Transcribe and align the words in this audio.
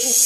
What's 0.00 0.24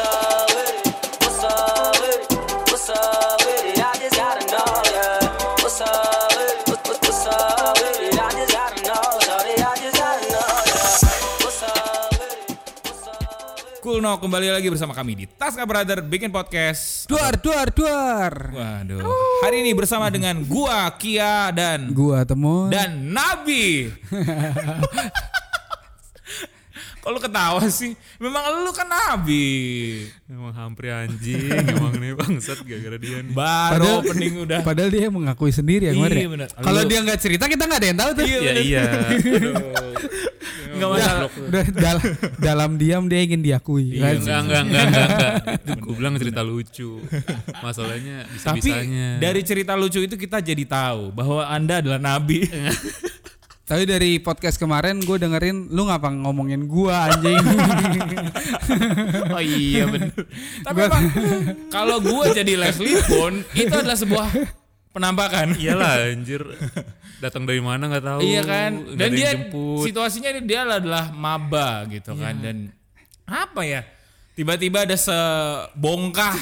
up 0.00 0.48
with 0.56 0.72
it? 0.72 0.88
What's 1.20 1.44
up 1.44 2.00
with 2.00 2.16
it? 2.16 2.32
What's 2.64 2.88
up 2.88 3.36
with 3.44 3.60
it? 3.68 3.76
I 3.76 3.92
just 4.00 4.16
gotta 4.16 4.40
know, 4.48 4.64
yeah. 4.88 5.20
What's 5.60 5.84
up 5.84 6.32
with 6.32 6.48
it? 6.48 6.58
What- 6.64 6.80
what- 6.80 7.00
What's 7.04 7.26
up 7.28 7.76
with 7.76 8.00
it? 8.00 8.16
I 8.16 8.28
just 8.32 8.52
gotta 8.56 8.80
know, 8.80 9.04
shorty. 9.20 9.54
I 9.60 9.72
just 9.76 9.96
gotta 10.00 10.24
know, 10.32 10.48
yeah. 10.64 10.96
What's 11.44 11.60
up 11.60 12.08
with 12.08 12.24
it? 12.24 12.56
What's 12.88 13.04
up 13.04 13.20
with 13.52 13.68
it? 13.68 13.84
Cool 13.84 14.00
no 14.00 14.16
kembali 14.16 14.48
lagi 14.48 14.72
bersama 14.72 14.96
kami 14.96 15.12
di 15.12 15.24
Taska 15.28 15.68
Brother 15.68 16.00
bikin 16.00 16.32
podcast. 16.32 17.04
Duar, 17.04 17.36
duar, 17.36 17.68
duar. 17.68 18.32
Waduh. 18.48 19.04
Hari 19.44 19.60
ini 19.60 19.76
bersama 19.76 20.08
dengan 20.08 20.40
gua 20.40 20.88
Kia 20.96 21.52
dan 21.52 21.92
Gua 21.92 22.24
temun. 22.24 22.72
dan 22.72 23.12
Nabi. 23.12 23.92
Kalau 27.02 27.18
ketawa 27.18 27.66
sih, 27.66 27.92
memang 28.16 28.62
lu 28.62 28.70
kan 28.70 28.86
Nabi. 28.86 30.06
Emang 30.24 30.54
hampir 30.54 30.86
anjing, 30.88 31.50
emang 31.50 31.92
nih 31.92 32.14
bangsat 32.14 32.62
gara-gara 32.62 32.94
dia 32.96 33.18
nih. 33.20 33.34
Baru 33.34 34.00
opening 34.00 34.34
udah. 34.40 34.62
Padahal 34.62 34.86
dia 34.88 35.10
mengakui 35.10 35.50
sendiri 35.50 35.86
ya 35.86 35.92
kemarin. 35.92 36.14
Iya, 36.14 36.22
ya. 36.22 36.30
bener. 36.30 36.48
Kalau 36.54 36.82
dia 36.84 36.98
nggak 37.02 37.18
cerita 37.18 37.44
kita 37.44 37.62
nggak 37.64 37.76
ada 37.76 37.88
yang 37.88 37.98
tahu 37.98 38.10
tuh. 38.12 38.24
Iya, 38.24 38.30
Ya 38.32 38.42
bener. 38.46 38.62
iya. 38.62 38.84
Enggak 40.72 40.88
Udah, 40.88 41.04
masalah. 41.04 41.30
udah 41.42 41.64
dal- 41.74 42.06
dalam 42.40 42.70
diam 42.74 43.04
dia 43.04 43.20
ingin 43.20 43.40
diakui. 43.40 43.92
Iya, 43.92 44.00
kan? 44.00 44.14
Enggak, 44.16 44.38
enggak, 44.40 44.62
enggak, 44.62 44.84
enggak, 44.84 45.06
enggak. 45.06 45.34
Itu 45.58 45.70
gue 45.76 45.94
bilang 45.94 46.14
cerita 46.16 46.40
lucu. 46.40 46.90
Masalahnya 47.60 48.16
Tapi 48.40 48.58
bisa-bisanya. 48.62 49.08
dari 49.18 49.40
cerita 49.42 49.72
lucu 49.74 50.00
itu 50.00 50.14
kita 50.16 50.38
jadi 50.38 50.64
tahu 50.64 51.10
bahwa 51.10 51.44
Anda 51.44 51.82
adalah 51.82 51.98
nabi. 51.98 52.46
Tapi 53.62 53.86
dari 53.86 54.18
podcast 54.18 54.58
kemarin 54.58 54.98
gue 54.98 55.16
dengerin 55.22 55.70
lu 55.70 55.86
ngapa 55.86 56.10
ngomongin 56.10 56.66
gua 56.66 57.08
anjing. 57.14 57.38
Oh 59.32 59.40
iya 59.42 59.86
bener. 59.86 60.12
Tapi 60.66 60.78
emang 60.82 61.04
kalau 61.70 62.02
gua 62.02 62.34
jadi 62.34 62.58
Leslie 62.58 62.98
pun 63.06 63.40
itu 63.54 63.70
adalah 63.72 63.96
sebuah 63.96 64.28
penampakan. 64.90 65.54
Iyalah 65.56 66.10
anjir. 66.10 66.42
Datang 67.22 67.46
dari 67.46 67.62
mana 67.62 67.86
nggak 67.86 68.04
tahu. 68.04 68.20
Iya 68.20 68.42
kan? 68.42 68.98
Dan 68.98 69.08
dia 69.14 69.30
jemput. 69.38 69.86
situasinya 69.86 70.30
dia 70.42 70.66
adalah 70.66 71.14
maba 71.14 71.86
gitu 71.86 72.18
kan 72.18 72.34
dan 72.42 72.74
apa 73.30 73.62
ya? 73.62 73.86
Tiba-tiba 74.32 74.88
ada 74.88 74.96
sebongkah 74.96 76.32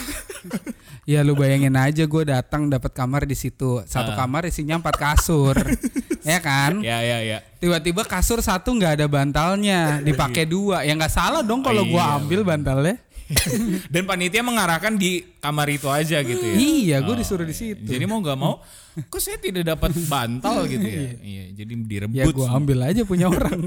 ya 1.11 1.27
lu 1.27 1.35
bayangin 1.35 1.75
aja 1.75 2.07
gue 2.07 2.23
datang 2.23 2.71
dapat 2.71 2.95
kamar 2.95 3.27
di 3.27 3.35
situ. 3.35 3.83
Satu 3.83 4.15
kamar 4.15 4.47
isinya 4.47 4.79
empat 4.79 4.95
kasur. 4.95 5.59
ya 6.31 6.39
kan? 6.39 6.79
ya 6.79 7.03
ya 7.03 7.19
ya. 7.19 7.39
Tiba-tiba 7.59 8.07
kasur 8.07 8.39
satu 8.39 8.71
nggak 8.79 9.03
ada 9.03 9.07
bantalnya, 9.11 9.99
dipakai 10.01 10.47
dua. 10.47 10.87
Ya 10.87 10.95
nggak 10.95 11.11
salah 11.13 11.43
dong 11.43 11.67
kalau 11.67 11.83
Iya, 11.83 11.91
gua 11.91 12.05
ambil 12.23 12.41
bantalnya. 12.47 12.95
Dan 13.93 14.03
panitia 14.07 14.43
mengarahkan 14.43 14.99
di 14.99 15.23
kamar 15.39 15.71
itu 15.71 15.87
aja 15.87 16.19
gitu 16.21 16.43
ya. 16.43 16.57
Iya, 16.59 16.97
gue 17.03 17.15
disuruh 17.23 17.47
di 17.47 17.55
situ. 17.55 17.87
Jadi 17.87 18.05
mau 18.05 18.19
nggak 18.19 18.39
mau, 18.39 18.59
kok 19.07 19.21
saya 19.23 19.39
tidak 19.39 19.65
dapat 19.71 19.95
bantal 20.11 20.67
gitu 20.67 20.85
ya? 20.85 21.11
Iya, 21.31 21.45
jadi 21.63 21.73
direbut. 21.79 22.17
Ya 22.17 22.25
gue 22.27 22.49
ambil 22.49 22.79
aja 22.91 23.03
punya 23.07 23.31
orang. 23.31 23.61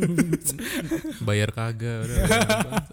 Bayar 1.28 1.50
kagak. 1.56 2.06
udah. 2.08 2.23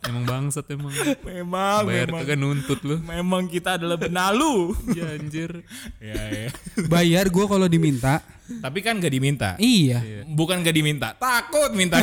emang 0.06 0.24
bangsat 0.26 0.66
emang. 0.70 0.94
Memang, 1.26 1.80
Bayar 1.86 2.08
memang, 2.08 2.20
kagak 2.22 2.38
nuntut 2.38 2.80
lu. 2.86 2.96
memang 3.02 3.50
kita 3.50 3.76
adalah 3.76 3.98
benalu. 3.98 4.74
Iya 4.94 5.04
anjir. 5.18 5.50
ya, 5.98 6.22
ya. 6.30 6.48
Bayar 6.86 7.26
gue 7.28 7.44
kalau 7.50 7.66
diminta. 7.66 8.22
Tapi 8.50 8.78
kan 8.82 8.98
nggak 8.98 9.12
diminta. 9.14 9.50
Iya. 9.58 10.26
Bukan 10.26 10.62
nggak 10.62 10.76
diminta, 10.76 11.08
takut 11.18 11.70
minta. 11.74 11.98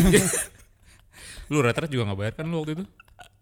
Lu 1.47 1.63
retret 1.63 1.87
juga 1.87 2.11
nggak 2.11 2.19
bayar 2.19 2.33
kan 2.35 2.45
lu 2.47 2.59
waktu 2.59 2.75
itu? 2.79 2.85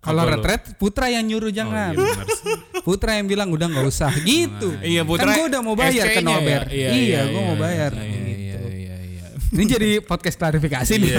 Kalau 0.05 0.23
retret 0.23 0.61
Putra 0.77 1.09
yang 1.09 1.25
nyuruh 1.25 1.49
Oh, 1.49 1.53
jangan. 1.53 1.91
iya 1.91 2.05
benar 2.05 2.27
sih. 2.29 2.55
Putra 2.87 3.11
yang 3.17 3.25
bilang 3.25 3.49
udah 3.49 3.65
nggak 3.65 3.85
usah 3.85 4.13
gitu. 4.21 4.77
Iya, 4.79 5.01
Putra. 5.01 5.33
Kan 5.33 5.35
gue 5.35 5.45
udah 5.49 5.61
mau 5.61 5.73
bayar 5.73 6.05
ke 6.07 6.21
Norbert. 6.21 6.69
ya? 6.69 6.89
Iya, 6.93 7.21
gue 7.27 7.41
mau 7.43 7.57
bayar. 7.57 7.91
Iya, 7.97 8.05
iya, 8.05 8.59
iya, 8.69 8.95
iya. 9.01 9.25
Ini 9.49 9.63
jadi 9.65 9.89
podcast 9.99 10.37
klarifikasi 10.37 10.93
nih. 10.95 11.11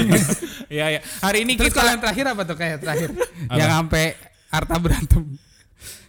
Iya, 0.67 0.85
iya. 0.95 1.01
Hari 1.21 1.43
ini 1.43 1.59
Terus 1.59 1.71
kita 1.71 1.79
kalau 1.79 1.91
yang 1.91 2.03
terakhir 2.03 2.25
apa 2.27 2.43
tuh 2.43 2.57
kayak 2.57 2.79
terakhir? 2.79 3.11
yang 3.51 3.71
sampai 3.75 4.05
Arta 4.47 4.77
berantem. 4.79 5.23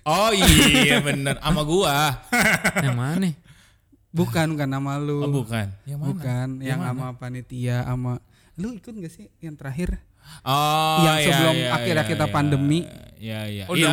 Oh 0.02 0.32
iya 0.32 1.04
bener 1.04 1.36
sama 1.38 1.68
gua. 1.68 2.24
Yang 2.86 2.96
mana? 2.96 3.28
Bukan 4.08 4.56
bukan 4.56 4.70
nama 4.72 4.96
lu. 4.96 5.20
Oh, 5.20 5.44
bukan. 5.44 5.68
Yang 5.84 6.00
mana? 6.00 6.10
Bukan, 6.16 6.48
yang 6.64 6.80
sama 6.80 7.08
panitia 7.20 7.84
sama 7.84 8.24
lu 8.56 8.72
ikut 8.74 8.90
gak 8.90 9.12
sih 9.12 9.28
yang 9.38 9.54
terakhir? 9.54 10.00
Oh, 10.42 11.04
Yang 11.04 11.18
iya, 11.18 11.28
sebelum 11.28 11.56
iya, 11.56 11.70
akhirnya 11.72 12.04
iya, 12.04 12.12
kita 12.12 12.26
iya. 12.26 12.32
pandemi. 12.32 12.80
Iya, 13.18 13.40
iya. 13.46 13.64
Oh 13.68 13.76
Iya, 13.76 13.90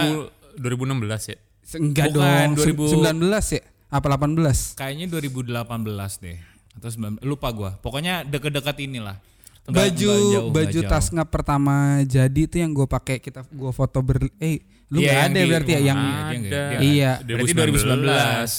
2000 0.55 0.57
2016 0.57 1.23
ya? 1.27 1.37
Enggak 1.75 2.07
Bukan, 2.09 2.47
dong, 2.47 2.51
2000. 2.55 2.85
19 2.95 3.47
ya? 3.51 3.63
Apa 3.89 4.07
18? 4.09 4.75
Kayaknya 4.75 5.07
2018 5.09 6.13
deh. 6.21 6.39
Atau 6.75 6.91
19, 6.91 7.23
lupa 7.23 7.49
gua. 7.51 7.71
Pokoknya 7.77 8.23
deket-deket 8.23 8.77
inilah. 8.81 9.19
Nggak- 9.65 9.97
baju 9.97 10.09
nggak 10.13 10.21
jauh, 10.29 10.51
baju 10.53 10.79
nggak 10.79 10.93
tas 10.93 11.07
ngap 11.09 11.29
pertama 11.31 11.75
jadi 12.05 12.37
itu 12.39 12.61
yang 12.61 12.69
gue 12.71 12.85
pakai 12.85 13.17
kita 13.17 13.49
gue 13.49 13.73
foto 13.73 13.97
ber 13.99 14.29
eh 14.37 14.61
lu 14.87 15.01
Iya, 15.01 15.09
nggak 15.09 15.23
ada 15.25 15.33
ya 15.33 15.41
di- 15.41 15.49
berarti 15.49 15.73
ya 15.73 15.81
yang 15.81 15.97
Iya, 15.97 16.05
dia 16.05 16.21
nggak- 16.37 16.53
dia 16.53 16.79
Iya. 16.85 17.13
nggak- 17.17 17.25
Berarti 17.25 17.53
2019. 17.57 18.05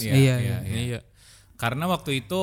Iya, 0.01 0.13
Iya, 0.17 0.35
iya, 0.35 0.57
iya. 0.65 0.75
Iya. 0.81 0.99
Karena 1.55 1.85
waktu 1.85 2.11
itu 2.19 2.41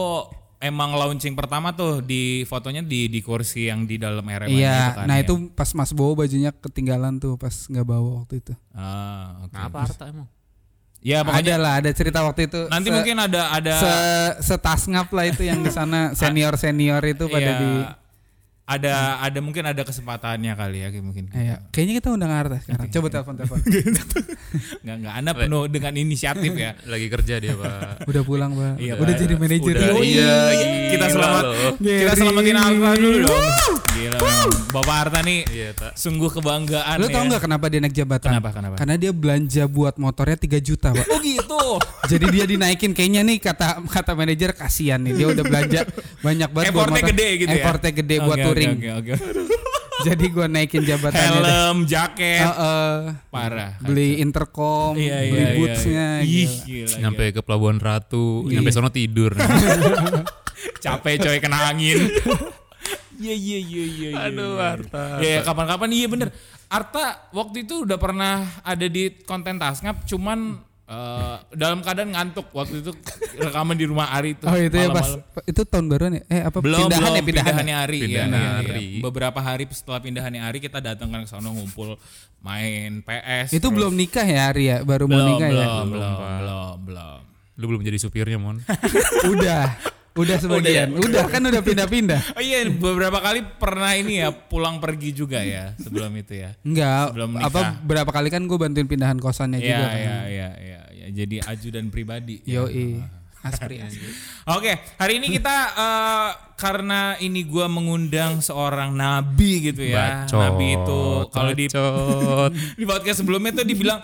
emang 0.63 0.95
launching 0.95 1.35
pertama 1.35 1.75
tuh 1.75 1.99
di 2.01 2.23
fotonya 2.43 2.81
di 2.81 3.07
di 3.07 3.19
kursi 3.19 3.67
yang 3.67 3.83
di 3.83 3.99
dalam 3.99 4.23
RM 4.23 4.47
iya 4.49 4.95
kan, 4.95 5.05
nah 5.05 5.19
ya. 5.19 5.27
itu 5.27 5.51
pas 5.51 5.67
mas 5.75 5.91
bawa 5.91 6.15
bajunya 6.17 6.55
ketinggalan 6.55 7.19
tuh 7.19 7.35
pas 7.35 7.51
nggak 7.67 7.83
bawa 7.83 8.23
waktu 8.23 8.39
itu 8.39 8.55
Ah, 8.71 9.43
oke. 9.43 9.51
Kenapa 9.51 9.79
Arta 9.83 10.05
emang? 10.07 10.29
Ya 11.03 11.19
ada 11.19 11.27
pokoknya 11.29 11.57
lah 11.59 11.73
ada 11.83 11.91
cerita 11.91 12.23
waktu 12.23 12.47
itu 12.47 12.61
nanti 12.71 12.89
Se- 12.89 12.95
mungkin 12.95 13.17
ada 13.19 13.51
ada 13.51 13.75
se 13.75 13.93
setas 14.47 14.87
ngap 14.87 15.11
lah 15.11 15.27
itu 15.27 15.43
yang 15.43 15.59
di 15.59 15.69
sana 15.69 16.11
senior 16.19 16.55
senior 16.55 17.03
itu 17.03 17.27
pada 17.27 17.43
Iya, 17.45 17.59
di 17.59 17.71
ada 18.73 19.21
ada 19.21 19.39
mungkin 19.45 19.65
ada 19.69 19.83
kesempatannya 19.85 20.53
kali 20.57 20.79
ya 20.81 20.89
kayak 20.89 21.05
mungkin. 21.05 21.25
Iya, 21.33 21.61
kayaknya 21.69 21.95
kita 22.01 22.09
undang 22.15 22.33
Arta 22.33 22.57
sekarang. 22.65 22.89
Coba 22.89 23.07
telepon 23.13 23.35
telepon. 23.37 23.59
Nggak 24.85 24.97
nggak 25.05 25.15
Anda 25.21 25.33
penuh 25.37 25.63
dengan 25.69 25.93
inisiatif 25.97 26.53
ya. 26.57 26.73
Lagi 26.93 27.07
kerja 27.09 27.35
dia, 27.41 27.53
Pak. 27.57 28.09
Udah 28.09 28.23
pulang, 28.25 28.53
Pak. 28.57 28.81
Iya, 28.81 28.97
Udah 28.97 29.15
jadi 29.17 29.35
manajer. 29.37 29.75
Udah, 29.77 29.89
Yoi. 29.97 30.07
iya, 30.09 30.33
kita 30.93 31.07
selamat 31.13 31.43
kita 31.81 32.13
selamatin 32.17 32.57
Arta 32.57 32.91
dulu 32.97 33.17
dong. 33.29 33.45
Gila. 33.93 34.19
Bapak 34.73 34.97
Arta 34.99 35.21
nih 35.21 35.45
Iya, 35.47 35.69
sungguh 35.93 36.31
kebanggaan 36.31 36.97
Lu 36.97 37.07
tau 37.07 37.23
ya. 37.23 37.29
nggak 37.29 37.43
kenapa 37.43 37.69
dia 37.69 37.79
naik 37.79 37.93
jabatan? 37.95 38.31
Kenapa, 38.33 38.51
kenapa? 38.51 38.75
Karena 38.75 38.95
dia 38.97 39.13
belanja 39.13 39.63
buat 39.67 39.95
motornya 39.97 40.35
3 40.35 40.59
juta, 40.59 40.89
Pak. 40.91 41.07
Oh 41.07 41.21
gitu. 41.21 41.65
Jadi 42.09 42.25
dia 42.31 42.45
dinaikin 42.47 42.91
kayaknya 42.91 43.21
nih 43.23 43.39
kata 43.39 43.85
kata 43.87 44.13
manajer 44.13 44.51
kasihan 44.53 44.99
nih 44.99 45.13
dia 45.15 45.27
udah 45.29 45.45
belanja 45.45 45.81
banyak 46.21 46.49
banget 46.49 46.71
buat 46.71 46.83
Effortnya 46.83 47.03
motor. 47.03 47.11
gede 47.13 47.29
gitu 47.37 47.49
ya. 47.49 47.59
Effortnya 47.59 47.93
gede 47.95 48.17
buat 48.19 48.37
oke, 48.37 48.45
touring. 48.45 48.71
Oke 48.73 48.91
oke. 48.93 49.13
Jadi 50.03 50.25
gua 50.29 50.47
naikin 50.47 50.83
jabatannya. 50.83 51.31
deh. 51.31 51.47
Helm, 51.47 51.79
jaket, 51.87 52.43
Heeh. 52.43 52.95
parah. 53.31 53.79
beli 53.79 54.19
intercom, 54.19 54.99
Iya, 54.99 55.15
iya, 55.17 55.31
beli 55.31 55.39
iya, 55.39 55.55
bootsnya. 55.55 56.07
iya. 56.19 56.43
Ih, 56.43 56.51
gila. 56.51 56.67
gila, 56.67 56.97
Nyampe 56.99 57.25
ke 57.31 57.41
Pelabuhan 57.41 57.79
Ratu, 57.79 58.27
Iya. 58.45 58.59
nyampe 58.59 58.71
sono 58.73 58.91
tidur. 58.91 59.39
capek 60.85 61.15
coy 61.21 61.39
kena 61.39 61.71
angin. 61.71 62.11
Iya 63.23 63.35
iya 63.35 63.59
iya 63.61 63.85
iya. 63.87 64.09
iya, 64.11 64.27
Aduh, 64.27 64.53
iya. 64.53 64.67
Arta. 64.69 65.03
Ya 65.21 65.37
kapan-kapan 65.41 65.91
iya 65.91 66.07
bener. 66.07 66.29
Arta 66.67 67.05
waktu 67.31 67.63
itu 67.63 67.85
udah 67.85 67.97
pernah 67.97 68.35
ada 68.61 68.87
di 68.87 69.23
konten 69.23 69.57
Tasngap 69.57 70.03
cuman 70.03 70.59
eh, 70.83 71.37
dalam 71.53 71.81
keadaan 71.81 72.11
ngantuk 72.11 72.51
waktu 72.51 72.81
itu 72.81 72.91
rekaman 73.37 73.77
di 73.77 73.87
rumah 73.87 74.11
Ari 74.11 74.35
itu. 74.35 74.45
Oh 74.45 74.57
itu 74.57 74.75
ya 74.75 74.89
pas 74.89 75.07
malam-malam. 75.07 75.47
itu 75.47 75.61
tahun 75.63 75.85
baruan 75.87 76.13
ya? 76.13 76.23
Eh 76.27 76.41
apa 76.43 76.59
belum 76.59 76.79
pindahan 76.83 76.99
belum 76.99 77.13
ya 77.13 77.23
pindahan? 77.23 77.47
pindahannya 77.47 77.77
Ari 77.79 77.99
ya, 77.99 78.03
Pindahan 78.03 78.33
iya, 78.33 78.51
iya. 78.59 78.73
Ari. 78.75 78.87
beberapa 78.99 79.39
hari 79.39 79.65
setelah 79.71 80.01
pindahannya 80.01 80.43
Ari 80.43 80.59
kita 80.59 80.79
datang 80.81 81.09
kan 81.09 81.23
ke 81.23 81.31
sana 81.31 81.47
ngumpul 81.47 81.95
main 82.41 83.01
PS 83.01 83.53
Itu 83.53 83.63
terus- 83.63 83.73
belum 83.73 83.93
nikah 83.95 84.27
ya 84.27 84.51
Ari 84.51 84.65
ya? 84.67 84.77
Baru 84.83 85.07
mau 85.07 85.15
belum 85.15 85.29
nikah 85.31 85.49
ya? 85.49 85.55
belum 85.55 85.87
belum 85.89 86.13
belum 86.19 86.77
belum 86.83 87.19
Lu 87.53 87.69
belum 87.69 87.85
jadi 87.85 88.01
supirnya, 88.01 88.41
Mon. 88.41 88.65
Udah. 89.33 89.77
Udah 90.13 90.37
sebagian. 90.37 90.93
Udah, 90.93 91.25
kan 91.25 91.41
udah 91.41 91.61
pindah-pindah. 91.61 92.21
Oh 92.37 92.43
iya 92.43 92.65
beberapa 92.67 93.17
kali 93.17 93.41
pernah 93.57 93.93
ini 93.93 94.21
ya 94.21 94.29
pulang 94.29 94.77
pergi 94.77 95.11
juga 95.13 95.41
ya 95.41 95.73
sebelum 95.77 96.13
itu 96.15 96.37
ya. 96.37 96.53
Enggak, 96.61 97.17
Sebelum 97.17 97.31
nikah. 97.33 97.49
apa 97.49 97.61
berapa 97.81 98.11
kali 98.11 98.29
kan 98.29 98.43
gue 98.43 98.59
bantuin 98.59 98.85
pindahan 98.85 99.17
kosannya 99.17 99.57
Iya 99.57 99.69
juga 99.71 99.87
kan. 99.87 99.97
iya 99.97 100.17
iya 100.27 100.49
iya 100.59 100.81
ya. 100.93 101.07
jadi 101.11 101.37
ajudan 101.49 101.89
pribadi. 101.89 102.45
ya. 102.45 102.61
Yoi. 102.61 103.01
Aspri, 103.43 103.81
aspri. 103.85 104.07
Oke, 104.49 104.71
hari 104.97 105.19
ini 105.19 105.33
kita 105.33 105.57
eh, 105.75 106.29
karena 106.55 107.19
ini 107.19 107.43
gua 107.43 107.67
mengundang 107.67 108.39
seorang 108.39 108.95
nabi 108.95 109.67
gitu 109.67 109.83
ya. 109.83 110.29
Bacot, 110.29 110.39
nabi 110.39 110.67
itu 110.77 111.03
kalau 111.27 111.51
di 111.51 111.67
di 112.79 112.85
podcast 112.87 113.19
sebelumnya 113.19 113.51
tuh 113.53 113.67
dibilang 113.67 113.99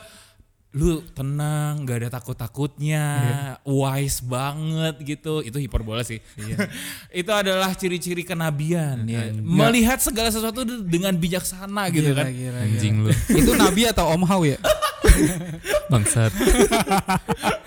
lu 0.76 1.00
tenang, 1.16 1.88
nggak 1.88 1.96
ada 2.04 2.10
takut-takutnya, 2.20 3.04
wise 3.64 4.20
banget 4.20 5.00
gitu. 5.00 5.40
Itu 5.40 5.56
hiperbola 5.56 6.04
sih. 6.04 6.20
itu 7.20 7.30
adalah 7.32 7.72
ciri-ciri 7.72 8.20
kenabian 8.20 9.08
ya. 9.08 9.32
Melihat 9.32 10.00
segala 10.04 10.28
sesuatu 10.28 10.64
dengan 10.64 11.16
bijaksana 11.16 11.88
gitu 11.88 12.12
Gila, 12.12 12.20
kan. 12.20 12.32
gila, 12.32 12.60
Anjing 12.68 12.94
lu. 13.00 13.10
Itu 13.32 13.56
Nabi 13.56 13.88
atau 13.88 14.12
Om 14.12 14.22
Hao 14.28 14.44
ya? 14.44 14.60
Bangsat. 15.92 16.32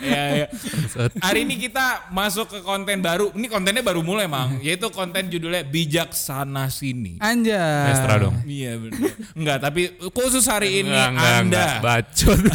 Ya, 0.02 0.24
ya. 0.34 0.48
Bangsat. 0.50 1.14
Hari 1.22 1.46
ini 1.46 1.62
kita 1.62 2.10
masuk 2.10 2.50
ke 2.50 2.60
konten 2.66 3.06
baru. 3.06 3.30
Ini 3.38 3.46
kontennya 3.46 3.86
baru 3.86 4.02
mulai, 4.02 4.26
Mang. 4.26 4.58
Yaitu 4.58 4.90
konten 4.90 5.30
judulnya 5.30 5.62
Bijaksana 5.62 6.74
Sini. 6.74 7.22
Anjay. 7.22 7.94
Estra 7.94 8.18
dong. 8.18 8.34
Iya 8.44 8.82
benar. 8.82 8.98
Enggak, 9.38 9.58
tapi 9.62 9.82
khusus 10.10 10.42
hari 10.50 10.82
ini 10.82 10.90
Enggak, 10.90 11.10
enggak, 11.14 11.32
Anda 11.38 11.62
enggak. 11.62 11.76
Bacot. 11.86 12.40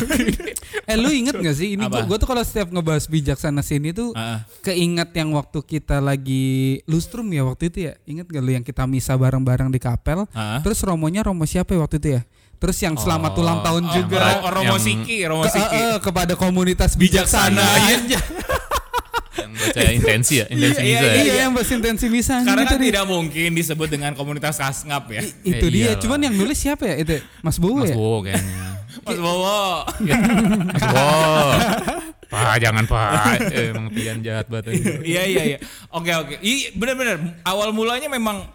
Eh 0.87 0.95
lu 0.95 1.11
inget 1.11 1.35
gak 1.35 1.57
sih 1.59 1.75
ini 1.75 1.83
gue 1.83 2.15
tuh 2.15 2.29
kalau 2.31 2.43
setiap 2.47 2.71
ngebahas 2.71 3.11
bijaksana 3.11 3.59
sini 3.59 3.91
tuh 3.91 4.15
Ah. 4.15 4.47
keinget 4.63 5.11
yang 5.19 5.35
waktu 5.35 5.59
kita 5.59 5.99
lagi 5.99 6.79
lustrum 6.87 7.27
ya 7.35 7.43
waktu 7.43 7.75
itu 7.75 7.91
ya 7.91 7.99
inget 8.07 8.31
gak 8.31 8.39
lu 8.39 8.55
yang 8.55 8.63
kita 8.63 8.87
misa 8.87 9.19
bareng-bareng 9.19 9.67
di 9.67 9.83
kapel 9.83 10.31
Ah. 10.31 10.63
terus 10.63 10.79
romonya 10.87 11.27
romo 11.27 11.43
siapa 11.43 11.75
ya 11.75 11.83
waktu 11.83 11.99
itu 11.99 12.09
ya 12.15 12.23
terus 12.57 12.79
yang 12.79 12.95
selamat 12.95 13.33
ulang 13.35 13.61
tahun 13.61 13.83
Oh, 13.83 13.93
juga 13.95 14.17
Ro- 14.19 14.49
Romo 14.51 14.75
Yang- 14.75 14.83
Siki, 14.83 15.17
Romo 15.23 15.43
ke- 15.43 15.53
Siki. 15.53 15.77
eh, 15.77 15.85
eh, 15.87 15.99
kepada 15.99 16.33
komunitas 16.35 16.95
bijaksana, 16.95 17.53
Bijaksana, 17.53 18.07
iya. 18.07 18.21
Yang 19.37 19.51
baca 19.55 19.81
intensi 19.91 20.35
ya, 20.35 20.47
intensi 20.55 20.81
Iya, 20.81 20.97
misa 20.97 21.05
iya, 21.05 21.13
ya. 21.13 21.23
iya 21.23 21.35
yang 21.39 21.53
bahas 21.53 21.69
intensi 21.69 22.07
misa 22.07 22.41
Karena 22.41 22.65
itu 22.65 22.73
kan 22.73 22.81
tidak 22.83 23.05
mungkin 23.05 23.49
disebut 23.53 23.89
dengan 23.91 24.13
komunitas 24.13 24.57
kasngap 24.57 25.05
ya. 25.09 25.21
itu 25.43 25.61
Eh, 25.61 25.71
dia 25.71 25.83
iyalah. 25.87 26.01
cuman 26.01 26.19
yang 26.23 26.35
nulis 26.35 26.57
siapa 26.57 26.85
ya 26.87 26.97
itu 26.97 27.21
Mas 27.41 27.57
Bowo 27.57 27.79
Mas 27.79 27.89
ya 27.89 27.95
Bowo 27.95 28.19
kayaknya. 28.23 28.57
Mas 29.07 29.19
Bowo. 29.19 29.61
Mas 30.67 30.83
Bowo. 30.83 31.37
Pak, 32.27 32.59
jangan 32.59 32.85
Pak. 32.85 33.39
Emang 33.71 33.87
pian 33.89 34.19
jahat 34.19 34.49
banget. 34.49 34.73
Iya 35.05 35.23
iya 35.25 35.43
iya. 35.47 35.59
Oke 35.91 36.11
oke. 36.11 36.35
Iya 36.41 36.73
benar-benar 36.73 37.17
awal 37.43 37.71
mulanya 37.71 38.09
memang 38.09 38.49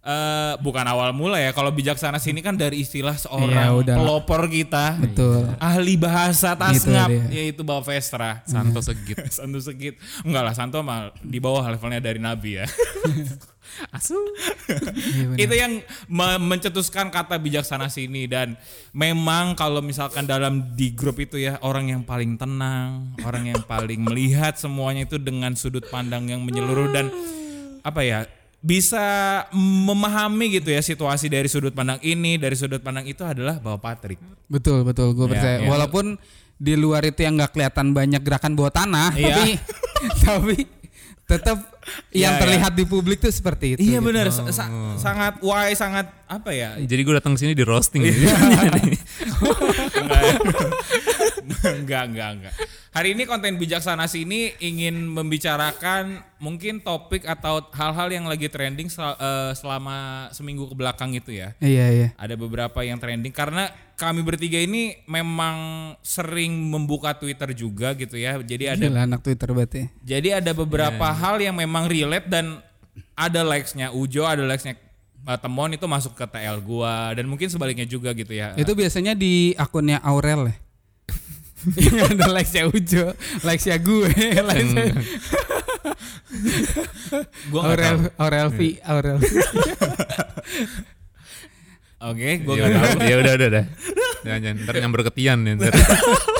eh 0.00 0.52
bukan 0.64 0.80
awal 0.88 1.12
mula 1.12 1.36
ya. 1.36 1.52
Kalau 1.52 1.68
bijaksana 1.68 2.16
sini 2.16 2.40
kan 2.40 2.56
dari 2.56 2.80
istilah 2.80 3.20
seorang 3.20 3.84
udah. 3.84 3.96
pelopor 4.00 4.48
kita. 4.48 4.96
betul 4.96 5.44
Ahli 5.60 6.00
bahasa 6.00 6.56
tasngap 6.56 7.08
dia. 7.12 7.24
yaitu 7.28 7.60
Bapak 7.60 7.92
Vestra. 7.92 8.40
Santo 8.50 8.80
segit. 8.80 9.20
Santo 9.36 9.60
Segit. 9.60 10.00
Enggak 10.24 10.42
lah, 10.48 10.54
Santo 10.56 10.80
mah 10.80 11.12
di 11.20 11.36
bawah 11.36 11.68
levelnya 11.68 12.00
dari 12.00 12.16
Nabi 12.16 12.64
ya. 12.64 12.66
Asu. 13.94 14.18
Benar. 14.66 15.38
itu 15.38 15.54
yang 15.54 15.78
me- 16.10 16.42
mencetuskan 16.42 17.06
kata 17.06 17.38
bijaksana 17.38 17.86
sini 17.86 18.26
dan 18.26 18.58
memang 18.90 19.54
kalau 19.54 19.78
misalkan 19.78 20.26
dalam 20.26 20.74
di 20.74 20.90
grup 20.90 21.22
itu 21.22 21.38
ya 21.38 21.54
orang 21.62 21.86
yang 21.86 22.02
paling 22.02 22.34
tenang, 22.34 23.14
orang 23.22 23.52
yang 23.52 23.62
paling 23.62 24.02
melihat 24.02 24.58
semuanya 24.58 25.06
itu 25.06 25.22
dengan 25.22 25.54
sudut 25.54 25.86
pandang 25.86 26.26
yang 26.26 26.42
menyeluruh 26.42 26.90
dan 26.90 27.14
apa 27.86 28.00
ya 28.02 28.18
bisa 28.60 29.02
memahami 29.50 30.54
gitu 30.54 30.68
ya 30.68 30.78
situasi 30.78 31.26
dari 31.26 31.46
sudut 31.46 31.70
pandang 31.70 31.96
ini 31.98 32.36
dari 32.36 32.52
sudut 32.52 32.78
pandang 32.78 33.04
itu 33.04 33.22
adalah 33.22 33.56
Bapak 33.56 33.80
Patrick. 33.80 34.18
Betul 34.46 34.82
betul 34.82 35.10
gue 35.12 35.24
Ya, 35.24 35.30
percaya. 35.30 35.56
ya. 35.58 35.66
Walaupun 35.66 36.14
di 36.54 36.72
luar 36.74 37.02
itu 37.02 37.18
yang 37.18 37.34
nggak 37.34 37.50
kelihatan 37.50 37.90
banyak 37.90 38.20
gerakan 38.20 38.52
bawah 38.52 38.70
tanah, 38.70 39.08
Iya. 39.12 39.32
tapi 39.32 39.48
tapi 40.22 40.54
tetap 41.24 41.56
yang 42.12 42.34
Iya, 42.34 42.38
terlihat 42.38 42.70
di 42.74 42.84
publik 42.84 43.16
tuh 43.18 43.30
seperti 43.30 43.72
itu. 43.72 43.78
Iya 43.82 43.96
gitu. 43.96 44.04
benar 44.04 44.26
sa- 44.28 44.50
sa- 44.50 44.68
sangat 44.94 45.32
wise 45.40 45.74
sangat 45.74 46.04
apa 46.26 46.50
ya 46.50 46.74
Jadi 46.76 47.00
gue 47.00 47.14
datang 47.16 47.32
sini 47.34 47.52
di 47.52 47.62
roasting. 47.62 48.02
enggak, 51.82 52.02
enggak, 52.10 52.30
enggak. 52.36 52.54
Hari 52.90 53.14
ini 53.14 53.22
konten 53.22 53.54
bijaksana 53.54 54.06
sini 54.06 54.50
ingin 54.58 55.06
membicarakan 55.06 56.22
mungkin 56.38 56.82
topik 56.82 57.22
atau 57.22 57.62
hal-hal 57.70 58.10
yang 58.10 58.26
lagi 58.26 58.50
trending 58.50 58.90
sel- 58.90 59.14
eh, 59.14 59.52
selama 59.54 60.26
seminggu 60.30 60.66
ke 60.66 60.74
belakang 60.74 61.14
itu 61.14 61.30
ya. 61.34 61.54
Iya 61.62 61.86
iya. 61.90 62.08
Ada 62.18 62.34
beberapa 62.34 62.82
yang 62.82 62.98
trending 62.98 63.30
karena 63.30 63.70
kami 63.94 64.24
bertiga 64.24 64.58
ini 64.58 64.96
memang 65.06 65.56
sering 66.00 66.50
membuka 66.50 67.14
Twitter 67.14 67.52
juga 67.52 67.94
gitu 67.94 68.16
ya. 68.16 68.38
Jadi 68.40 68.64
ada 68.66 68.82
Gila 68.82 69.06
anak 69.06 69.20
Twitter 69.22 69.48
berarti. 69.50 69.82
jadi 70.02 70.42
ada 70.42 70.50
beberapa 70.50 71.06
hal 71.06 71.38
yang 71.38 71.54
memang 71.54 71.86
relate 71.86 72.26
dan 72.26 72.58
ada 73.14 73.44
likes-nya 73.44 73.92
Ujo, 73.92 74.26
ada 74.26 74.42
likes-nya 74.42 74.74
eh, 75.20 75.38
Temon 75.38 75.76
itu 75.76 75.86
masuk 75.86 76.16
ke 76.16 76.26
TL 76.26 76.58
gua 76.64 77.12
dan 77.14 77.28
mungkin 77.28 77.46
sebaliknya 77.46 77.86
juga 77.86 78.10
gitu 78.16 78.34
ya. 78.34 78.56
Itu 78.58 78.74
biasanya 78.74 79.14
di 79.14 79.54
akunnya 79.54 80.02
Aurel 80.02 80.50
ya. 80.50 80.56
Ada 81.60 82.26
likes-nya 82.32 82.64
Ujo, 82.66 83.04
likes-nya 83.44 83.76
gue, 83.76 84.08
likes-nya 84.48 84.84
gua 87.50 87.60
nggak 87.60 87.72
Aurel, 87.74 87.96
tahu. 87.96 88.08
Aurel 88.16 88.48
V, 88.48 88.60
Aurel. 88.80 89.18
V. 89.18 89.24
Oke, 92.00 92.28
gua 92.40 92.54
Ya 92.56 92.64
nggak 92.64 92.70
udah, 92.70 92.80
tahu. 92.80 93.00
ya 93.04 93.16
udah, 93.20 93.32
udah, 93.36 93.48
udah. 93.52 93.64
Jangan, 94.20 94.40
jangan. 94.40 94.56
Ntar 94.64 94.74
nyamber 94.80 95.00
ke 95.04 95.12
Tian 95.12 95.38
ya. 95.44 95.52
Ntar. 95.56 95.72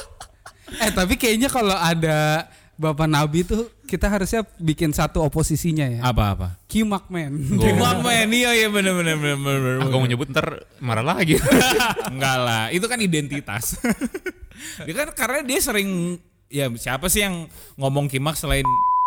eh 0.85 0.91
tapi 0.95 1.15
kayaknya 1.21 1.49
kalau 1.53 1.77
ada 1.77 2.49
Bapak 2.81 3.05
Nabi 3.05 3.45
tuh 3.45 3.69
kita 3.85 4.09
harusnya 4.09 4.41
bikin 4.57 4.97
satu 4.97 5.21
oposisinya 5.21 5.85
ya. 5.85 6.01
Apa-apa? 6.01 6.57
Kimak 6.65 7.13
men. 7.13 7.37
Gimana 7.61 8.01
men? 8.01 8.33
Iya 8.33 8.57
iya 8.57 8.69
bener 8.73 8.97
bener 8.97 9.21
bener 9.21 9.37
bener. 9.37 9.61
bener. 9.61 9.85
Aku 9.85 10.01
mau 10.01 10.09
nyebut 10.09 10.33
ntar 10.33 10.65
marah 10.81 11.05
lagi. 11.05 11.37
Enggak 12.13 12.37
lah, 12.41 12.73
itu 12.73 12.89
kan 12.89 12.97
identitas. 12.97 13.77
dia 14.89 14.95
kan 14.97 15.13
karena 15.13 15.45
dia 15.45 15.61
sering 15.61 16.17
ya 16.49 16.73
siapa 16.73 17.13
sih 17.13 17.21
yang 17.21 17.53
ngomong 17.77 18.09
kimak 18.09 18.41
selain 18.41 18.65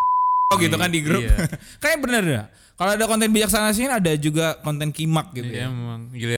oh 0.53 0.57
gitu 0.61 0.77
kan 0.77 0.93
di 0.93 1.01
grup. 1.01 1.25
Iya. 1.25 1.49
Kayak 1.81 1.97
bener 2.05 2.23
ya. 2.29 2.43
Kalau 2.77 2.93
ada 2.93 3.05
konten 3.09 3.33
bijaksana 3.33 3.73
sini 3.73 3.89
ada 3.89 4.13
juga 4.21 4.61
konten 4.61 4.93
kimak 4.93 5.33
gitu 5.33 5.49
Iya 5.49 5.65
ya. 5.65 5.73
emang 5.73 6.13
gila. 6.13 6.37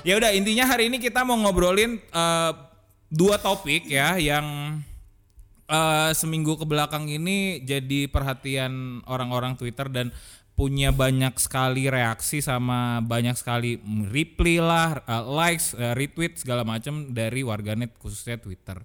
Ya 0.00 0.16
udah 0.16 0.32
intinya 0.32 0.64
hari 0.64 0.88
ini 0.88 0.96
kita 0.96 1.28
mau 1.28 1.36
ngobrolin 1.36 2.00
eh, 2.00 2.52
dua 3.12 3.36
topik 3.36 3.84
ya 3.84 4.16
yang 4.16 4.80
eh, 5.68 6.10
seminggu 6.16 6.56
ke 6.56 6.64
belakang 6.64 7.04
ini 7.04 7.60
jadi 7.60 8.08
perhatian 8.08 9.04
orang-orang 9.04 9.60
Twitter 9.60 9.92
dan 9.92 10.08
punya 10.56 10.88
banyak 10.92 11.36
sekali 11.36 11.88
reaksi 11.88 12.40
sama 12.44 13.00
banyak 13.00 13.36
sekali 13.36 13.80
reply 14.08 14.56
lah, 14.60 15.04
eh, 15.04 15.24
likes, 15.28 15.76
eh, 15.76 15.92
retweet 15.92 16.40
segala 16.40 16.64
macam 16.64 17.12
dari 17.12 17.44
warganet 17.44 17.92
khususnya 18.00 18.40
Twitter. 18.40 18.80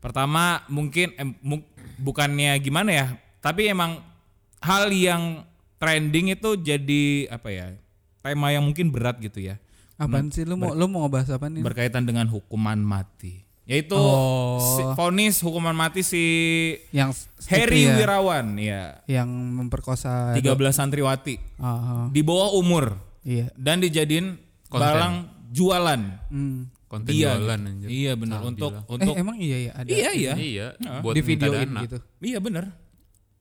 Pertama 0.00 0.64
mungkin 0.72 1.12
eh, 1.20 1.28
mu- 1.44 1.68
bukannya 2.00 2.56
gimana 2.64 2.90
ya, 2.96 3.06
tapi 3.44 3.68
emang 3.68 4.00
hal 4.64 4.88
yang 4.88 5.44
trending 5.76 6.32
itu 6.32 6.56
jadi 6.56 7.28
apa 7.28 7.52
ya 7.52 7.66
tema 8.24 8.48
yang 8.56 8.64
mungkin 8.64 8.88
berat 8.88 9.20
gitu 9.20 9.44
ya 9.44 9.60
Apaan 9.96 10.28
sih 10.28 10.44
lu 10.44 10.54
mau 10.54 10.72
lu 10.72 10.84
mau 10.86 11.04
ngebahas 11.04 11.32
apa 11.32 11.46
nih? 11.46 11.60
berkaitan 11.60 12.04
dengan 12.04 12.26
hukuman 12.26 12.76
mati. 12.76 13.44
Yaitu 13.64 13.96
Oh. 13.96 14.60
si- 14.60 14.86
vonis 14.94 15.40
hukuman 15.40 15.74
mati 15.74 16.00
si 16.00 16.22
yang 16.90 17.10
itu 17.10 17.74
ya, 17.82 17.98
Wirawan 17.98 18.46
ya, 18.56 19.02
yang 19.06 19.26
memperkosa 19.26 20.30
13 20.32 20.46
santriwati 20.70 21.34
Ah, 21.56 21.66
ah. 21.66 22.06
di 22.06 22.22
bawah 22.22 22.54
umur 22.54 22.94
iya. 23.20 23.50
dan 23.54 23.80
dijadiin 23.80 24.38
Konten. 24.68 24.78
balang 24.78 25.14
jualan. 25.50 26.00
Hmm. 26.30 26.70
Konten 26.86 27.10
Dia 27.10 27.34
jualan 27.34 27.58
gitu. 27.58 27.66
anjir. 27.68 27.88
Iya 27.90 28.12
benar 28.14 28.38
Ah, 28.38 28.46
untuk 28.46 28.70
gila. 28.70 28.86
untuk 28.86 29.10
eh 29.10 29.18
emang 29.18 29.36
iya 29.36 29.56
ya 29.58 29.72
ada. 29.74 29.88
Iya 29.88 30.10
iya. 30.12 30.32
Iya, 30.36 30.66
buat 31.02 31.14
di 31.16 31.34
dana. 31.34 31.80
gitu. 31.82 31.98
Iya 32.22 32.38
benar. 32.38 32.64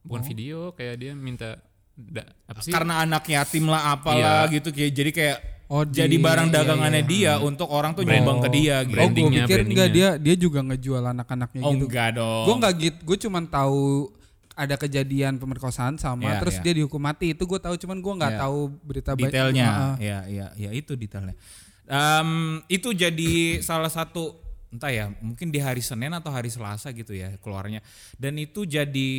Bukan 0.02 0.22
video 0.24 0.58
kayak 0.72 0.96
dia 0.98 1.12
minta 1.14 1.62
da, 1.94 2.26
apa 2.50 2.60
sih? 2.60 2.74
Karena 2.74 2.98
anak 3.00 3.22
yatim 3.24 3.70
lah 3.70 3.94
apalah 3.94 4.50
Iya. 4.50 4.54
gitu 4.56 4.70
kayak 4.70 4.92
jadi 4.92 5.12
kayak 5.14 5.38
Oh, 5.66 5.82
di- 5.82 5.98
jadi 5.98 6.16
barang 6.16 6.48
iya, 6.48 6.56
dagangannya 6.56 7.02
iya. 7.02 7.10
dia 7.10 7.34
untuk 7.40 7.66
orang 7.68 7.92
tuh 7.92 8.02
Brand- 8.02 8.22
nyumbang 8.22 8.38
ke 8.40 8.50
dia 8.50 8.76
gitu. 8.84 8.98
Oh, 8.98 9.10
gue 9.10 9.30
pikir 9.34 9.60
enggak 9.66 9.90
dia 9.90 10.10
dia 10.16 10.36
juga 10.36 10.60
ngejual 10.62 11.04
anak-anaknya 11.08 11.62
Oh 11.62 11.72
gitu. 11.72 11.86
enggak 11.86 12.10
dong. 12.14 12.44
Gue 12.44 12.56
nggak 12.56 12.74
gitu, 12.78 12.98
gue 13.04 13.18
cuman 13.26 13.44
tahu 13.46 13.84
ada 14.54 14.76
kejadian 14.76 15.36
pemerkosaan 15.36 15.98
sama 15.98 16.30
Iya, 16.30 16.40
terus 16.40 16.56
iya. 16.56 16.64
dia 16.64 16.74
dihukum 16.76 16.98
mati 16.98 17.32
itu 17.32 17.44
gue 17.44 17.60
tahu 17.60 17.76
cuman 17.76 17.98
gue 17.98 18.14
nggak 18.16 18.32
Iya. 18.32 18.40
tahu 18.40 18.60
berita 18.80 19.12
detailnya 19.12 19.68
Heeh. 19.68 19.94
ya 20.00 20.18
ya 20.26 20.48
ya 20.56 20.70
itu 20.72 20.94
detailnya 20.94 21.36
Em, 21.84 22.30
itu 22.66 22.90
jadi 22.90 23.32
salah 23.60 23.90
satu 23.90 24.38
entah 24.70 24.90
ya 24.90 25.12
mungkin 25.20 25.50
di 25.50 25.58
hari 25.58 25.80
Senin 25.80 26.10
atau 26.12 26.30
hari 26.30 26.48
Selasa 26.48 26.90
gitu 26.90 27.12
ya 27.12 27.36
keluarnya 27.38 27.84
dan 28.16 28.34
itu 28.36 28.64
jadi 28.64 29.12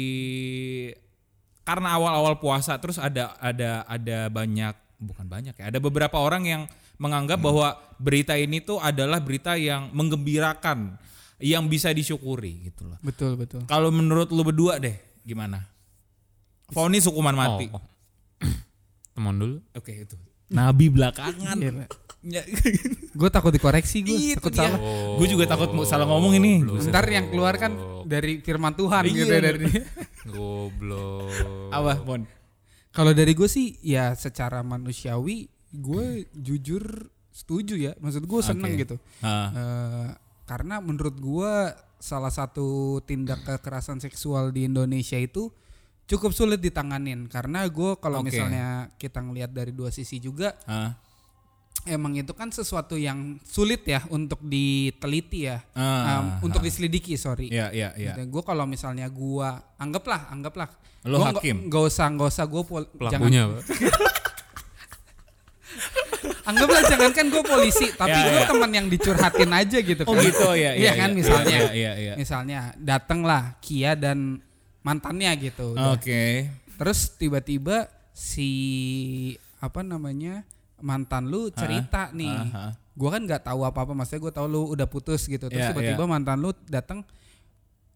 karena 1.63 1.93
awal-awal 1.93 2.39
puasa 2.39 2.75
terus 2.77 2.97
ada 2.97 3.35
ada 3.37 3.83
ada 3.85 4.29
banyak 4.29 4.75
bukan 4.97 5.29
banyak 5.29 5.53
ya 5.53 5.65
ada 5.69 5.77
beberapa 5.77 6.17
orang 6.17 6.45
yang 6.45 6.63
menganggap 6.97 7.37
bahwa 7.37 7.77
berita 7.97 8.33
ini 8.35 8.59
tuh 8.59 8.81
adalah 8.81 9.21
berita 9.21 9.53
yang 9.55 9.93
menggembirakan 9.93 10.97
yang 11.37 11.69
bisa 11.69 11.93
disyukuri 11.93 12.73
gitu 12.73 12.89
loh. 12.89 12.97
Betul 13.05 13.37
betul. 13.37 13.61
Kalau 13.69 13.93
menurut 13.93 14.33
lu 14.33 14.41
berdua 14.41 14.81
deh 14.81 14.97
gimana? 15.21 15.69
Vonis 16.73 17.05
hukuman 17.05 17.37
mati. 17.37 17.69
Oh. 17.69 17.85
Teman 19.15 19.37
dulu. 19.37 19.57
Oke 19.77 19.93
itu. 20.03 20.17
Nabi 20.49 20.89
belakangan. 20.89 21.57
Iya, 21.59 21.87
Ya, 22.27 22.43
gue 23.21 23.31
takut 23.31 23.55
dikoreksi 23.55 24.03
gue, 24.03 24.35
itu 24.35 24.43
takut 24.43 24.51
dia. 24.51 24.67
salah. 24.67 24.81
Gue 25.15 25.31
juga 25.31 25.47
takut 25.47 25.71
mau 25.71 25.87
salah 25.87 26.11
ngomong 26.11 26.35
ini. 26.35 26.59
Ntar 26.91 27.07
yang 27.07 27.31
keluar 27.31 27.55
kan 27.55 27.71
dari 28.03 28.43
firman 28.43 28.75
Tuhan 28.75 29.07
gitu 29.07 29.31
Iya. 29.31 29.47
dari. 29.47 29.71
Goblok. 30.27 31.31
Apa, 31.77 32.03
Bon? 32.03 32.27
Kalau 32.97 33.13
dari 33.13 33.37
gue 33.37 33.45
sih 33.45 33.77
ya 33.85 34.17
secara 34.17 34.65
manusiawi 34.65 35.53
gue 35.69 36.25
jujur 36.33 37.13
setuju 37.29 37.77
ya. 37.77 37.93
Maksud 38.01 38.25
gue 38.25 38.41
seneng 38.41 38.73
Oke. 38.73 38.81
gitu. 38.89 38.97
Ah. 39.21 39.53
Eh, 39.53 40.09
karena 40.49 40.81
menurut 40.81 41.13
gue 41.21 41.53
salah 42.01 42.33
satu 42.33 43.01
tindak 43.05 43.45
kekerasan 43.45 44.01
seksual 44.01 44.49
di 44.57 44.65
Indonesia 44.65 45.21
itu 45.21 45.53
cukup 46.07 46.31
sulit 46.31 46.63
ditanganin 46.63 47.27
karena 47.27 47.67
gue 47.67 47.99
kalau 47.99 48.23
Oke. 48.23 48.31
misalnya 48.31 48.95
kita 48.95 49.19
ngelihat 49.21 49.51
dari 49.51 49.75
dua 49.75 49.91
sisi 49.91 50.23
juga 50.23 50.55
Ah. 50.65 50.95
Emang 51.87 52.13
itu 52.15 52.31
kan 52.31 52.51
sesuatu 52.51 52.95
yang 52.95 53.39
sulit 53.41 53.83
ya 53.83 54.03
untuk 54.09 54.39
diteliti 54.41 55.47
ya 55.47 55.63
Ah. 55.73 56.21
Um, 56.43 56.45
untuk 56.45 56.61
diselidiki 56.61 57.15
sorry 57.15 57.49
Iya, 57.49 57.71
iya, 57.71 57.89
iya. 57.95 58.13
gue 58.19 58.43
kalau 58.43 58.63
misalnya 58.65 59.07
gue 59.07 59.49
anggaplah 59.77 60.29
anggaplah 60.29 60.69
Lo 61.03 61.19
gua 61.19 61.31
hakim? 61.33 61.67
nggak 61.67 61.83
usah 61.87 62.07
nggak 62.09 62.29
usah 62.29 62.45
gue 62.45 62.63
pol 62.63 62.83
Pelakunya, 62.89 63.47
anggaplah 66.45 66.83
jangan 66.85 67.11
kan 67.11 67.27
gue 67.27 67.43
polisi 67.43 67.91
tapi 67.93 68.11
Ya, 68.13 68.23
gue 68.25 68.41
ya. 68.41 68.47
teman 68.47 68.71
yang 68.71 68.87
dicurhatin 68.87 69.51
aja 69.51 69.79
gitu 69.81 70.03
Oh 70.03 70.15
kan 70.15 70.23
gitu 70.23 70.49
ya. 70.55 70.71
iya 70.75 70.93
kan 70.95 71.11
misalnya 71.13 71.59
Iya, 71.59 71.71
iya, 71.73 71.93
iya. 71.97 72.13
misalnya 72.15 72.59
datanglah 72.77 73.59
Kia 73.59 73.95
dan 73.95 74.39
mantannya 74.81 75.31
gitu. 75.41 75.75
Oke. 75.75 76.47
terus 76.77 77.09
tiba-tiba 77.13 77.89
si 78.13 78.51
apa 79.59 79.81
namanya 79.81 80.45
mantan 80.79 81.27
lu 81.27 81.49
cerita 81.51 82.11
nih 82.11 82.33
ah. 82.49 82.73
gue 82.73 83.09
kan 83.09 83.21
nggak 83.21 83.43
tahu 83.43 83.61
apa 83.63 83.79
apa 83.79 83.93
maksudnya 83.93 84.21
gue 84.21 84.33
tahu 84.35 84.47
lu 84.47 84.63
udah 84.71 84.85
putus 84.85 85.25
gitu 85.25 85.47
terus 85.47 85.57
Iya, 85.59 85.71
tiba-tiba 85.71 86.05
mantan 86.05 86.39
lu 86.39 86.51
datang 86.65 87.01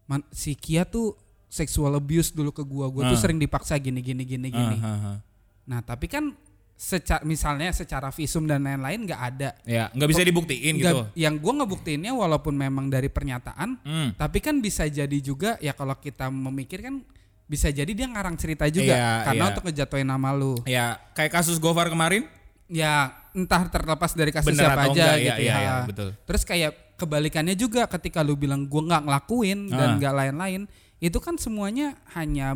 man- 0.05 0.25
si 0.29 0.53
Kia 0.53 0.83
tuh 0.83 1.13
sexual 1.47 1.91
abuse 1.93 2.31
dulu 2.31 2.49
ke 2.49 2.63
gua 2.63 2.87
gua 2.87 3.03
tuh 3.05 3.17
Ah. 3.17 3.21
sering 3.21 3.35
dipaksa 3.35 3.75
gini 3.75 3.99
gini 3.99 4.23
gini 4.23 4.47
gini 4.47 4.77
Ah, 4.77 4.87
ah, 4.87 4.99
ah. 5.05 5.17
nah 5.63 5.79
tapi 5.79 6.05
kan 6.05 6.31
secara 6.73 7.21
misalnya 7.21 7.69
secara 7.71 8.09
visum 8.09 8.43
dan 8.43 8.63
lain-lain 8.63 9.03
nggak 9.03 9.21
ada 9.21 9.49
Ya, 9.61 9.91
nggak 9.91 10.09
bisa 10.09 10.23
dibuktiin 10.23 10.73
gitu. 10.75 10.87
Nggak- 10.87 11.13
yang 11.13 11.37
gua 11.37 11.53
ngebuktiinnya 11.55 12.11
walaupun 12.11 12.55
memang 12.55 12.87
dari 12.87 13.05
pernyataan 13.07 13.77
Hmm. 13.79 14.09
tapi 14.15 14.39
kan 14.39 14.57
bisa 14.57 14.85
jadi 14.85 15.17
juga 15.17 15.59
ya 15.59 15.71
kalau 15.71 15.93
kita 15.95 16.27
memikir 16.27 16.81
kan 16.81 17.03
bisa 17.45 17.67
jadi 17.67 17.91
dia 17.91 18.07
ngarang 18.07 18.33
cerita 18.33 18.63
juga 18.65 18.95
Iya, 18.95 19.11
karena 19.27 19.43
iya. 19.43 19.49
untuk 19.51 19.63
ngejatuhin 19.65 20.07
nama 20.07 20.29
lu 20.31 20.55
Ya, 20.63 20.97
kayak 21.11 21.35
kasus 21.35 21.59
Gofar 21.59 21.85
kemarin. 21.85 22.23
Ya 22.71 23.11
entah 23.35 23.67
terlepas 23.67 24.15
dari 24.15 24.31
kasus 24.31 24.55
Bener 24.55 24.71
siapa 24.71 24.81
aja 24.87 24.91
enggak, 24.91 25.15
iya, 25.19 25.27
gitu 25.27 25.41
iya, 25.43 25.51
ya. 25.51 25.59
iya, 25.59 25.75
betul. 25.83 26.09
Terus 26.23 26.43
kayak 26.47 26.71
kebalikannya 26.95 27.55
juga 27.59 27.83
ketika 27.91 28.23
lu 28.23 28.39
bilang 28.39 28.65
gua 28.71 28.87
nggak 28.87 29.03
ngelakuin 29.07 29.59
dan 29.67 29.87
Ah. 29.87 29.95
nggak 29.99 30.13
lain-lain, 30.15 30.61
itu 31.03 31.17
kan 31.19 31.35
semuanya 31.35 31.99
hanya 32.15 32.55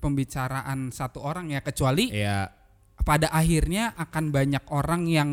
pembicaraan 0.00 0.90
satu 0.90 1.20
orang 1.20 1.52
ya 1.52 1.60
kecuali 1.60 2.08
Ya, 2.08 2.48
pada 3.04 3.28
akhirnya 3.28 3.92
akan 3.96 4.32
banyak 4.32 4.64
orang 4.70 5.04
yang 5.10 5.30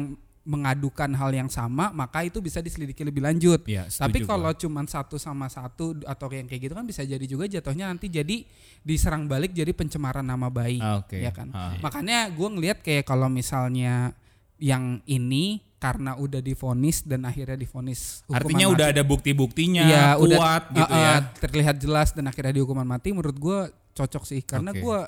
mengadukan 0.48 1.12
hal 1.12 1.28
yang 1.30 1.52
sama, 1.52 1.92
maka 1.92 2.24
itu 2.24 2.40
bisa 2.40 2.58
diselidiki 2.58 3.04
lebih 3.04 3.20
lanjut. 3.20 3.68
Iya, 3.68 3.86
setuju 3.86 4.00
Tapi 4.02 4.18
kalau 4.24 4.52
cuman 4.56 4.88
satu 4.88 5.20
sama 5.20 5.46
satu 5.46 6.00
atau 6.02 6.28
yang 6.32 6.48
kayak 6.48 6.62
gitu 6.62 6.74
kan 6.74 6.82
bisa 6.82 7.04
jadi 7.04 7.22
juga 7.22 7.46
jatuhnya 7.46 7.86
nanti 7.86 8.08
jadi 8.08 8.48
diserang 8.80 9.28
balik 9.28 9.52
jadi 9.52 9.68
pencemaran 9.70 10.24
nama 10.24 10.48
baik, 10.48 10.80
Ah, 10.80 10.96
oke. 10.98 11.20
ya 11.20 11.30
kan? 11.30 11.52
Ah. 11.52 11.76
Makanya 11.78 12.32
gue 12.32 12.48
ngelihat 12.50 12.80
kayak 12.80 13.04
kalau 13.04 13.28
misalnya 13.28 14.16
yang 14.56 15.04
ini 15.04 15.60
karena 15.78 16.16
udah 16.16 16.40
difonis 16.40 17.04
dan 17.04 17.22
akhirnya 17.22 17.54
difonis 17.54 18.26
hukuman 18.26 18.40
artinya 18.40 18.66
mati. 18.66 18.74
udah 18.74 18.86
ada 18.90 19.04
bukti-buktinya 19.04 19.84
Iya, 19.84 20.06
kuat 20.16 20.24
udah 20.24 20.40
gitu 20.74 20.90
uh, 20.90 20.98
ya. 20.98 21.16
terlihat 21.38 21.76
jelas 21.78 22.10
dan 22.12 22.26
akhirnya 22.26 22.56
dihukuman 22.56 22.82
mati 22.84 23.12
menurut 23.12 23.38
gue 23.38 23.60
cocok 23.94 24.24
sih 24.24 24.42
karena 24.42 24.72
Oke. 24.72 24.82
gue 24.82 25.00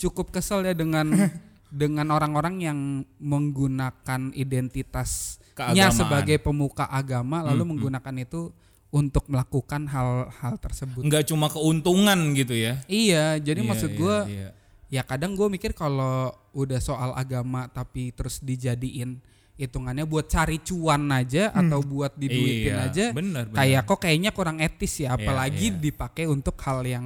cukup 0.00 0.32
kesel 0.32 0.64
ya 0.64 0.74
dengan 0.74 1.06
dengan 1.68 2.08
orang-orang 2.08 2.54
yang 2.60 2.78
menggunakan 3.18 4.32
identitasnya 4.32 5.88
sebagai 5.90 6.38
pemuka 6.38 6.86
agama 6.86 7.40
lalu 7.40 7.52
Hmm, 7.52 7.58
hmm. 7.58 7.70
menggunakan 7.74 8.14
itu 8.18 8.40
untuk 8.88 9.28
melakukan 9.28 9.84
hal-hal 9.84 10.54
tersebut. 10.56 11.04
Nggak 11.04 11.28
cuma 11.28 11.52
keuntungan 11.52 12.16
gitu 12.32 12.56
ya. 12.56 12.80
Iya, 12.88 13.36
jadi 13.36 13.60
Iya, 13.60 13.68
maksud 13.68 13.90
iya, 13.92 13.98
gue 14.00 14.16
iya. 14.32 14.48
ya 14.88 15.02
kadang 15.04 15.36
gue 15.36 15.44
mikir 15.46 15.76
kalau 15.76 16.32
udah 16.56 16.80
soal 16.80 17.12
agama 17.12 17.68
tapi 17.68 18.16
terus 18.16 18.40
dijadiin 18.40 19.20
hitungannya 19.58 20.08
buat 20.08 20.30
cari 20.30 20.62
cuan 20.62 21.04
aja 21.12 21.52
atau 21.52 21.84
buat 21.84 22.16
diduitin 22.16 22.72
Iya, 22.72 22.86
aja 22.88 23.04
benar, 23.12 23.44
benar. 23.50 23.58
kayak 23.58 23.82
kok 23.84 23.98
kayaknya 24.00 24.30
kurang 24.32 24.62
etis 24.62 25.02
ya 25.02 25.18
apalagi 25.18 25.68
iya. 25.68 25.76
dipakai 25.76 26.24
untuk 26.24 26.54
hal 26.62 26.86
yang 26.86 27.04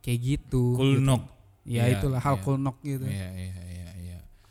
kayak 0.00 0.18
gitu 0.18 0.74
Kulnok. 0.74 1.22
gitu. 1.22 1.70
ya 1.70 1.84
Iya, 1.86 2.00
itulah 2.00 2.18
hal 2.18 2.40
iya. 2.40 2.42
kulnok 2.42 2.76
gitu 2.82 3.04
Iya, 3.04 3.28
iya, 3.30 3.48
iya, 3.52 3.62
iya. 3.68 3.79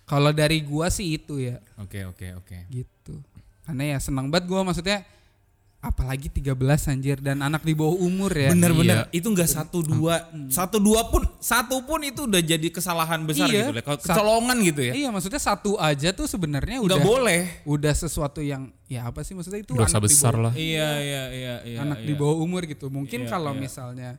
Kalau 0.09 0.31
dari 0.31 0.59
gua 0.59 0.89
sih 0.89 1.13
itu 1.13 1.37
ya 1.39 1.61
Oke, 1.77 2.01
oke, 2.03 2.33
oke. 2.35 2.57
gitu 2.67 3.21
karena 3.61 3.83
ya 3.87 3.97
senang 3.99 4.27
banget 4.27 4.49
gua 4.49 4.61
maksudnya 4.63 5.05
apalagi 5.79 6.27
13 6.27 6.59
anjir 6.91 7.17
dan 7.17 7.39
anak 7.39 7.63
di 7.63 7.71
bawah 7.71 7.95
umur 7.95 8.27
ya 8.29 8.51
Bener-bener 8.51 9.07
itu 9.11 9.23
nggak 9.23 9.47
satu 9.47 9.79
dua 9.79 10.27
Hmm. 10.27 10.51
satu 10.51 10.75
dua 10.77 11.07
pun 11.07 11.23
satu 11.39 11.87
pun 11.87 12.03
itu 12.03 12.27
udah 12.27 12.41
jadi 12.43 12.67
kesalahan 12.67 13.23
besar 13.23 13.47
Iya. 13.47 13.71
gitu. 13.71 13.79
Kecolongan 14.03 14.59
gitu 14.61 14.81
ya. 14.83 14.93
iya 14.93 15.07
maksudnya 15.07 15.39
satu 15.39 15.79
aja 15.79 16.11
tuh 16.11 16.27
sebenarnya 16.27 16.83
udah 16.83 16.99
boleh. 16.99 17.63
udah 17.63 17.93
sesuatu 17.95 18.43
yang 18.43 18.67
ya 18.85 19.07
apa 19.07 19.23
sih 19.23 19.31
maksudnya 19.31 19.61
itu 19.61 19.71
Dosa 19.71 19.87
anak 19.93 20.03
di 20.03 20.07
besar 20.09 20.33
bawah- 20.33 20.43
lah. 20.43 20.53
Iya, 20.53 20.89
iya, 20.99 21.23
iya, 21.31 21.55
iya. 21.63 21.77
anak 21.79 22.03
iya. 22.03 22.07
di 22.09 22.13
bawah 22.13 22.37
umur 22.37 22.67
gitu. 22.67 22.91
Mungkin 22.91 23.23
Iya, 23.23 23.29
kalau 23.29 23.55
iya. 23.55 23.59
misalnya 23.61 24.09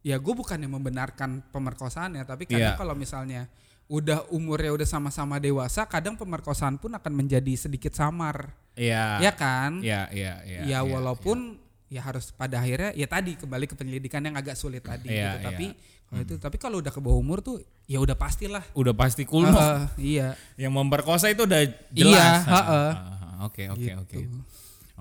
ya 0.00 0.16
gue 0.16 0.32
bukannya 0.32 0.64
membenarkan 0.66 1.44
pemerkosaan 1.52 2.16
ya, 2.16 2.24
tapi 2.24 2.48
kadang 2.48 2.72
Iya. 2.72 2.80
kalau 2.80 2.96
misalnya 2.96 3.52
udah 3.90 4.30
umurnya 4.30 4.70
udah 4.70 4.86
sama-sama 4.86 5.42
dewasa, 5.42 5.82
kadang 5.84 6.14
pemerkosaan 6.14 6.78
pun 6.78 6.94
akan 6.94 7.10
menjadi 7.12 7.58
sedikit 7.58 7.90
samar, 7.90 8.54
Iya. 8.78 9.18
ya 9.18 9.32
kan? 9.34 9.82
Iya, 9.82 10.06
iya, 10.14 10.34
iya. 10.46 10.60
ya 10.62 10.64
iya, 10.64 10.78
walaupun 10.80 11.58
ya 11.90 11.98
harus 12.00 12.30
pada 12.30 12.62
akhirnya 12.62 12.94
ya 12.94 13.04
tadi 13.04 13.34
kembali 13.34 13.66
ke 13.66 13.74
penyelidikan 13.74 14.22
yang 14.22 14.38
agak 14.38 14.54
sulit 14.54 14.86
tadi 14.86 15.10
Iya, 15.10 15.34
gitu. 15.34 15.50
Tapi 15.50 15.66
iya. 15.66 16.06
kalau 16.06 16.20
itu 16.22 16.34
tapi 16.38 16.56
kalau 16.56 16.76
udah 16.78 16.92
ke 16.94 17.02
bawah 17.02 17.18
umur 17.18 17.42
tuh 17.42 17.58
ya 17.84 17.98
udah 17.98 18.14
pastilah. 18.14 18.62
udah 18.78 18.94
pasti 18.94 19.26
kulnok. 19.26 19.58
Heeh, 19.58 19.82
iya. 19.98 20.28
Yang 20.54 20.72
memperkosa 20.72 21.26
itu 21.26 21.42
udah 21.42 21.62
jelas. 21.90 22.14
Iya, 22.14 22.46
heeh. 22.46 22.90
ah, 22.94 23.10
ah, 23.26 23.34
Oke, 23.42 23.66
oke, 23.66 23.82
Gitu. 23.82 23.98
oke. 23.98 24.16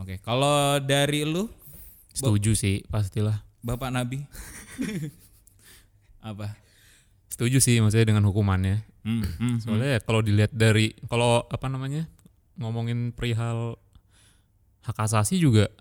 Oke, 0.02 0.14
kalau 0.18 0.82
dari 0.82 1.22
lu 1.24 1.46
Setuju 2.10 2.58
sih, 2.58 2.82
pastilah. 2.90 3.46
Bapak 3.62 3.94
Nabi 3.94 4.26
apa? 6.22 6.58
Setuju 7.30 7.62
sih 7.62 7.78
maksudnya 7.80 8.10
dengan 8.10 8.26
hukumannya. 8.28 8.84
Hmm, 9.06 9.24
hmm, 9.24 9.56
Soalnya 9.64 9.96
ya 9.96 10.00
kalau 10.04 10.20
dilihat 10.20 10.52
dari 10.52 10.92
kalau 11.08 11.46
apa 11.48 11.72
namanya 11.72 12.10
ngomongin 12.60 13.16
perihal 13.16 13.80
hak 14.84 14.98
asasi 15.00 15.40
juga 15.40 15.72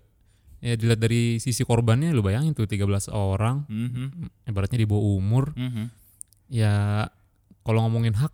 ya 0.59 0.75
dilihat 0.75 0.99
dari 0.99 1.39
sisi 1.39 1.63
korbannya 1.63 2.11
lu 2.11 2.19
bayangin 2.19 2.51
tuh 2.51 2.67
13 2.67 3.11
orang 3.11 3.63
hmm, 3.67 3.89
hmm, 3.91 4.27
ibaratnya 4.47 4.79
di 4.79 4.87
bawah 4.87 5.15
umur 5.15 5.55
hmm, 5.55 5.71
hmm. 5.71 5.87
ya 6.51 7.07
kalau 7.63 7.87
ngomongin 7.87 8.15
hak 8.15 8.31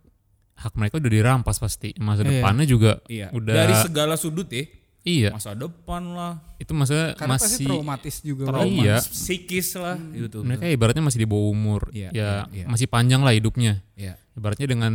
hak 0.56 0.74
mereka 0.74 0.98
udah 0.98 1.12
dirampas 1.12 1.58
pasti 1.62 1.94
masa 2.02 2.26
Iya. 2.26 2.42
depannya 2.42 2.66
juga 2.66 2.92
Iya. 3.06 3.30
udah 3.30 3.54
Dari 3.54 3.74
segala 3.82 4.16
sudut 4.18 4.50
ya. 4.50 4.66
Iya 5.06 5.30
Masa 5.30 5.54
depan 5.54 6.02
lah, 6.10 6.34
itu 6.58 6.72
maksudnya 6.72 7.14
Karena 7.14 7.38
pasti 7.38 7.62
masih 7.62 7.68
traumatis 7.70 8.16
juga. 8.20 8.44
trauma 8.46 8.82
Iya. 8.82 8.98
psikis 9.00 9.68
lah 9.76 9.96
gitu. 10.12 10.42
mereka 10.42 10.66
ibaratnya 10.66 11.04
masih 11.04 11.20
di 11.22 11.28
bawah 11.28 11.48
umur 11.48 11.82
Iya, 11.90 12.10
ya 12.10 12.10
iya, 12.12 12.32
iya. 12.52 12.66
masih 12.66 12.88
panjang 12.88 13.22
lah 13.22 13.32
hidupnya 13.32 13.86
Iya. 13.94 14.18
ibaratnya 14.34 14.68
dengan 14.68 14.94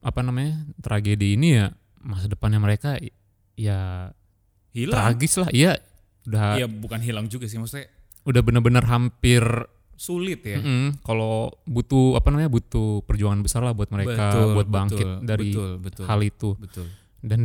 apa 0.00 0.20
namanya 0.20 0.52
tragedi 0.78 1.36
ini 1.36 1.48
ya 1.54 1.66
masa 1.98 2.24
depannya 2.26 2.58
mereka 2.58 2.96
ya 3.54 4.10
Hilang. 4.70 4.96
tragis 5.14 5.36
lah 5.36 5.48
iya 5.50 5.76
udah 6.24 6.56
Iya, 6.56 6.66
bukan 6.66 6.98
hilang 6.98 7.26
juga 7.26 7.44
sih 7.44 7.56
maksudnya 7.56 7.86
udah 8.24 8.40
bener-bener 8.40 8.82
hampir 8.82 9.44
sulit 9.94 10.42
ya. 10.42 10.58
mm-mm, 10.58 11.00
kalau 11.00 11.52
butuh 11.62 12.16
apa 12.16 12.26
namanya 12.26 12.50
butuh 12.50 13.00
perjuangan 13.02 13.40
besar 13.40 13.62
lah 13.62 13.70
buat 13.70 13.88
mereka 13.88 14.32
Betul, 14.32 14.48
buat 14.52 14.66
bangkit 14.66 15.06
betul, 15.06 15.22
dari 15.22 15.48
betul, 15.48 15.70
betul. 15.78 16.04
hal 16.04 16.20
itu 16.20 16.50
Betul. 16.56 16.86
dan 17.20 17.40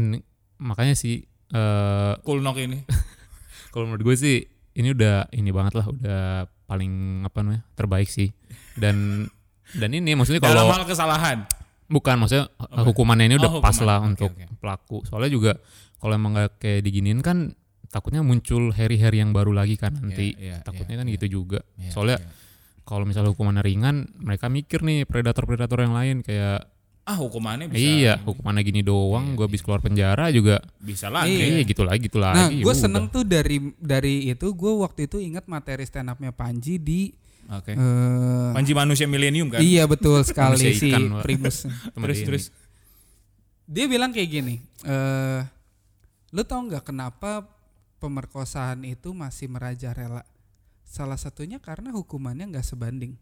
makanya 0.58 0.96
sih 0.96 1.27
eh 1.50 2.13
Kulnok 2.22 2.58
ini. 2.60 2.77
kalau 3.74 3.86
menurut 3.86 4.03
gue 4.03 4.15
sih 4.15 4.38
ini 4.74 4.94
udah 4.94 5.29
ini 5.32 5.50
banget 5.50 5.74
lah 5.75 5.86
udah 5.86 6.22
paling 6.65 6.94
apa 7.24 7.38
namanya 7.41 7.62
terbaik 7.74 8.08
sih 8.08 8.29
dan 8.75 9.25
Dan 9.70 9.94
ini 9.94 10.18
maksudnya 10.18 10.41
Dalam 10.41 10.65
kalau 10.65 10.74
hal 10.74 10.86
kesalahan. 10.86 11.38
bukan 11.86 12.15
maksudnya 12.18 12.50
hukumannya 12.82 13.29
ini 13.29 13.36
udah 13.38 13.51
Oh, 13.51 13.62
pas 13.62 13.77
lah 13.82 14.01
Oke, 14.01 14.08
untuk 14.08 14.32
oke. 14.34 14.46
pelaku. 14.58 14.98
Soalnya 15.06 15.29
juga 15.29 15.51
kalau 15.98 16.13
emang 16.13 16.34
nggak 16.34 16.58
kayak 16.58 16.82
diginin 16.82 17.22
kan 17.22 17.53
takutnya 17.89 18.22
muncul 18.22 18.74
Harry-Harry 18.74 19.22
yang 19.22 19.29
baru 19.29 19.53
lagi 19.53 19.77
kan 19.77 19.94
nanti. 19.94 20.34
iya, 20.38 20.62
takutnya 20.62 20.98
iya, 20.98 21.01
kan 21.01 21.08
iya. 21.10 21.13
gitu 21.18 21.25
juga. 21.41 21.60
Iya, 21.77 21.91
Soalnya 21.94 22.18
iya. 22.18 22.29
kalau 22.82 23.06
misalnya 23.06 23.29
hukumannya 23.29 23.62
ringan, 23.62 23.96
mereka 24.18 24.50
mikir 24.50 24.82
nih 24.82 25.06
predator-predator 25.06 25.79
yang 25.82 25.94
lain 25.94 26.15
kayak 26.22 26.65
Ah 27.10 27.18
hukumannya 27.18 27.66
bisa 27.74 27.82
iya 27.82 28.13
hukumannya 28.22 28.62
gini 28.62 28.86
doang, 28.86 29.34
gue 29.34 29.50
habis 29.50 29.66
keluar 29.66 29.82
penjara 29.82 30.30
juga. 30.30 30.62
bisa 30.78 31.10
lagi. 31.10 31.34
Iya, 31.34 31.66
gitu 31.66 31.82
lagi 31.82 32.06
gitu 32.06 32.22
lagi. 32.22 32.38
Nah, 32.38 32.50
gue 32.54 32.62
udah. 32.70 32.78
seneng 32.78 33.10
tuh 33.10 33.25
dari 33.25 33.74
dari 33.82 34.30
itu 34.30 34.54
gue 34.54 34.72
waktu 34.78 35.10
itu 35.10 35.18
ingat 35.18 35.50
materi 35.50 35.89
stand 35.89 36.13
upnya 36.13 36.30
Panji 36.30 36.78
di 36.78 37.10
Oke. 37.50 37.74
eh, 37.74 38.50
Panji 38.54 38.78
manusia 38.78 39.10
milenium 39.10 39.50
kan? 39.50 39.58
Iya 39.58 39.89
betul 39.89 40.22
sekali 40.30 40.70
si. 40.78 40.94
Primus. 41.25 41.66
Terus 41.98 42.18
dia 42.22 42.28
terus. 42.30 42.44
Dia 43.66 43.86
bilang 43.89 44.13
kayak 44.13 44.30
gini, 44.30 44.62
eh 44.86 45.42
lu 46.30 46.46
tau 46.46 46.62
nggak 46.62 46.94
kenapa 46.94 47.42
pemerkosaan 47.98 48.86
itu 48.86 49.18
masih 49.18 49.50
merajalela? 49.50 50.22
Salah 50.86 51.18
satunya 51.18 51.58
karena 51.58 51.89
hukumannya 51.89 52.54
nggak 52.54 52.66
sebanding. 52.66 53.18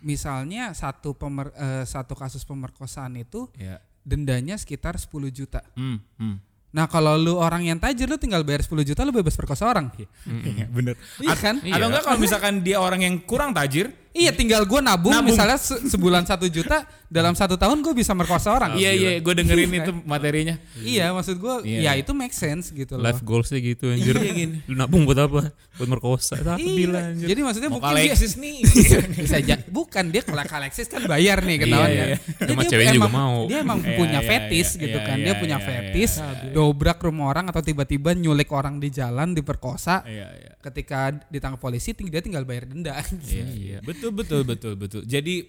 Misalnya 0.00 0.70
satu 0.72 1.12
pemer, 1.12 1.50
eh, 1.54 1.84
satu 1.84 2.14
kasus 2.14 2.46
pemerkosaan 2.46 3.18
itu 3.18 3.50
Ya. 3.54 3.82
dendanya 4.00 4.54
sekitar 4.56 4.96
10 4.96 5.28
juta. 5.28 5.60
Hmm, 5.74 5.98
hmm. 6.16 6.36
Nah 6.70 6.86
kalau 6.86 7.18
lu 7.18 7.34
orang 7.34 7.66
yang 7.66 7.76
tajir 7.76 8.06
lu 8.06 8.14
tinggal 8.14 8.46
bayar 8.46 8.62
10 8.62 8.86
juta 8.86 9.02
lu 9.02 9.10
bebas 9.10 9.34
perkosa 9.34 9.66
orang. 9.66 9.90
Iya, 10.24 10.70
bener. 10.76 10.94
Iya 11.18 11.34
kan? 11.34 11.58
Atau 11.58 11.86
enggak 11.90 12.04
kalau 12.06 12.18
misalkan 12.18 12.62
dia 12.62 12.78
orang 12.78 13.02
yang 13.02 13.18
kurang 13.20 13.50
tajir, 13.50 13.90
Iya 14.10 14.30
tinggal 14.30 14.62
gue 14.64 14.80
nabung, 14.80 15.14
Nabung. 15.14 15.30
misalnya 15.30 15.54
se- 15.54 15.86
sebulan 15.86 16.24
satu 16.24 16.44
juta 16.44 16.82
dalam 17.06 17.30
satu 17.32 17.54
tahun 17.54 17.78
gue 17.78 17.90
bisa 17.92 18.10
merkosa 18.10 18.50
orang. 18.50 18.74
iya 18.74 18.90
iya, 18.90 19.10
gue 19.18 19.30
dengerin 19.32 19.70
itu 19.72 19.92
materinya. 20.08 20.58
Iya 20.76 21.10
maksud 21.10 21.38
gue 21.38 21.54
Iya. 21.62 21.78
ya 21.86 21.92
itu 21.94 22.10
make 22.10 22.32
sense 22.32 22.70
gitu 22.70 22.94
loh. 22.94 23.02
life 23.02 23.22
goalsnya 23.22 23.58
gitu 23.60 23.86
anjir. 23.86 24.14
Iya, 24.14 24.32
gini. 24.32 24.56
Lu 24.66 24.74
nabung 24.74 25.06
buat 25.06 25.14
apa? 25.16 25.54
Buat 25.76 25.88
merkosa. 25.88 26.34
Tak 26.36 26.58
Iya, 26.58 26.90
anjir. 26.90 27.26
Jadi 27.30 27.40
maksudnya 27.40 27.70
Mau 27.70 27.78
mungkin 27.78 27.94
dia 27.94 28.10
Alexis 28.10 28.34
nih. 28.34 28.56
bisa 29.22 29.36
aja 29.38 29.54
bukan 29.68 30.04
dia 30.08 30.22
kalau 30.22 30.42
Alexis 30.42 30.86
kan 30.86 31.02
bayar 31.04 31.38
nih 31.40 31.56
ketahuan 31.60 31.86
Iya, 31.86 31.94
ya. 31.94 32.06
iya. 32.08 32.18
Dia 32.66 32.90
juga 32.90 33.06
emang- 33.06 33.14
mau. 33.14 33.36
Dia 33.46 33.58
emang 33.62 33.78
Iya, 33.78 33.94
punya 33.94 34.20
iya, 34.20 34.26
fetis 34.28 34.68
iya, 34.74 34.80
gitu 34.80 34.98
iya, 34.98 35.06
kan. 35.06 35.16
iya, 35.16 35.24
Dia 35.24 35.34
punya 35.36 35.56
iya, 35.56 35.66
fetis 35.66 36.12
iya. 36.18 36.50
dobrak 36.50 36.98
rumah 36.98 37.26
orang 37.28 37.46
atau 37.46 37.62
tiba-tiba 37.62 38.10
nyulik 38.12 38.50
orang 38.50 38.78
di 38.78 38.90
jalan 38.90 39.38
diperkosa. 39.38 40.02
Iya 40.02 40.26
iya. 40.32 40.50
Ketika 40.58 41.14
ditangkap 41.26 41.56
polisi 41.58 41.94
dia 41.94 42.18
tinggal 42.18 42.42
bayar 42.42 42.66
denda. 42.66 42.98
Iya, 43.22 43.44
iya. 43.48 43.78
Betul 43.80 43.99
betul 44.10 44.40
betul 44.42 44.72
betul. 44.74 45.02
Jadi 45.04 45.44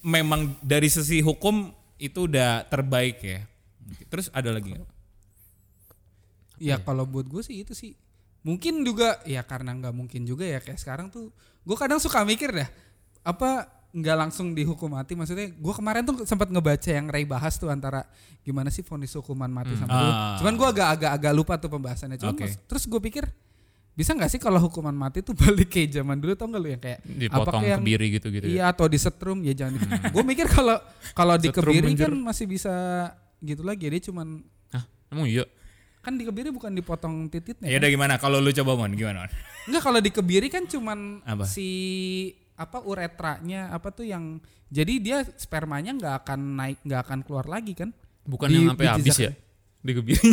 memang 0.00 0.54
dari 0.60 0.86
sisi 0.86 1.18
hukum 1.18 1.68
itu 1.96 2.24
udah 2.24 2.62
terbaik 2.64 3.18
ya. 3.20 3.42
Terus 4.06 4.30
ada 4.30 4.48
lagi 4.48 4.70
nggak? 4.70 4.88
Ya 6.58 6.76
kalau 6.78 7.02
buat 7.04 7.24
gue 7.24 7.40
sih 7.40 7.58
itu 7.58 7.72
sih 7.72 7.96
mungkin 8.40 8.80
juga 8.80 9.20
ya 9.24 9.42
karena 9.42 9.74
nggak 9.74 9.92
mungkin 9.92 10.24
juga 10.24 10.44
ya 10.44 10.58
kayak 10.58 10.76
sekarang 10.76 11.08
tuh 11.08 11.28
gue 11.60 11.76
kadang 11.76 11.98
suka 11.98 12.20
mikir 12.22 12.48
dah 12.50 12.68
apa 13.20 13.68
nggak 13.90 14.16
langsung 14.18 14.54
dihukum 14.54 14.88
mati 14.88 15.12
maksudnya 15.12 15.50
gue 15.50 15.74
kemarin 15.74 16.04
tuh 16.04 16.24
sempat 16.24 16.48
ngebaca 16.48 16.88
yang 16.88 17.04
Ray 17.06 17.26
bahas 17.26 17.56
tuh 17.56 17.68
antara 17.68 18.08
gimana 18.40 18.70
sih 18.70 18.80
vonis 18.80 19.12
hukuman 19.12 19.50
mati 19.50 19.74
sama 19.74 19.90
dulu 19.90 20.08
Ah. 20.10 20.36
cuman 20.38 20.54
gue 20.54 20.68
agak 20.70 20.88
agak 20.90 21.10
agak 21.16 21.32
lupa 21.34 21.54
tuh 21.56 21.68
pembahasannya 21.68 22.16
cuman 22.16 22.32
Oke. 22.32 22.44
mas- 22.46 22.60
terus 22.64 22.84
gue 22.86 23.00
pikir 23.02 23.24
bisa 24.00 24.16
nggak 24.16 24.30
sih 24.30 24.40
kalau 24.40 24.56
hukuman 24.58 24.90
mati 24.90 25.20
tuh 25.20 25.36
balik 25.38 25.68
kayak 25.68 25.92
zaman 25.94 26.16
dulu 26.16 26.32
tau 26.32 26.48
nggak 26.48 26.58
lu 26.58 26.68
yang 26.70 26.80
kayak 26.80 26.98
Dipotong 27.04 27.62
yang- 27.62 27.78
kebiri 27.78 28.06
gitu-gitu 28.16 28.44
ya. 28.44 28.50
iya 28.50 28.64
atau 28.66 28.88
disetrum 28.88 29.44
ya 29.44 29.52
jangan 29.52 29.76
gue 30.08 30.24
mikir 30.24 30.48
kalau 30.48 30.80
kalau 31.12 31.36
di 31.36 31.48
kebiri 31.48 31.92
kan 31.94 32.16
masih 32.16 32.48
bisa 32.48 32.72
gitu 33.38 33.60
lagi 33.60 33.84
dia 33.84 34.00
cuman 34.02 34.40
Hah, 34.70 34.84
emang 35.08 35.26
iya? 35.26 35.44
kan 36.00 36.16
di 36.16 36.24
kebiri 36.24 36.48
bukan 36.48 36.72
dipotong 36.72 37.28
titiknya 37.28 37.68
Ya 37.68 37.76
kan? 37.76 37.80
udah 37.84 37.90
gimana? 37.90 38.14
Kalau 38.16 38.40
lu 38.40 38.48
coba 38.50 38.72
mon 38.74 38.88
gimana? 38.90 39.20
Mon? 39.20 39.30
Enggak 39.68 39.82
kalau 39.82 40.00
dikebiri 40.00 40.48
kan 40.48 40.64
cuman 40.64 41.20
Apa? 41.22 41.44
si 41.44 41.68
apa 42.56 42.80
uretranya 42.80 43.68
apa 43.68 43.88
tuh 43.88 44.04
yang 44.04 44.40
jadi 44.68 44.94
dia 44.96 45.18
spermanya 45.34 45.92
nggak 45.92 46.14
akan 46.24 46.40
naik 46.56 46.78
nggak 46.80 47.00
akan 47.02 47.18
keluar 47.20 47.44
lagi 47.46 47.72
kan? 47.74 47.92
Bukan 48.22 48.48
Di- 48.48 48.54
yang 48.54 48.72
sampai 48.72 48.84
di 48.86 48.92
habis 48.94 49.16
ya? 49.18 49.32
Di 49.78 49.92
kebiri. 49.92 50.24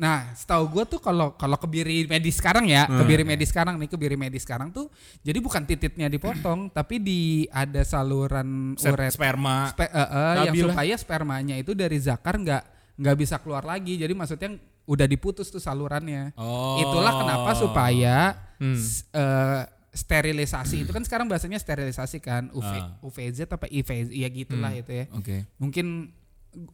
Nah, 0.00 0.32
setahu 0.32 0.64
gue 0.70 0.84
tuh 0.88 0.96
kalau 0.96 1.36
kalau 1.36 1.54
kebiri 1.54 2.08
medis 2.08 2.40
sekarang 2.40 2.64
ya, 2.64 2.88
kebiri 2.88 3.20
medis 3.20 3.52
sekarang 3.52 3.76
nih, 3.76 3.84
kebiri 3.86 4.16
medis 4.16 4.42
sekarang 4.42 4.72
tuh 4.72 4.88
jadi 5.20 5.36
bukan 5.38 5.60
tititnya 5.62 6.08
dipotong, 6.08 6.66
tapi 6.72 6.96
di 6.96 7.20
ada 7.46 7.84
saluran 7.84 8.72
uret 8.74 9.12
sperma. 9.12 9.68
spe- 9.68 9.86
eh, 9.86 10.00
eh, 10.00 10.34
yang 10.48 10.54
supaya 10.56 10.94
spermanya 10.96 11.54
itu 11.54 11.76
dari 11.76 12.00
zakar 12.00 12.34
nggak 12.34 12.62
nggak 12.96 13.16
bisa 13.18 13.36
keluar 13.38 13.60
lagi. 13.62 13.94
Jadi 13.94 14.12
maksudnya 14.12 14.56
udah 14.82 15.04
diputus 15.04 15.48
tuh 15.48 15.60
salurannya. 15.60 16.32
Oh. 16.34 16.80
Itulah 16.80 17.20
kenapa 17.20 17.50
supaya 17.54 18.16
Hmm. 18.56 18.80
eh, 19.12 19.62
sterilisasi 19.90 20.82
itu 20.82 20.90
kan 20.90 21.02
sekarang 21.02 21.26
bahasanya 21.26 21.56
sterilisasi 21.56 22.18
kan 22.18 22.48
UV, 22.50 22.72
Ah. 22.72 22.94
UVZ 23.00 23.44
apa 23.46 23.66
IVZ 23.66 24.08
ya 24.10 24.28
gitulah 24.28 24.70
Hmm. 24.70 24.80
itu 24.80 24.92
ya. 24.94 25.04
Oke. 25.12 25.36
Mungkin 25.56 25.86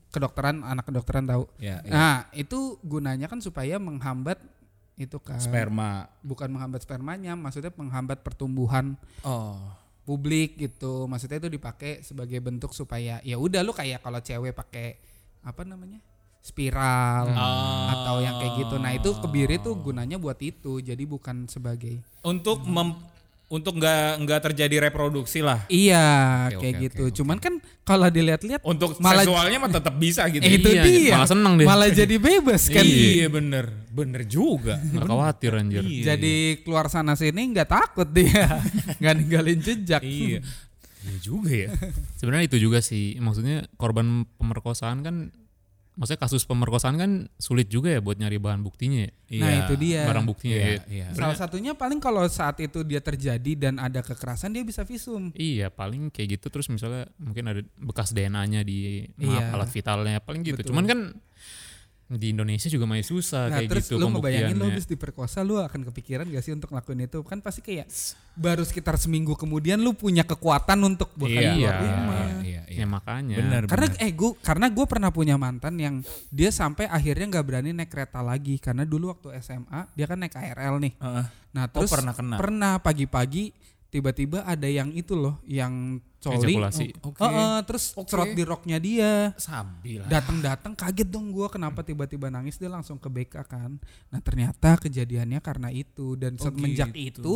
kedokteran 0.09 0.63
anak 0.63 0.85
kedokteran 0.85 1.25
tahu. 1.25 1.45
Ya, 1.57 1.81
ya. 1.81 1.93
Nah, 1.93 2.17
itu 2.33 2.81
gunanya 2.81 3.27
kan 3.27 3.39
supaya 3.39 3.77
menghambat 3.77 4.41
itu 4.97 5.21
kan 5.21 5.37
Sperma. 5.37 6.09
bukan 6.25 6.49
menghambat 6.49 6.81
spermanya, 6.81 7.37
maksudnya 7.37 7.69
menghambat 7.71 8.25
pertumbuhan 8.25 8.97
Oh. 9.21 9.61
publik 10.03 10.57
gitu. 10.57 11.05
Maksudnya 11.05 11.37
itu 11.37 11.53
dipakai 11.53 12.01
sebagai 12.01 12.41
bentuk 12.41 12.73
supaya 12.73 13.21
ya 13.21 13.37
udah 13.37 13.61
lu 13.61 13.71
kayak 13.71 14.01
kalau 14.01 14.19
cewek 14.19 14.53
pakai 14.53 14.97
apa 15.43 15.63
namanya? 15.63 16.01
spiral 16.41 17.35
Ah. 17.35 17.91
atau 17.91 18.23
yang 18.23 18.39
kayak 18.39 18.55
gitu. 18.57 18.79
Nah, 18.79 18.95
itu 18.95 19.11
kebiri 19.19 19.59
tuh 19.59 19.75
gunanya 19.75 20.15
buat 20.15 20.39
itu. 20.39 20.79
Jadi 20.79 21.03
bukan 21.03 21.51
sebagai 21.51 21.99
Untuk 22.23 22.63
mem- 22.63 22.95
untuk 23.47 23.79
nggak 23.79 24.27
nggak 24.27 24.41
terjadi 24.43 24.91
reproduksi 24.91 25.39
lah. 25.39 25.63
Iya, 25.67 26.03
Oke, 26.51 26.59
kayak 26.59 26.75
oke, 26.75 26.83
gitu. 26.83 26.95
oke, 26.99 27.07
oke. 27.07 27.17
Cuman 27.17 27.39
kan 27.39 27.55
kalau 27.81 28.11
dilihat-lihat 28.11 28.61
Untuk 28.61 28.99
Malah- 28.99 29.23
seksualnya 29.23 29.59
mah 29.59 29.71
tetap 29.71 29.95
bisa 29.95 30.27
gitu. 30.27 30.43
eh, 30.43 30.59
itu 30.59 30.69
Iya, 30.69 30.83
dia. 30.83 31.15
malah 31.15 31.31
seneng 31.31 31.53
deh. 31.55 31.63
Malah 31.65 31.89
jadi 31.89 32.17
bebas 32.17 32.63
kan. 32.67 32.83
Iya 32.83 33.27
bener, 33.29 33.71
bener 33.89 34.23
juga. 34.25 34.83
Nggak 34.91 35.07
khawatir 35.07 35.53
anjir. 35.55 35.83
Jadi 35.87 36.35
keluar 36.61 36.91
sana 36.91 37.15
sini 37.15 37.55
nggak 37.55 37.71
takut 37.71 38.09
dia. 38.09 38.59
nggak 38.99 39.15
ninggalin 39.15 39.59
jejak. 39.61 40.03
iya. 40.03 40.43
Iya 41.07 41.17
juga 41.23 41.51
ya. 41.55 41.71
Sebenarnya 42.19 42.51
itu 42.51 42.59
juga 42.59 42.83
sih. 42.83 43.15
Maksudnya 43.17 43.71
korban 43.77 44.27
pemerkosaan 44.37 45.07
kan 45.07 45.31
maksudnya 45.97 46.21
kasus 46.21 46.45
pemerkosaan 46.45 47.01
kan 47.01 47.11
sulit 47.41 47.67
juga 47.67 47.89
ya 47.89 48.05
buat 48.05 48.21
nyari 48.21 48.37
bahan 48.37 48.61
buktinya 48.61 49.09
ya. 49.33 49.41
Nah, 49.41 49.53
itu 49.65 49.75
dia. 49.81 50.05
Barang 50.05 50.29
buktinya 50.29 50.57
Iya, 50.57 50.69
ya. 50.69 50.81
iya. 50.93 51.07
Salah 51.17 51.33
satunya 51.35 51.73
paling 51.73 51.99
kalau 51.99 52.21
saat 52.29 52.61
itu 52.61 52.85
dia 52.85 53.01
terjadi 53.01 53.53
dan 53.57 53.81
ada 53.81 54.05
kekerasan 54.05 54.53
dia 54.53 54.61
bisa 54.61 54.85
visum. 54.85 55.33
Iya 55.33 55.73
paling 55.73 56.13
kayak 56.13 56.37
gitu 56.37 56.53
terus 56.53 56.69
misalnya 56.69 57.09
mungkin 57.17 57.49
ada 57.49 57.61
bekas 57.81 58.13
DNA-nya 58.13 58.61
di 58.61 59.09
maaf, 59.19 59.41
Iya. 59.41 59.57
alat 59.57 59.71
vitalnya 59.73 60.21
paling 60.21 60.45
gitu. 60.45 60.61
Betul. 60.61 60.71
Cuman 60.77 60.85
kan 60.85 60.99
di 62.07 62.31
Indonesia 62.31 62.71
juga 62.71 62.87
masih 62.87 63.19
susah 63.19 63.51
Nah 63.51 63.59
kayak 63.59 63.71
terus 63.75 63.91
gitu 63.91 63.99
lu 63.99 64.07
ngebayangin 64.15 64.55
lu 64.55 64.71
habis 64.71 64.87
diperkosa 64.87 65.43
lu 65.43 65.59
akan 65.59 65.91
kepikiran 65.91 66.23
gak 66.31 66.39
sih 66.39 66.55
untuk 66.55 66.71
ngelakuin 66.71 67.03
itu? 67.03 67.19
Kan 67.27 67.43
pasti 67.43 67.67
kayak 67.67 67.91
baru 68.39 68.63
sekitar 68.63 68.95
seminggu 68.95 69.35
kemudian 69.35 69.83
lu 69.83 69.91
punya 69.91 70.23
kekuatan 70.23 70.79
untuk 70.87 71.11
bahkan 71.19 71.35
Iya, 71.35 71.51
keluar 71.59 71.75
iya, 71.75 71.91
rumah. 71.91 72.17
iya, 72.47 72.63
iya. 72.71 72.79
Ya 72.79 72.87
makanya. 72.87 73.37
Bener, 73.43 73.63
Karena 73.67 73.87
bener. 73.91 74.05
eh 74.07 74.13
gua 74.15 74.31
karena 74.39 74.67
gue 74.71 74.87
pernah 74.87 75.11
punya 75.11 75.35
mantan 75.35 75.75
yang 75.83 75.95
dia 76.31 76.55
sampai 76.55 76.87
akhirnya 76.87 77.27
nggak 77.27 77.47
berani 77.49 77.71
naik 77.75 77.91
kereta 77.91 78.23
lagi 78.23 78.61
karena 78.63 78.87
dulu 78.87 79.11
waktu 79.11 79.35
SMA 79.43 79.91
dia 79.99 80.07
kan 80.07 80.23
naik 80.23 80.31
KRL 80.31 80.79
nih. 80.79 80.95
Heeh. 81.03 81.25
Nah 81.59 81.65
terus 81.67 81.91
pernah 81.91 82.15
kena? 82.15 82.37
pernah 82.39 82.73
pagi-pagi 82.79 83.51
tiba-tiba 83.89 84.45
ada 84.45 84.69
yang 84.69 84.93
itu 84.93 85.17
loh 85.17 85.41
yang 85.43 85.99
coli. 86.27 86.55
Ejakulasi. 86.59 86.87
Oh, 86.97 87.09
Oke. 87.09 87.21
Heeh, 87.23 87.57
terus 87.63 87.85
Oke. 87.95 88.09
cerot 88.09 88.31
di 88.31 88.43
roknya 88.43 88.79
dia. 88.79 89.13
Sabi 89.37 89.97
lah. 89.97 90.09
Datang-datang 90.09 90.73
kaget 90.73 91.07
dong 91.07 91.31
gua 91.31 91.47
kenapa 91.47 91.81
tiba-tiba 91.81 92.27
nangis 92.27 92.57
dia 92.57 92.67
langsung 92.67 92.97
ke 92.97 93.07
BK 93.07 93.47
kan. 93.47 93.79
Nah 94.09 94.21
ternyata 94.21 94.75
kejadiannya 94.77 95.39
karena 95.39 95.71
itu 95.71 96.15
dan 96.15 96.35
Oh, 96.37 96.45
semenjak 96.45 96.91
gitu. 96.91 97.23
itu 97.23 97.35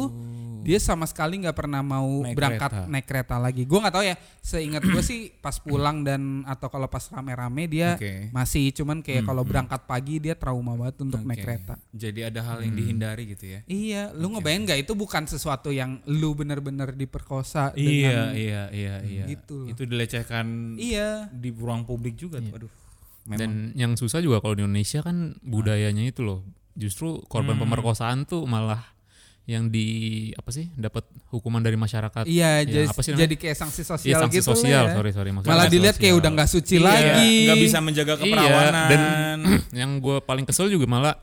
dia 0.62 0.76
sama 0.76 1.04
sekali 1.04 1.40
nggak 1.40 1.54
pernah 1.54 1.80
mau 1.80 2.20
Naik 2.20 2.34
berangkat 2.34 2.70
kereta. 2.70 2.88
naik 2.88 3.06
kereta 3.06 3.36
lagi. 3.36 3.62
Gua 3.64 3.78
nggak 3.80 3.94
tahu 3.94 4.04
ya. 4.04 4.16
Seingat 4.40 4.82
gue 4.82 5.02
sih 5.02 5.30
pas 5.36 5.54
pulang 5.56 6.02
dan 6.02 6.20
atau 6.44 6.66
kalau 6.66 6.84
pas 6.84 7.04
rame-rame 7.06 7.64
dia 7.64 7.94
Oke. 7.94 8.28
masih 8.30 8.72
cuman 8.72 8.98
kayak 8.98 9.20
Hmm, 9.20 9.28
kalau 9.28 9.42
hmm. 9.42 9.50
berangkat 9.52 9.80
pagi 9.84 10.16
dia 10.16 10.32
trauma 10.32 10.72
banget 10.74 10.96
untuk 11.00 11.20
naik 11.20 11.38
Oke. 11.38 11.44
kereta. 11.44 11.74
Jadi 11.90 12.20
ada 12.22 12.40
hal 12.40 12.58
yang 12.60 12.72
dihindari 12.72 13.24
gitu 13.28 13.44
ya. 13.46 13.60
Iya, 13.64 14.02
lu 14.12 14.32
ngebayangin 14.32 14.64
nggak 14.64 14.80
itu 14.80 14.92
bukan 14.94 15.22
sesuatu 15.24 15.68
yang 15.68 16.00
lu 16.06 16.32
bener-bener 16.32 16.88
diperkosa 16.90 17.72
Iya, 17.72 17.84
dengan 17.84 18.26
iya, 18.32 18.62
iya, 18.70 18.79
iya. 19.00 19.24
Gitu 19.26 19.54
loh. 19.56 19.68
Itu 19.68 19.82
dilecehkan 19.84 20.46
Iya. 20.74 21.28
di 21.30 21.50
ruang 21.50 21.82
publik 21.82 22.14
juga 22.14 22.38
tuh. 22.38 22.54
Aduh. 22.56 22.70
Memang. 23.24 23.38
Dan 23.38 23.50
yang 23.74 23.92
susah 23.94 24.18
juga 24.18 24.38
kalau 24.38 24.54
di 24.54 24.62
Indonesia 24.62 25.00
kan 25.00 25.36
budayanya 25.40 26.04
itu 26.04 26.20
loh. 26.20 26.40
Justru 26.72 27.20
korban 27.24 27.54
Hmm. 27.54 27.64
pemerkosaan 27.64 28.24
tuh 28.24 28.44
malah 28.44 28.80
yang 29.44 29.66
di 29.66 29.86
apa 30.32 30.48
sih 30.48 30.70
dapat 30.72 31.02
hukuman 31.28 31.58
dari 31.58 31.74
masyarakat. 31.74 32.22
Iya, 32.22 32.62
Ya, 32.62 32.64
jadi, 32.64 32.86
apa 32.86 33.00
sih 33.00 33.10
namanya? 33.10 33.22
jadi 33.26 33.34
kayak 33.36 33.56
sanksi 33.58 33.80
Iya, 33.80 33.88
sosial 33.90 34.20
sanksi 34.20 34.36
gitu 34.36 34.46
sosial, 34.48 34.84
ya. 34.86 34.94
sorry 34.94 35.10
sorry 35.10 35.30
maksudnya 35.30 35.52
Malah 35.52 35.66
dilihat 35.66 35.96
kayak 35.96 36.06
sosial. 36.08 36.20
udah 36.22 36.30
nggak 36.32 36.50
suci 36.50 36.76
Iya, 36.76 36.86
lagi. 36.86 37.32
nggak 37.44 37.58
bisa 37.60 37.78
menjaga 37.80 38.12
Iya, 38.12 38.20
keperawanan. 38.22 38.88
dan 38.88 39.00
yang 39.74 39.90
gue 39.98 40.16
paling 40.22 40.46
kesel 40.46 40.66
juga 40.66 40.86
malah 40.86 41.14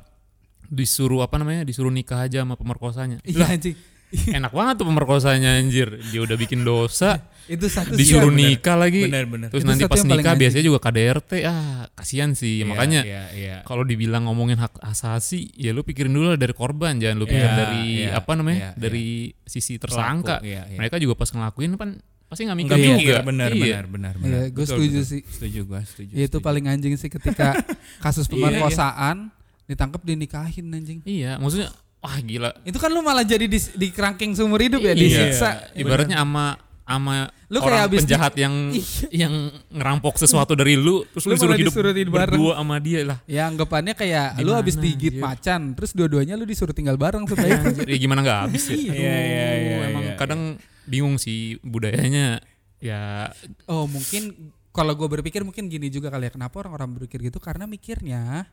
disuruh 0.68 1.24
apa 1.24 1.40
namanya 1.40 1.64
disuruh 1.64 1.88
nikah 1.88 2.20
aja 2.22 2.44
sama 2.44 2.54
pemerkosanya. 2.54 3.24
Iya 3.24 3.48
anjing. 3.48 3.78
Enak 4.38 4.52
banget 4.52 4.76
tuh 4.80 4.88
pemerkosanya 4.88 5.60
anjir. 5.60 6.00
Dia 6.10 6.24
udah 6.24 6.34
bikin 6.34 6.64
dosa, 6.64 7.20
Itu 7.48 7.68
satu 7.68 7.92
sih 7.92 8.08
disuruh 8.08 8.32
yang- 8.32 8.60
nikah 8.60 8.76
lagi. 8.76 9.04
Bener-bener. 9.04 9.48
Terus 9.52 9.64
Itu 9.64 9.70
nanti 9.70 9.84
pas 9.84 10.00
nikah 10.00 10.36
biasanya 10.36 10.66
juga 10.66 10.80
KDRT. 10.80 11.32
Ah, 11.44 11.88
kasihan 11.92 12.32
sih. 12.32 12.60
Iya, 12.60 12.68
Makanya 12.68 13.02
iya, 13.04 13.24
iya. 13.32 13.56
kalau 13.64 13.84
dibilang 13.84 14.28
ngomongin 14.28 14.56
hak 14.58 14.80
asasi, 14.82 15.52
ya 15.54 15.72
lu 15.72 15.84
pikirin 15.84 16.12
dulu 16.12 16.36
dari 16.36 16.52
korban, 16.52 16.96
jangan 16.98 17.16
lu 17.16 17.26
pikir 17.26 17.44
Iya, 17.44 17.56
dari 17.58 17.84
iya, 18.02 18.10
apa 18.16 18.32
namanya? 18.34 18.58
iya, 18.58 18.70
dari 18.76 19.06
sisi 19.44 19.76
tersangka. 19.76 20.40
Mereka 20.44 21.00
juga 21.00 21.16
pas 21.16 21.28
ngelakuin 21.28 21.76
kan 21.76 22.00
pasti 22.28 22.44
nggak 22.44 22.60
mikir 22.60 22.76
juga. 23.00 23.24
benar, 23.24 23.50
Iya. 23.50 23.64
benar, 23.80 23.84
benar, 23.88 24.14
benar. 24.18 24.40
Iya, 24.44 24.52
gue 24.52 24.66
setuju 24.66 25.00
betul. 25.00 25.08
sih. 25.10 25.22
Setuju 25.24 25.60
gue, 25.64 25.80
setuju. 25.84 26.12
Ya, 26.12 26.20
itu 26.22 26.28
setuju. 26.30 26.44
paling 26.44 26.66
anjing 26.68 26.94
sih 26.96 27.08
ketika 27.08 27.56
kasus 28.04 28.28
Iya, 28.28 28.36
pemerkosaan 28.38 29.32
ditangkap 29.64 30.00
dinikahin 30.02 30.68
anjing. 30.70 31.00
Iya, 31.04 31.40
maksudnya 31.40 31.72
wah 32.00 32.18
gila. 32.18 32.52
Itu 32.62 32.78
kan 32.78 32.90
lu 32.90 33.00
malah 33.00 33.22
jadi 33.22 33.46
di, 33.46 33.58
di 33.58 33.88
kerangkeng 33.90 34.32
seumur 34.32 34.60
hidup 34.60 34.80
ya 34.80 34.92
Iya. 34.92 34.98
disiksa. 34.98 35.50
Ibaratnya 35.74 36.18
sama 36.18 36.56
sama 36.84 37.28
Lu 37.48 37.60
orang 37.60 37.68
kayak 37.70 37.84
abis 37.86 38.00
di- 38.00 38.04
penjahat 38.08 38.34
yang 38.38 38.54
yang 39.28 39.34
ngerampok 39.70 40.16
sesuatu 40.16 40.56
dari 40.56 40.74
lu 40.74 41.04
terus 41.06 41.24
lu, 41.24 41.30
Lu 41.30 41.36
disuruh 41.36 41.56
hidup 41.56 41.74
disuruh 41.74 41.92
bareng. 41.92 42.40
berdua 42.40 42.54
sama 42.56 42.76
dia 42.80 43.00
lah. 43.04 43.18
Ya 43.28 43.44
anggapannya 43.46 43.92
kayak 43.92 44.28
lu 44.38 44.48
Gimana, 44.48 44.58
habis 44.58 44.76
digigit 44.78 45.16
macan, 45.18 45.62
terus 45.74 45.92
dua-duanya 45.92 46.34
lu 46.34 46.44
disuruh 46.44 46.72
tinggal 46.72 46.96
bareng 46.96 47.28
supaya 47.28 47.60
ya 47.84 47.98
gimana 47.98 48.24
nggak 48.24 48.40
habis 48.42 48.64
ya? 48.66 48.76
Iya, 48.76 48.94
iya, 48.94 49.14
iya, 49.20 49.48
Aduh, 49.76 49.90
Emang 49.90 50.04
iya, 50.06 50.16
kadang 50.16 50.42
bingung 50.84 51.16
sih 51.18 51.60
budayanya 51.60 52.40
ya 52.78 53.36
Oh 53.66 53.84
mungkin 53.84 54.54
kalau 54.70 54.94
gue 54.94 55.08
berpikir 55.10 55.42
mungkin 55.42 55.68
gini 55.68 55.90
juga 55.90 56.08
kali 56.08 56.30
ya 56.30 56.32
kenapa 56.32 56.62
orang-orang 56.62 56.96
berpikir 56.96 57.20
gitu 57.22 57.42
karena 57.42 57.66
mikirnya 57.66 58.48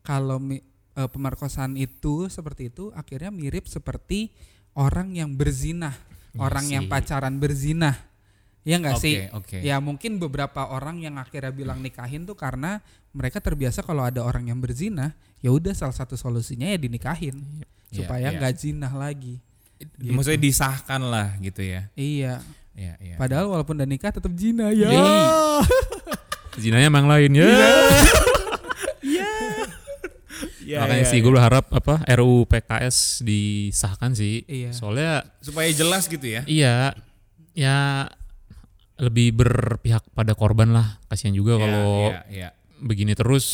kalau 0.00 0.40
mi- 0.40 0.64
eh, 0.96 1.08
pemerkosaan 1.08 1.76
itu 1.76 2.26
seperti 2.26 2.72
itu 2.72 2.90
akhirnya 2.92 3.28
mirip 3.28 3.68
seperti 3.68 4.32
orang 4.72 5.12
yang 5.12 5.36
berzinah, 5.36 5.94
Iya 6.32 6.40
orang 6.40 6.66
yang 6.68 6.84
sih. 6.84 6.92
pacaran 6.92 7.36
berzinah. 7.36 7.96
Ya 8.66 8.82
enggak 8.82 8.98
Oke, 8.98 9.04
sih? 9.06 9.14
oke. 9.30 9.56
Ya 9.62 9.78
mungkin 9.78 10.18
beberapa 10.18 10.66
orang 10.66 10.98
yang 10.98 11.22
akhirnya 11.22 11.54
bilang 11.54 11.78
nikahin 11.78 12.26
tuh 12.26 12.34
karena 12.34 12.82
mereka 13.14 13.38
terbiasa 13.38 13.80
kalau 13.80 14.02
ada 14.02 14.26
orang 14.26 14.50
yang 14.50 14.58
berzina, 14.58 15.14
ya 15.38 15.54
udah 15.54 15.70
salah 15.70 15.94
satu 15.94 16.18
solusinya 16.18 16.66
ya 16.66 16.74
dinikahin 16.74 17.62
Iya, 17.88 18.02
supaya 18.02 18.28
iya. 18.34 18.36
nggak 18.42 18.54
zinah 18.58 18.90
lagi. 18.90 19.38
Maksudnya 20.02 20.40
disahkan 20.42 20.98
lah 20.98 21.38
gitu 21.38 21.62
ya. 21.62 21.86
Iya. 21.94 22.42
Iya, 22.76 22.94
iya. 23.00 23.14
Padahal 23.16 23.48
walaupun 23.48 23.78
udah 23.78 23.88
nikah 23.88 24.10
tetap 24.10 24.34
zina 24.36 24.68
ya. 24.74 24.90
Iya. 24.90 25.04
zinanya 26.60 26.90
emang 26.90 27.06
lain 27.06 27.32
ya. 27.32 27.46
Iya, 30.66 30.82
Makanya 30.82 31.04
iya, 31.06 31.10
sih 31.14 31.18
iya. 31.22 31.24
gue 31.24 31.32
berharap 31.32 31.66
apa 31.70 31.94
RUU 32.10 32.42
PKS 32.50 33.22
disahkan 33.22 34.10
sih. 34.18 34.42
Iya. 34.50 34.74
Soalnya 34.74 35.22
supaya 35.38 35.70
jelas 35.70 36.10
gitu 36.10 36.26
ya. 36.26 36.42
iya 36.50 36.90
ya 37.54 38.10
lebih 38.98 39.38
berpihak 39.38 40.02
pada 40.10 40.34
korban 40.34 40.74
lah. 40.74 40.98
Kasihan 41.06 41.32
juga 41.32 41.54
Iya, 41.54 41.62
kalau 41.62 41.90
iya, 42.10 42.20
iya. 42.32 42.48
begini 42.82 43.14
terus 43.14 43.46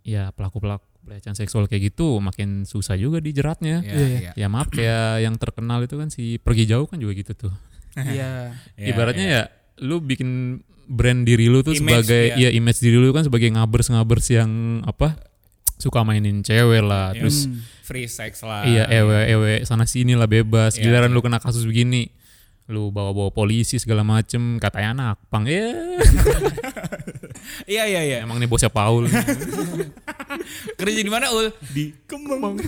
ya 0.00 0.32
pelaku-pelaku 0.32 0.86
pelecehan 1.06 1.38
seksual 1.38 1.70
kayak 1.70 1.94
gitu 1.94 2.18
makin 2.18 2.64
susah 2.64 2.96
juga 2.98 3.20
dijeratnya. 3.20 3.84
Iya, 3.84 3.92
Iya, 3.94 4.06
iya. 4.18 4.32
Ya 4.34 4.46
maaf 4.48 4.72
ya 4.72 5.20
yang 5.20 5.36
terkenal 5.36 5.84
itu 5.84 5.94
kan 5.94 6.08
si 6.08 6.40
pergi 6.40 6.66
jauh 6.66 6.88
kan 6.88 6.96
juga 6.98 7.12
gitu 7.14 7.36
tuh. 7.36 7.54
Iya. 7.96 8.52
Iya, 8.76 8.86
Ibaratnya 8.92 9.26
iya. 9.28 9.42
ya 9.46 9.84
lu 9.84 10.00
bikin 10.00 10.60
brand 10.86 11.26
diri 11.26 11.50
lu 11.50 11.60
tuh 11.66 11.74
Image, 11.74 11.82
sebagai 11.82 12.22
iya. 12.38 12.48
ya 12.48 12.50
image 12.54 12.78
diri 12.78 12.96
lu 12.96 13.10
kan 13.10 13.26
sebagai 13.26 13.50
ngabers-ngabers 13.50 14.26
yang 14.30 14.50
apa 14.86 15.18
suka 15.76 16.00
mainin 16.02 16.40
cewek 16.40 16.80
lah 16.80 17.12
Iya. 17.12 17.20
terus 17.20 17.46
Hmm. 17.46 17.60
free 17.82 18.06
sex 18.06 18.40
lah. 18.40 18.64
iya 18.64 18.84
ewe-ewe 18.88 19.62
sana 19.62 19.84
sini 19.84 20.12
lah 20.12 20.26
bebas 20.26 20.74
Iya, 20.74 20.82
giliran 20.82 21.08
iya. 21.08 21.16
lu 21.16 21.20
kena 21.20 21.38
kasus 21.38 21.62
begini 21.62 22.10
lu 22.66 22.90
bawa-bawa 22.90 23.30
polisi 23.30 23.78
segala 23.78 24.02
macem 24.02 24.58
katanya 24.58 24.90
anak 24.92 25.16
pang 25.28 25.46
ya 25.46 25.70
Iya, 27.66 27.86
iya, 27.86 28.00
iya. 28.02 28.16
emang 28.22 28.38
nih 28.38 28.50
bosnya 28.50 28.68
Paul 28.68 29.06
Kerja 30.78 31.00
di 31.00 31.10
mana 31.10 31.30
ul? 31.30 31.50
Di 31.72 31.94
Kemang. 32.06 32.58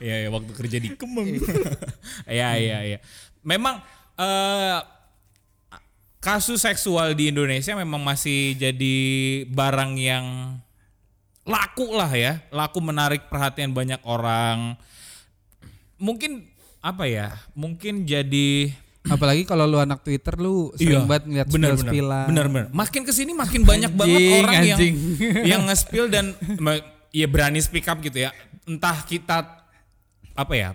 Iya, 0.00 0.24
ya, 0.24 0.28
waktu 0.32 0.48
kerja 0.54 0.80
di 0.80 0.96
Kemang. 0.96 1.28
Iya, 2.24 2.56
iya, 2.56 2.78
iya. 2.82 2.98
Memang 3.42 3.84
eh 4.16 4.80
kasus 6.18 6.60
seksual 6.60 7.12
di 7.12 7.28
Indonesia 7.28 7.72
memang 7.72 8.00
masih 8.00 8.56
jadi 8.56 8.96
barang 9.44 9.92
yang 9.96 10.24
laku 11.48 11.96
lah 11.96 12.12
ya, 12.12 12.44
laku 12.52 12.78
menarik 12.84 13.32
perhatian 13.32 13.72
banyak 13.72 13.98
orang. 14.04 14.76
Mungkin 15.96 16.44
apa 16.84 17.08
ya? 17.08 17.34
Mungkin 17.56 18.04
jadi 18.04 18.70
Apalagi 19.08 19.48
kalau 19.48 19.64
lu 19.64 19.80
anak 19.80 20.04
Twitter 20.04 20.36
lu 20.36 20.68
sering 20.76 21.08
banget 21.08 21.24
ngeliat 21.24 21.48
bener, 21.48 21.72
bener, 21.72 21.80
spill-spillan. 21.80 22.26
bener, 22.28 22.46
bener. 22.52 22.66
Makin 22.76 23.02
ke 23.08 23.12
sini 23.16 23.32
makin 23.32 23.64
banyak 23.70 23.92
banget 23.96 24.20
Anjing, 24.20 24.42
orang 24.44 24.52
yang 24.52 24.78
anjing. 24.78 24.94
yang 25.56 25.60
nge-spill 25.64 26.06
dan 26.12 26.24
ya 27.08 27.26
berani 27.26 27.60
speak 27.64 27.88
up 27.88 27.98
gitu 28.04 28.28
ya. 28.28 28.30
Entah 28.68 29.00
kita 29.08 29.64
apa 30.36 30.54
ya? 30.54 30.70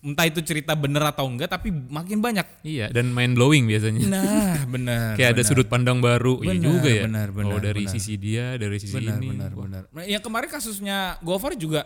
Entah 0.00 0.24
itu 0.24 0.40
cerita 0.40 0.72
bener 0.72 1.02
atau 1.02 1.24
enggak 1.24 1.48
tapi 1.48 1.68
makin 1.70 2.18
banyak. 2.18 2.46
iya 2.62 2.88
dan 2.88 3.08
main 3.08 3.30
blowing 3.30 3.64
biasanya 3.64 4.00
Nah, 4.04 4.64
benar. 4.74 5.14
kayak 5.14 5.30
ada 5.30 5.36
benar. 5.36 5.48
sudut 5.48 5.66
pandang 5.66 5.98
baru 5.98 6.40
iya 6.40 6.52
Benar, 6.52 6.64
juga 6.64 6.90
ya 6.90 7.02
benar, 7.04 7.28
benar, 7.28 7.44
kalau 7.44 7.58
dari 7.58 7.82
benar. 7.82 7.94
sisi 7.94 8.14
dia 8.14 8.46
dari 8.54 8.76
sisi 8.76 8.94
benar, 8.94 9.16
ini 9.16 9.28
benar, 9.30 9.50
benar. 9.50 9.82
Nah, 9.90 10.04
Yang 10.04 10.22
kemarin 10.22 10.48
kasusnya 10.48 10.98
Gofar 11.20 11.52
juga 11.54 11.84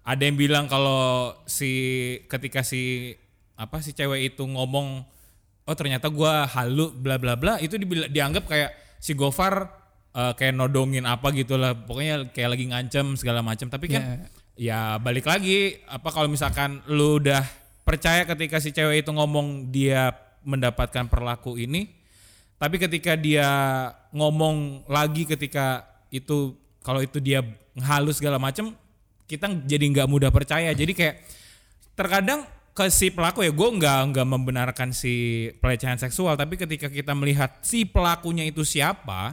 ada 0.00 0.22
yang 0.22 0.34
bilang 0.34 0.64
kalau 0.64 1.00
si 1.44 1.70
ketika 2.24 2.60
si 2.60 3.12
apa 3.54 3.78
si 3.78 3.90
cewek 3.90 4.30
itu 4.30 4.42
ngomong 4.42 5.04
oh 5.62 5.74
ternyata 5.74 6.08
gua 6.08 6.46
halu 6.46 6.88
bla 6.90 7.14
bla 7.14 7.34
bla 7.34 7.58
itu 7.58 7.74
dibila- 7.74 8.08
dianggap 8.08 8.44
kayak 8.44 8.70
si 8.96 9.12
Gofar 9.12 9.68
eh, 10.10 10.32
kayak 10.34 10.52
nodongin 10.52 11.04
apa 11.04 11.30
gitu 11.30 11.54
lah 11.54 11.76
pokoknya 11.76 12.30
kayak 12.30 12.50
lagi 12.50 12.64
ngancem 12.66 13.14
segala 13.14 13.40
macam 13.40 13.66
tapi 13.66 13.86
kan 13.86 14.24
ya 14.60 15.00
balik 15.00 15.24
lagi 15.24 15.80
apa 15.88 16.12
kalau 16.12 16.28
misalkan 16.28 16.84
lu 16.84 17.16
udah 17.16 17.40
percaya 17.80 18.28
ketika 18.28 18.60
si 18.60 18.76
cewek 18.76 19.00
itu 19.00 19.10
ngomong 19.16 19.72
dia 19.72 20.12
mendapatkan 20.44 21.08
perlaku 21.08 21.56
ini 21.56 21.88
tapi 22.60 22.76
ketika 22.76 23.16
dia 23.16 23.48
ngomong 24.12 24.84
lagi 24.84 25.24
ketika 25.24 25.88
itu 26.12 26.52
kalau 26.84 27.00
itu 27.00 27.16
dia 27.16 27.40
halus 27.80 28.20
segala 28.20 28.36
macam, 28.36 28.76
kita 29.24 29.48
jadi 29.64 29.80
nggak 29.80 30.08
mudah 30.12 30.28
percaya. 30.28 30.68
Jadi 30.76 30.92
kayak 30.92 31.24
terkadang 31.96 32.44
ke 32.76 32.84
si 32.92 33.08
pelaku 33.08 33.48
ya 33.48 33.52
gue 33.52 33.68
nggak 33.80 33.98
nggak 34.12 34.26
membenarkan 34.28 34.92
si 34.92 35.48
pelecehan 35.64 35.96
seksual, 35.96 36.36
tapi 36.36 36.60
ketika 36.60 36.92
kita 36.92 37.16
melihat 37.16 37.64
si 37.64 37.88
pelakunya 37.88 38.44
itu 38.44 38.60
siapa, 38.60 39.32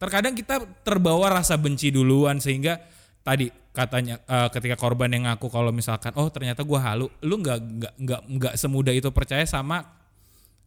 terkadang 0.00 0.32
kita 0.32 0.64
terbawa 0.80 1.28
rasa 1.28 1.60
benci 1.60 1.92
duluan 1.92 2.40
sehingga 2.40 2.80
tadi 3.20 3.52
katanya 3.72 4.20
eh, 4.28 4.48
ketika 4.52 4.76
korban 4.76 5.08
yang 5.08 5.24
ngaku 5.28 5.48
kalau 5.48 5.72
misalkan 5.72 6.12
oh 6.20 6.28
ternyata 6.28 6.60
gue 6.60 6.76
halu, 6.76 7.08
lu 7.24 7.40
nggak 7.40 7.58
nggak 7.58 7.94
nggak 7.98 8.20
nggak 8.38 8.54
semudah 8.60 8.92
itu 8.92 9.08
percaya 9.10 9.48
sama 9.48 9.80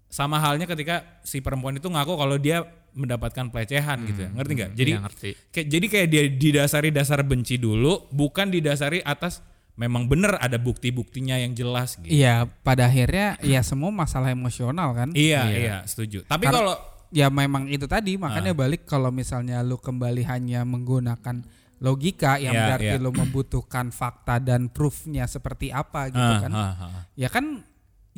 sama 0.10 0.42
halnya 0.42 0.66
ketika 0.66 1.22
si 1.22 1.42
perempuan 1.42 1.78
itu 1.78 1.86
ngaku 1.86 2.14
kalau 2.18 2.38
dia 2.42 2.66
mendapatkan 2.96 3.52
pelecehan 3.52 4.08
gitu 4.08 4.26
ya. 4.26 4.30
Ngerti 4.32 4.52
nggak? 4.56 4.72
jadi 4.74 4.92
iya, 4.96 5.00
ngerti. 5.04 5.30
kayak 5.52 5.68
jadi 5.68 5.86
kayak 5.92 6.08
dia 6.08 6.24
didasari 6.32 6.90
dasar 6.90 7.20
benci 7.28 7.60
dulu 7.60 8.08
bukan 8.10 8.48
didasari 8.50 9.04
atas 9.04 9.44
memang 9.76 10.08
bener 10.08 10.40
ada 10.40 10.56
bukti-buktinya 10.56 11.36
yang 11.36 11.52
jelas 11.52 12.00
gitu. 12.00 12.08
Iya, 12.08 12.48
pada 12.64 12.88
akhirnya 12.88 13.36
ya 13.44 13.60
semua 13.60 13.92
masalah 13.92 14.32
emosional 14.32 14.96
kan. 14.96 15.10
iya 15.12 15.44
iya. 15.52 15.76
setuju. 15.84 16.24
Tapi 16.26 16.48
kalau 16.48 16.96
Ya 17.14 17.32
memang 17.32 17.72
itu 17.72 17.86
tadi 17.88 18.18
makanya 18.20 18.52
Ah. 18.52 18.60
balik 18.66 18.84
kalau 18.84 19.08
misalnya 19.08 19.64
lu 19.64 19.80
kembali 19.80 20.26
hanya 20.28 20.68
menggunakan 20.68 21.48
logika 21.86 22.42
yang 22.42 22.58
Iya, 22.58 22.66
berarti 22.66 22.94
iya. 22.98 23.04
lu 23.06 23.14
membutuhkan 23.14 23.94
fakta 23.94 24.42
dan 24.42 24.74
proofnya 24.74 25.30
seperti 25.30 25.70
apa 25.70 26.10
gitu 26.10 26.18
Ah, 26.34 26.42
kan. 26.42 26.52
ah, 26.52 26.74
ah. 26.82 27.02
Ya 27.14 27.30
kan 27.30 27.62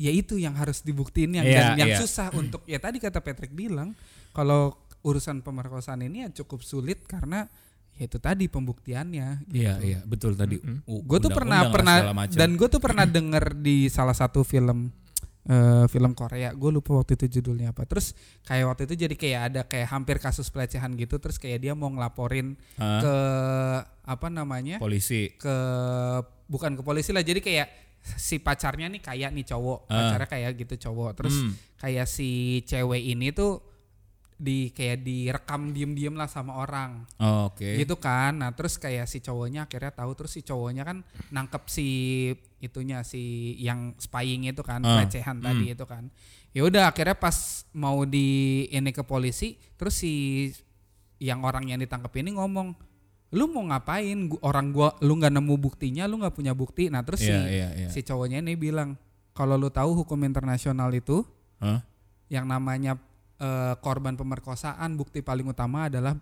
ya 0.00 0.08
itu 0.08 0.40
yang 0.40 0.56
harus 0.56 0.80
dibuktiin 0.80 1.36
yang 1.36 1.44
dan 1.44 1.76
yang 1.76 1.90
iya. 1.92 1.98
susah 2.00 2.32
untuk 2.32 2.64
ya 2.64 2.80
tadi 2.80 2.96
kata 2.96 3.20
Patrick 3.20 3.52
bilang 3.52 3.92
kalau 4.32 4.72
urusan 5.04 5.44
pemerkosaan 5.44 6.00
ini 6.00 6.24
ya 6.24 6.28
cukup 6.32 6.62
sulit 6.62 7.04
karena 7.04 7.44
ya 7.98 8.06
itu 8.06 8.22
tadi 8.22 8.46
pembuktiannya. 8.46 9.50
iya 9.50 9.74
iya 9.82 9.98
betul 10.06 10.38
tadi 10.38 10.62
Gue 10.86 11.18
tuh 11.18 11.34
pernah 11.34 11.66
pernah 11.68 12.14
dan 12.30 12.54
gue 12.54 12.68
tuh 12.70 12.78
pernah 12.78 13.02
denger 13.04 13.58
di 13.58 13.90
salah 13.90 14.14
satu 14.14 14.46
film 14.46 14.94
eh, 15.44 15.84
film 15.86 16.12
Korea. 16.12 16.50
Gue 16.52 16.70
lupa 16.70 16.98
waktu 16.98 17.14
itu 17.14 17.38
judulnya 17.38 17.70
apa. 17.70 17.86
Terus 17.86 18.12
kayak 18.42 18.64
waktu 18.66 18.82
itu 18.90 18.94
jadi 19.06 19.14
kayak 19.14 19.40
ada 19.48 19.60
kayak 19.64 19.88
hampir 19.88 20.16
kasus 20.18 20.48
pelecehan 20.48 20.92
gitu. 20.94 21.16
Terus 21.16 21.38
kayak 21.38 21.62
dia 21.62 21.72
mau 21.72 21.88
ngelaporin 21.88 22.58
Ah. 22.76 23.00
ke 23.00 23.14
apa 24.08 24.26
namanya 24.28 24.80
polisi 24.80 25.30
ke 25.36 25.54
bukan 26.48 26.74
ke 26.74 26.82
polisi 26.82 27.12
lah. 27.12 27.22
Jadi 27.22 27.40
kayak 27.40 27.68
si 27.98 28.40
pacarnya 28.40 28.88
nih 28.88 29.02
kayak 29.04 29.30
nih 29.32 29.44
cowok, 29.46 29.86
Ah. 29.86 29.94
pacarnya 30.08 30.28
kayak 30.28 30.50
gitu 30.56 30.74
cowok. 30.88 31.10
Terus 31.16 31.36
Hmm. 31.38 31.52
kayak 31.76 32.06
si 32.08 32.28
cewek 32.64 33.04
ini 33.04 33.30
tuh 33.30 33.60
di 34.38 34.70
kayak 34.70 35.02
direkam 35.02 35.70
diem-diem 35.70 36.14
lah 36.14 36.26
sama 36.26 36.54
orang. 36.56 37.02
Oh, 37.18 37.50
Oke. 37.50 37.74
gitu 37.76 37.94
kan 37.94 38.38
nah 38.38 38.50
terus 38.50 38.74
kayak 38.74 39.04
si 39.04 39.18
cowoknya 39.18 39.66
akhirnya 39.66 39.90
tahu 39.90 40.14
terus 40.14 40.30
si 40.30 40.40
cowoknya 40.40 40.82
kan 40.82 41.02
nangkep 41.28 41.66
si 41.66 41.86
itunya 42.58 43.02
si 43.02 43.18
yang 43.58 43.94
spying 43.96 44.46
itu 44.46 44.62
kan 44.62 44.78
Ah, 44.80 45.02
pelecehan 45.02 45.38
tadi 45.38 45.70
itu 45.70 45.82
kan 45.82 46.06
ya 46.48 46.62
udah 46.62 46.88
akhirnya 46.88 47.14
pas 47.14 47.34
mau 47.72 48.02
di 48.02 48.26
ini 48.68 48.88
ke 48.88 49.02
polisi 49.02 49.58
terus 49.74 49.94
si 49.96 50.12
yang 51.18 51.42
orang 51.42 51.66
yang 51.66 51.78
ditangkap 51.78 52.14
ini 52.14 52.32
ngomong 52.32 52.78
lu 53.30 53.44
mau 53.46 53.60
ngapain 53.64 54.16
Gu- 54.28 54.40
orang 54.40 54.70
gua 54.70 54.94
lu 55.00 55.12
nggak 55.14 55.30
nemu 55.30 55.54
buktinya 55.56 56.06
lu 56.06 56.16
nggak 56.16 56.32
punya 56.32 56.54
bukti 56.54 56.88
nah 56.88 57.02
terus 57.02 57.20
si 57.20 57.28
Iya, 57.28 57.42
iya, 57.44 57.68
iya. 57.76 57.88
si 57.88 58.00
cowoknya 58.00 58.38
ini 58.38 58.54
bilang 58.54 58.94
kalau 59.32 59.54
lu 59.54 59.68
tahu 59.68 59.98
hukum 59.98 60.18
internasional 60.22 60.88
itu 60.90 61.26
Hah? 61.58 61.82
yang 62.28 62.46
namanya 62.46 62.94
eh, 63.38 63.74
korban 63.78 64.14
pemerkosaan 64.14 64.94
bukti 64.94 65.22
paling 65.22 65.46
utama 65.46 65.86
adalah 65.86 66.14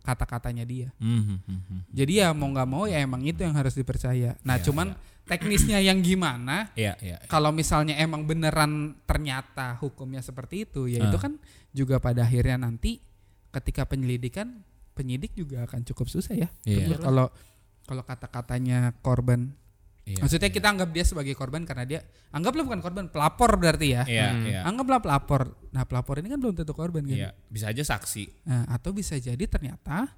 kata-katanya 0.00 0.64
dia 0.64 0.88
Hmm, 0.96 1.20
hmm, 1.20 1.38
hmm, 1.44 1.60
hmm. 1.68 1.80
jadi 1.92 2.12
ya 2.24 2.28
mau 2.32 2.48
nggak 2.48 2.68
mau 2.68 2.88
ya 2.88 3.04
emang 3.04 3.20
itu 3.20 3.44
yang 3.44 3.52
harus 3.52 3.76
dipercaya. 3.76 4.32
Nah 4.40 4.56
Iya, 4.56 4.64
cuman 4.70 4.96
teknisnya 5.28 5.76
yang 5.78 6.00
gimana? 6.00 6.72
Iya, 6.72 6.96
iya. 7.06 7.20
Kalau 7.28 7.52
misalnya 7.52 8.00
emang 8.00 8.24
beneran 8.24 8.96
ternyata 9.04 9.76
hukumnya 9.76 10.24
seperti 10.24 10.64
itu, 10.64 10.88
ya 10.88 11.04
itu 11.04 11.16
Ah. 11.20 11.22
kan 11.28 11.32
juga 11.70 12.00
pada 12.00 12.24
akhirnya 12.24 12.56
nanti 12.56 12.98
ketika 13.52 13.84
penyelidikan 13.84 14.64
penyidik 14.96 15.36
juga 15.36 15.68
akan 15.68 15.84
cukup 15.84 16.08
susah 16.08 16.32
ya. 16.32 16.48
Iya. 16.64 16.96
Tentu 16.96 17.04
Kalau 17.04 17.26
kalau 17.84 18.02
kata-katanya 18.06 18.94
korban, 19.04 19.52
Iya, 20.00 20.16
maksudnya 20.20 20.48
iya. 20.48 20.56
kita 20.56 20.66
anggap 20.66 20.90
dia 20.90 21.04
sebagai 21.04 21.34
korban 21.34 21.62
karena 21.62 21.84
dia 21.84 22.00
anggaplah 22.30 22.64
bukan 22.64 22.80
korban, 22.80 23.04
pelapor 23.06 23.50
berarti 23.54 23.88
ya. 23.90 24.02
Iya, 24.04 24.28
Hmm. 24.28 24.44
iya. 24.44 24.60
Anggaplah 24.64 24.98
pelapor. 24.98 25.54
Nah 25.70 25.84
pelapor 25.84 26.18
ini 26.18 26.28
kan 26.28 26.38
belum 26.38 26.54
tentu 26.54 26.72
korban 26.72 27.04
kan. 27.04 27.14
Iya, 27.14 27.30
bisa 27.46 27.68
aja 27.68 27.84
saksi. 27.86 28.42
Nah, 28.42 28.64
atau 28.66 28.90
bisa 28.90 29.14
jadi 29.14 29.44
ternyata 29.44 30.08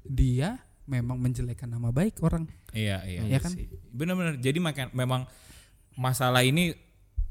dia 0.00 0.60
memang 0.84 1.16
menjelekkan 1.16 1.66
nama 1.66 1.88
baik 1.88 2.20
orang. 2.20 2.46
Iya, 2.70 3.02
iya. 3.04 3.20
Iya 3.26 3.38
kan? 3.38 3.50
sih. 3.50 3.66
Bener-bener. 3.90 4.36
Jadi 4.36 4.58
makan 4.58 4.86
memang 4.92 5.24
masalah 5.94 6.42
ini 6.42 6.74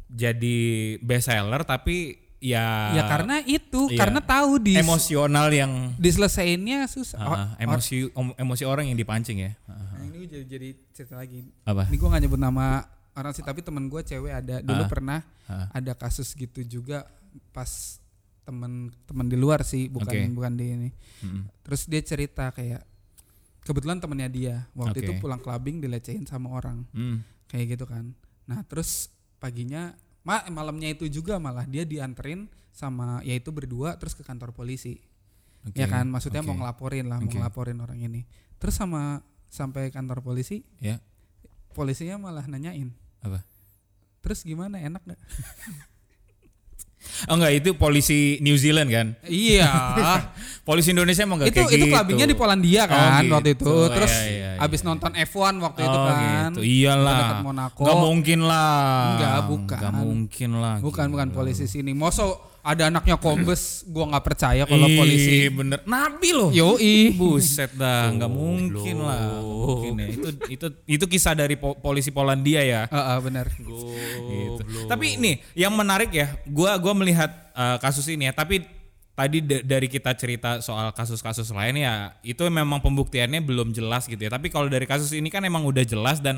jadi 0.09 0.57
best 0.99 1.29
seller 1.29 1.61
tapi 1.61 2.17
ya 2.39 2.95
ya 2.95 3.03
karena 3.05 3.43
itu, 3.43 3.91
iya. 3.91 3.99
karena 3.99 4.23
tahu 4.23 4.63
di 4.63 4.73
emosional 4.73 5.51
yang 5.51 5.91
diselesainnya 5.99 6.87
susah. 6.87 7.19
ah, 7.19 7.29
Or- 7.29 7.39
emosi 7.59 8.09
om- 8.15 8.35
emosi 8.35 8.63
orang 8.63 8.87
yang 8.87 8.97
dipancing 8.97 9.43
ya. 9.43 9.51
Ini 9.59 9.88
jadi, 10.39 10.47
jadi 10.47 10.69
cerita 10.91 11.15
lagi. 11.15 11.43
Apa? 11.63 11.87
Ini 11.87 11.95
gue 11.95 12.07
gak 12.07 12.21
nyebut 12.21 12.39
nama 12.39 12.83
orang 13.13 13.31
sih, 13.31 13.41
tapi 13.41 13.59
temen 13.59 13.85
gue 13.85 13.99
cewek 13.99 14.31
ada. 14.31 14.59
Dulu 14.59 14.83
Ah. 14.83 14.89
pernah 14.89 15.19
Ah. 15.45 15.67
ada 15.71 15.91
kasus 15.93 16.31
gitu 16.31 16.61
juga 16.61 17.03
pas 17.51 17.99
temen 18.41 18.89
temen 19.05 19.25
di 19.25 19.35
luar 19.35 19.61
sih, 19.61 19.85
bukan 19.87 20.09
Oke. 20.09 20.25
bukan 20.33 20.53
di 20.53 20.65
ini. 20.67 20.89
Mm-mm. 21.21 21.43
Terus 21.61 21.85
dia 21.85 22.01
cerita 22.01 22.49
kayak 22.49 22.81
kebetulan 23.61 24.01
temennya 24.01 24.25
dia 24.27 24.55
waktu 24.73 24.99
Oke. 24.99 25.05
itu 25.05 25.13
pulang 25.19 25.37
clubbing 25.37 25.77
dilecehin 25.77 26.25
sama 26.25 26.49
orang 26.49 26.81
Hmm. 26.89 27.21
kayak 27.45 27.77
gitu 27.77 27.85
kan. 27.85 28.17
Nah 28.49 28.65
terus 28.65 29.13
paginya 29.37 29.93
ma 30.25 30.41
malamnya 30.49 30.89
itu 30.89 31.05
juga 31.07 31.37
malah 31.37 31.63
dia 31.63 31.85
dianterin 31.85 32.49
sama 32.73 33.21
yaitu 33.21 33.53
berdua 33.53 33.93
terus 33.95 34.17
ke 34.17 34.25
kantor 34.25 34.49
polisi. 34.51 34.97
Oke, 35.61 35.75
Ya 35.75 35.85
kan, 35.85 36.07
maksudnya 36.07 36.39
oke. 36.39 36.47
mau 36.47 36.55
ngelaporin 36.57 37.05
lah, 37.05 37.19
mau 37.19 37.27
Oke. 37.27 37.35
ngelaporin 37.35 37.77
orang 37.77 37.99
ini. 37.99 38.23
Terus 38.55 38.73
sama 38.73 39.19
sampai 39.49 39.89
kantor 39.89 40.21
polisi, 40.21 40.61
Ya, 40.77 41.01
polisinya 41.73 42.17
malah 42.17 42.45
nanyain, 42.45 42.93
apa? 43.19 43.41
terus 44.19 44.41
gimana 44.41 44.77
enak 44.77 45.01
nggak? 45.03 45.19
Oh 47.31 47.39
enggak, 47.39 47.55
itu 47.55 47.69
polisi 47.79 48.43
New 48.43 48.59
Zealand 48.59 48.91
kan? 48.91 49.07
iya, 49.23 49.71
Polisi 50.67 50.91
Indonesia 50.91 51.23
emang 51.23 51.39
enggak 51.39 51.51
itu 51.51 51.59
kayak 51.63 51.71
itu 51.71 51.85
gitu. 51.87 51.93
clubbingnya 51.95 52.27
di 52.27 52.35
Polandia 52.35 52.83
kan 52.91 53.23
Oh, 53.23 53.39
waktu 53.39 53.55
gitu. 53.55 53.71
itu. 53.71 53.75
Terus 53.95 54.13
Iya, 54.13 54.27
iya, 54.27 54.49
iya, 54.55 54.59
abis 54.59 54.79
iya. 54.83 54.87
nonton 54.91 55.11
F1 55.15 55.53
waktu 55.57 55.79
itu 55.79 55.95
Oh, 55.95 56.05
kan. 56.05 56.15
gitu. 56.51 56.59
Iyalah. 56.59 57.15
dekat 57.17 57.39
Monaco. 57.41 57.81
Enggak 57.81 57.97
mungkin 58.03 58.39
lah. 58.43 59.07
Enggak, 59.15 59.37
bukan. 59.47 59.79
Enggak 59.79 59.93
mungkin 59.95 60.49
lah. 60.59 60.75
Bukan 60.83 61.05
bukan 61.07 61.27
Gila. 61.31 61.37
polisi 61.39 61.65
sini. 61.65 61.91
Moso 61.95 62.27
ada 62.69 62.93
anaknya 62.93 63.17
kombes, 63.17 63.81
gua 63.89 64.05
nggak 64.13 64.25
percaya 64.29 64.63
kalau 64.69 64.85
Ih, 64.85 64.97
polisi. 65.01 65.49
bener. 65.49 65.81
Nabi 65.89 66.29
loh. 66.29 66.49
Yoi. 66.53 67.17
Buset 67.17 67.73
dah, 67.73 68.13
nggak 68.13 68.29
mungkin 68.29 68.95
lah. 69.01 69.41
Mungkin 69.41 69.93
ya. 69.97 70.07
Itu 70.13 70.29
itu 70.45 70.67
itu 70.85 71.05
kisah 71.09 71.33
dari 71.33 71.57
po- 71.57 71.73
polisi 71.81 72.13
Polandia 72.13 72.61
ya. 72.61 72.81
Heeh, 72.85 73.17
benar. 73.25 73.49
Gitu. 73.49 74.61
Tapi 74.85 75.17
nih, 75.17 75.41
yang 75.57 75.73
menarik 75.73 76.13
ya, 76.13 76.29
gua 76.45 76.77
gua 76.77 76.93
melihat 76.93 77.33
uh, 77.57 77.81
kasus 77.81 78.05
ini 78.05 78.29
ya, 78.29 78.33
tapi 78.37 78.61
tadi 79.17 79.41
da- 79.43 79.65
dari 79.65 79.89
kita 79.89 80.13
cerita 80.15 80.61
soal 80.61 80.93
kasus-kasus 80.93 81.49
lain 81.49 81.81
ya, 81.81 82.13
itu 82.21 82.39
memang 82.47 82.79
pembuktiannya 82.79 83.41
belum 83.41 83.73
jelas 83.73 84.05
gitu 84.05 84.21
ya. 84.21 84.29
Tapi 84.29 84.53
kalau 84.53 84.69
dari 84.69 84.85
kasus 84.85 85.09
ini 85.17 85.27
kan 85.33 85.41
emang 85.41 85.65
udah 85.65 85.81
jelas 85.83 86.21
dan 86.21 86.37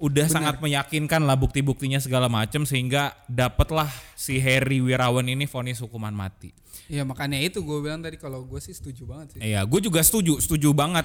udah 0.00 0.26
sangat 0.32 0.56
meyakinkan 0.64 1.20
lah 1.28 1.36
bukti-buktinya 1.36 2.00
segala 2.00 2.26
macam 2.26 2.64
sehingga 2.64 3.12
dapatlah 3.28 3.86
si 4.16 4.40
Harry 4.40 4.80
Wirawan 4.80 5.28
ini 5.28 5.44
vonis 5.44 5.78
hukuman 5.84 6.10
mati. 6.16 6.56
Ya 6.88 7.04
makanya 7.04 7.36
itu 7.36 7.60
gue 7.60 7.78
bilang 7.84 8.00
tadi 8.00 8.16
kalau 8.16 8.42
gue 8.48 8.58
sih 8.58 8.72
setuju 8.72 9.04
banget 9.04 9.36
sih. 9.36 9.40
Iya, 9.44 9.62
gue 9.68 9.80
juga 9.84 10.00
setuju, 10.00 10.40
setuju 10.40 10.72
banget. 10.72 11.04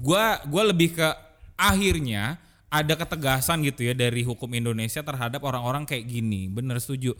Gua 0.00 0.40
gua 0.48 0.72
lebih 0.72 0.96
ke 0.96 1.08
akhirnya 1.54 2.40
ada 2.72 2.96
ketegasan 2.96 3.60
gitu 3.68 3.84
ya 3.86 3.94
dari 3.94 4.24
hukum 4.24 4.48
Indonesia 4.56 5.04
terhadap 5.04 5.44
orang-orang 5.44 5.84
kayak 5.84 6.08
gini. 6.08 6.48
Bener 6.48 6.80
setuju. 6.80 7.12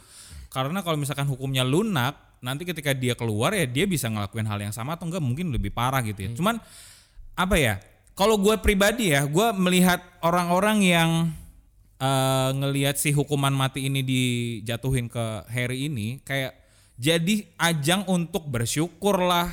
Karena 0.48 0.80
kalau 0.80 0.96
misalkan 0.96 1.28
hukumnya 1.28 1.62
lunak, 1.62 2.40
nanti 2.40 2.64
ketika 2.64 2.96
dia 2.96 3.12
keluar 3.12 3.52
ya 3.52 3.68
dia 3.68 3.84
bisa 3.84 4.08
ngelakuin 4.08 4.48
hal 4.48 4.58
yang 4.58 4.74
sama 4.74 4.96
atau 4.96 5.06
enggak 5.06 5.22
mungkin 5.22 5.52
lebih 5.52 5.70
parah 5.70 6.00
gitu 6.00 6.24
ya. 6.24 6.30
Cuman 6.32 6.56
apa 7.36 7.56
ya? 7.60 7.76
Kalau 8.12 8.36
gue 8.36 8.54
pribadi 8.60 9.16
ya, 9.16 9.24
gue 9.24 9.48
melihat 9.56 10.04
orang-orang 10.20 10.78
yang 10.84 11.10
eh, 11.96 12.50
ngelihat 12.52 13.00
si 13.00 13.14
hukuman 13.16 13.52
mati 13.52 13.88
ini 13.88 14.04
dijatuhin 14.04 15.08
ke 15.08 15.48
Harry 15.48 15.88
ini 15.88 16.20
kayak 16.20 16.52
jadi 17.00 17.48
ajang 17.56 18.04
untuk 18.06 18.46
bersyukur 18.52 19.16
lah, 19.16 19.48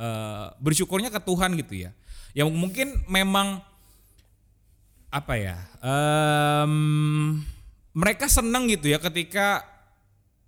eh, 0.00 0.46
bersyukurnya 0.58 1.12
ke 1.12 1.20
Tuhan 1.20 1.54
gitu 1.60 1.88
ya. 1.88 1.90
Yang 2.32 2.48
mungkin 2.56 2.88
memang 3.10 3.60
apa 5.10 5.34
ya? 5.34 5.58
em, 5.82 6.74
mereka 7.90 8.30
seneng 8.30 8.70
gitu 8.70 8.86
ya 8.92 9.02
ketika 9.02 9.66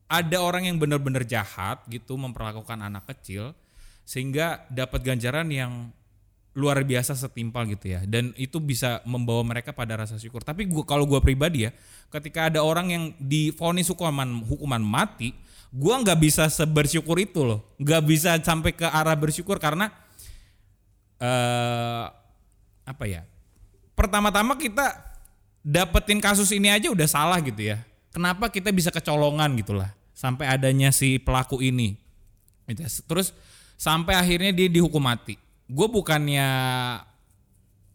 ada 0.07 0.39
orang 0.45 0.69
yang 0.69 0.77
benar-benar 0.77 1.25
jahat 1.25 1.83
gitu 1.89 2.15
memperlakukan 2.21 2.79
anak 2.79 3.09
kecil 3.09 3.57
sehingga 4.05 4.63
dapat 4.69 5.01
ganjaran 5.03 5.49
yang 5.49 5.91
luar 6.53 6.85
biasa 6.85 7.17
setimpal 7.17 7.65
gitu 7.65 7.97
ya. 7.97 8.01
Dan 8.05 8.37
itu 8.37 8.61
bisa 8.61 9.01
membawa 9.09 9.41
mereka 9.41 9.73
pada 9.73 9.97
rasa 9.97 10.21
syukur. 10.21 10.45
Tapi 10.45 10.69
gua 10.69 10.85
kalau 10.85 11.09
gua 11.09 11.25
pribadi 11.25 11.69
ya 11.69 11.73
ketika 12.13 12.53
ada 12.53 12.61
orang 12.61 12.87
yang 12.93 13.05
divonis 13.17 13.89
hukuman 13.89 14.45
hukuman 14.45 14.85
mati 14.85 15.33
gua 15.73 16.05
nggak 16.05 16.19
bisa 16.21 16.45
sebersyukur 16.53 17.17
itu 17.17 17.41
loh. 17.41 17.65
Nggak 17.81 18.03
bisa 18.05 18.31
sampai 18.45 18.77
ke 18.77 18.85
arah 18.85 19.17
bersyukur 19.17 19.57
karena 19.57 19.89
eh 21.23 22.05
apa 22.83 23.05
ya 23.07 23.23
pertama-tama 23.95 24.59
kita 24.59 24.91
dapetin 25.63 26.19
kasus 26.19 26.51
ini 26.51 26.69
aja 26.69 26.93
udah 26.93 27.09
salah 27.09 27.41
gitu 27.41 27.73
ya. 27.73 27.81
Kenapa 28.13 28.53
kita 28.53 28.69
bisa 28.69 28.93
kecolongan 28.93 29.57
gitulah 29.57 29.89
sampai 30.13 30.45
adanya 30.53 30.93
si 30.93 31.17
pelaku 31.17 31.65
ini? 31.65 31.97
Gitu 32.69 32.85
ya. 32.85 32.91
terus 33.09 33.33
sampai 33.81 34.15
akhirnya 34.21 34.53
dia 34.53 34.69
dihukum 34.69 35.01
mati 35.01 35.41
gue 35.73 35.89
bukannya 35.89 36.49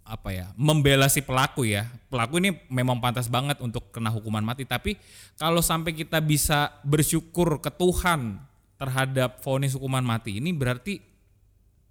apa 0.07 0.29
ya 0.31 0.47
membela 0.55 1.11
si 1.11 1.19
pelaku 1.19 1.67
ya 1.67 1.85
pelaku 2.07 2.39
ini 2.39 2.55
memang 2.71 2.97
pantas 3.03 3.27
banget 3.27 3.59
untuk 3.59 3.91
kena 3.91 4.07
hukuman 4.09 4.41
mati 4.41 4.63
tapi 4.63 4.95
kalau 5.35 5.59
sampai 5.59 5.91
kita 5.91 6.23
bisa 6.23 6.71
bersyukur 6.81 7.59
ke 7.59 7.69
Tuhan 7.69 8.39
terhadap 8.79 9.43
vonis 9.43 9.75
hukuman 9.75 10.01
mati 10.01 10.39
ini 10.39 10.55
berarti 10.55 11.03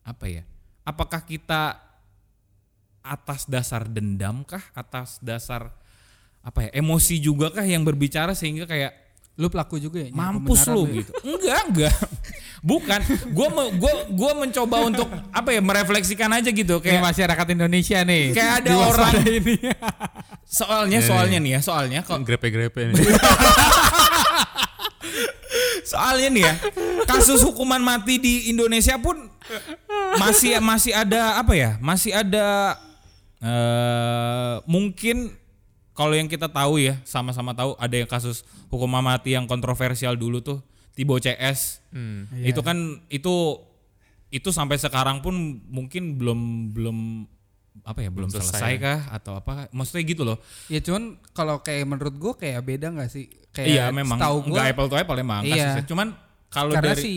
apa 0.02 0.26
ya 0.26 0.42
apakah 0.82 1.22
kita 1.22 1.76
atas 3.04 3.46
dasar 3.46 3.84
dendam 3.86 4.42
kah 4.42 4.64
atas 4.72 5.20
dasar 5.20 5.70
apa 6.40 6.66
ya 6.66 6.70
emosi 6.72 7.20
juga 7.20 7.52
kah 7.52 7.68
yang 7.68 7.84
berbicara 7.84 8.32
sehingga 8.32 8.64
kayak 8.64 9.06
Lu 9.36 9.52
pelaku 9.52 9.76
juga 9.76 10.00
ya? 10.00 10.08
mampus 10.16 10.64
lu 10.72 10.88
ya? 10.88 11.04
gitu. 11.04 11.12
Enggak, 11.20 11.60
enggak. 11.68 11.96
Bukan. 12.58 13.00
Gua 13.30 13.48
me- 13.48 13.72
gua 13.74 13.92
gua 14.08 14.32
mencoba 14.36 14.76
untuk 14.82 15.04
apa 15.28 15.50
ya 15.50 15.60
merefleksikan 15.60 16.30
aja 16.30 16.48
gitu 16.48 16.78
Kayak 16.78 16.98
kayak 16.98 17.04
masyarakat 17.04 17.46
Indonesia 17.52 17.98
nih. 18.02 18.24
kayak 18.32 18.52
ada 18.60 18.70
orang 18.82 19.12
ini. 19.38 19.54
soalnya 20.42 20.98
soalnya 21.00 21.38
nih 21.38 21.52
ya, 21.52 21.60
soalnya 21.60 22.00
kok 22.00 22.22
Grepe-grepe 22.22 22.80
nih. 22.86 22.96
soalnya 25.86 26.28
nih 26.28 26.42
ya, 26.42 26.54
kasus 27.04 27.40
hukuman 27.42 27.78
mati 27.78 28.18
di 28.18 28.34
Indonesia 28.48 28.96
pun 28.96 29.30
masih 30.16 30.58
masih 30.58 30.92
ada 30.92 31.38
apa 31.38 31.54
ya? 31.54 31.78
Masih 31.78 32.10
ada 32.10 32.74
eh 33.38 34.54
mungkin 34.64 35.30
kalau 35.92 36.12
yang 36.12 36.26
kita 36.26 36.46
tahu 36.46 36.76
ya, 36.78 36.98
sama-sama 37.02 37.52
tahu 37.52 37.72
ada 37.76 37.94
yang 37.94 38.06
kasus 38.06 38.42
hukuman 38.66 39.00
mati 39.00 39.32
yang 39.32 39.44
kontroversial 39.44 40.12
dulu 40.12 40.40
tuh 40.40 40.58
Tibo 40.96 41.20
CS. 41.20 41.84
Hmm. 41.92 42.24
Itu 42.40 42.64
kan 42.64 43.04
itu 43.06 43.60
itu 44.26 44.48
sampai 44.50 44.80
sekarang 44.80 45.20
pun 45.20 45.36
mungkin 45.68 46.16
belum 46.16 46.40
belum 46.72 46.98
apa 47.84 48.00
ya 48.00 48.08
belum, 48.08 48.26
Belum 48.26 48.40
selesai 48.40 48.56
selesai, 48.56 48.72
ya. 48.74 48.80
kah 48.82 49.00
atau 49.12 49.32
apa 49.36 49.68
maksudnya 49.70 50.02
gitu 50.02 50.24
loh 50.24 50.40
Ya 50.66 50.80
cuman 50.80 51.20
kalau 51.30 51.60
kayak 51.60 51.84
menurut 51.84 52.16
gue 52.16 52.32
kayak 52.34 52.64
beda 52.64 52.88
nggak 52.90 53.10
sih? 53.12 53.28
Kayak 53.52 53.68
iya 53.68 53.84
memang 53.92 54.16
setahu 54.16 54.36
gue 54.42 54.56
nggak 54.56 54.68
apple 54.72 54.88
to 54.88 54.96
apple 54.96 55.14
emang 55.14 55.44
Iya. 55.44 55.76
kasusnya 55.76 55.84
cuman 55.86 56.08
kalau 56.48 56.72
karena 56.72 56.96
dari 56.96 57.02
si 57.04 57.14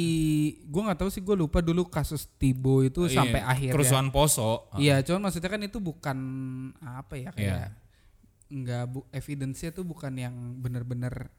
gue 0.68 0.82
nggak 0.84 1.00
tahu 1.00 1.10
sih 1.10 1.24
gue 1.24 1.34
lupa 1.34 1.64
dulu 1.64 1.88
kasus 1.88 2.28
Tibo 2.36 2.84
itu 2.84 3.08
iya, 3.08 3.16
sampai 3.24 3.40
akhir 3.42 3.72
ya. 3.72 3.74
kerusuhan 3.74 4.08
poso 4.12 4.68
Iya, 4.76 5.00
cuman 5.02 5.32
maksudnya 5.32 5.50
kan 5.50 5.62
itu 5.64 5.80
bukan 5.80 6.18
apa 6.78 7.14
ya 7.16 7.32
kayak 7.32 7.72
nggak 8.50 8.84
bu 8.90 9.00
evidence-nya 9.14 9.72
tuh 9.72 9.86
bukan 9.86 10.12
yang 10.12 10.36
bener-bener 10.60 11.30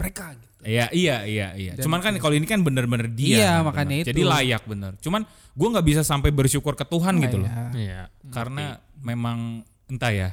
mereka 0.00 0.32
gitu. 0.32 0.48
Iya 0.60 0.86
iya 0.92 1.16
iya 1.24 1.48
iya. 1.54 1.72
Dan 1.76 1.84
Cuman 1.84 2.00
kan 2.00 2.12
kalau 2.16 2.32
ini 2.32 2.44
kan 2.44 2.60
bener-bener 2.60 3.08
dia. 3.08 3.36
Iya, 3.36 3.52
kan, 3.60 3.68
makanya 3.68 3.94
bener. 3.94 4.02
itu. 4.02 4.08
Jadi 4.12 4.22
layak 4.24 4.62
bener. 4.64 4.92
Cuman 4.98 5.22
gua 5.52 5.68
nggak 5.72 5.86
bisa 5.86 6.02
sampai 6.02 6.28
bersyukur 6.28 6.72
ke 6.72 6.84
Tuhan 6.84 7.20
gitu 7.20 7.40
loh. 7.40 7.48
Ya. 7.48 7.64
Iya. 7.72 8.02
Karena 8.28 8.76
memang 8.98 9.60
entah 9.86 10.08
ya. 10.10 10.30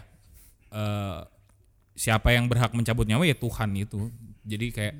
eh, 0.68 1.20
siapa 1.94 2.30
yang 2.30 2.46
berhak 2.46 2.72
mencabut 2.72 3.04
nyawa 3.04 3.24
ya 3.24 3.34
Tuhan 3.34 3.72
itu. 3.74 4.12
Jadi 4.44 4.68
kayak 4.70 4.96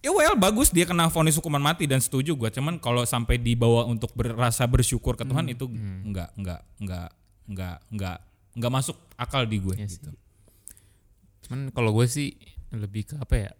ya 0.00 0.10
well 0.10 0.32
bagus 0.32 0.68
dia 0.68 0.84
kena 0.84 1.08
vonis 1.08 1.36
hukuman 1.36 1.60
mati 1.60 1.84
dan 1.84 1.98
setuju 1.98 2.32
gua. 2.32 2.48
Cuman 2.48 2.76
kalau 2.76 3.02
sampai 3.02 3.36
dibawa 3.36 3.84
untuk 3.84 4.12
berasa 4.12 4.64
bersyukur 4.64 5.16
ke 5.16 5.24
Tuhan 5.24 5.48
itu 5.48 5.64
nggak 5.66 6.36
nggak 6.36 6.60
nggak 6.76 7.08
nggak 7.50 7.76
nggak 7.88 8.18
nggak 8.52 8.72
masuk 8.72 8.96
akal 9.14 9.42
di 9.42 9.58
gue 9.58 9.74
Iya 9.74 9.86
sih. 9.86 9.96
gitu. 9.96 10.10
Cuman 11.46 11.70
kalau 11.70 11.90
gue 11.90 12.06
sih 12.06 12.36
lebih 12.72 13.02
ke 13.04 13.14
apa 13.16 13.34
ya? 13.36 13.50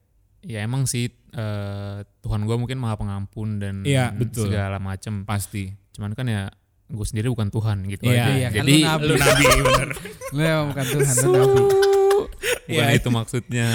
Ya 0.40 0.58
emang 0.60 0.84
sih 0.84 1.06
eh, 1.30 1.96
Tuhan 2.18 2.40
gue 2.42 2.56
mungkin 2.56 2.76
maha 2.76 2.96
pengampun 2.96 3.58
dan 3.58 3.82
Iya, 3.82 4.10
betul. 4.10 4.48
segala 4.48 4.76
macem. 4.76 5.22
Pasti. 5.22 5.68
Cuman 5.92 6.12
kan 6.12 6.24
ya 6.24 6.48
gue 6.86 7.04
sendiri 7.04 7.28
bukan 7.28 7.48
Tuhan 7.48 7.86
gitu 7.86 8.02
Iya, 8.04 8.14
aja. 8.16 8.30
iya, 8.32 8.48
kan 8.48 8.56
Jadi 8.58 8.72
lu 8.72 8.82
nabi. 8.82 9.04
Lu 9.04 9.14
nabi 9.16 9.44
bener. 9.68 9.88
Lu 10.30 10.40
emang 10.40 10.66
bukan 10.70 10.86
Tuhan, 10.86 11.14
lu 11.16 11.28
nabi. 11.30 11.60
bukan 11.60 12.86
Iya. 12.86 12.86
itu 12.94 13.08
maksudnya 13.10 13.68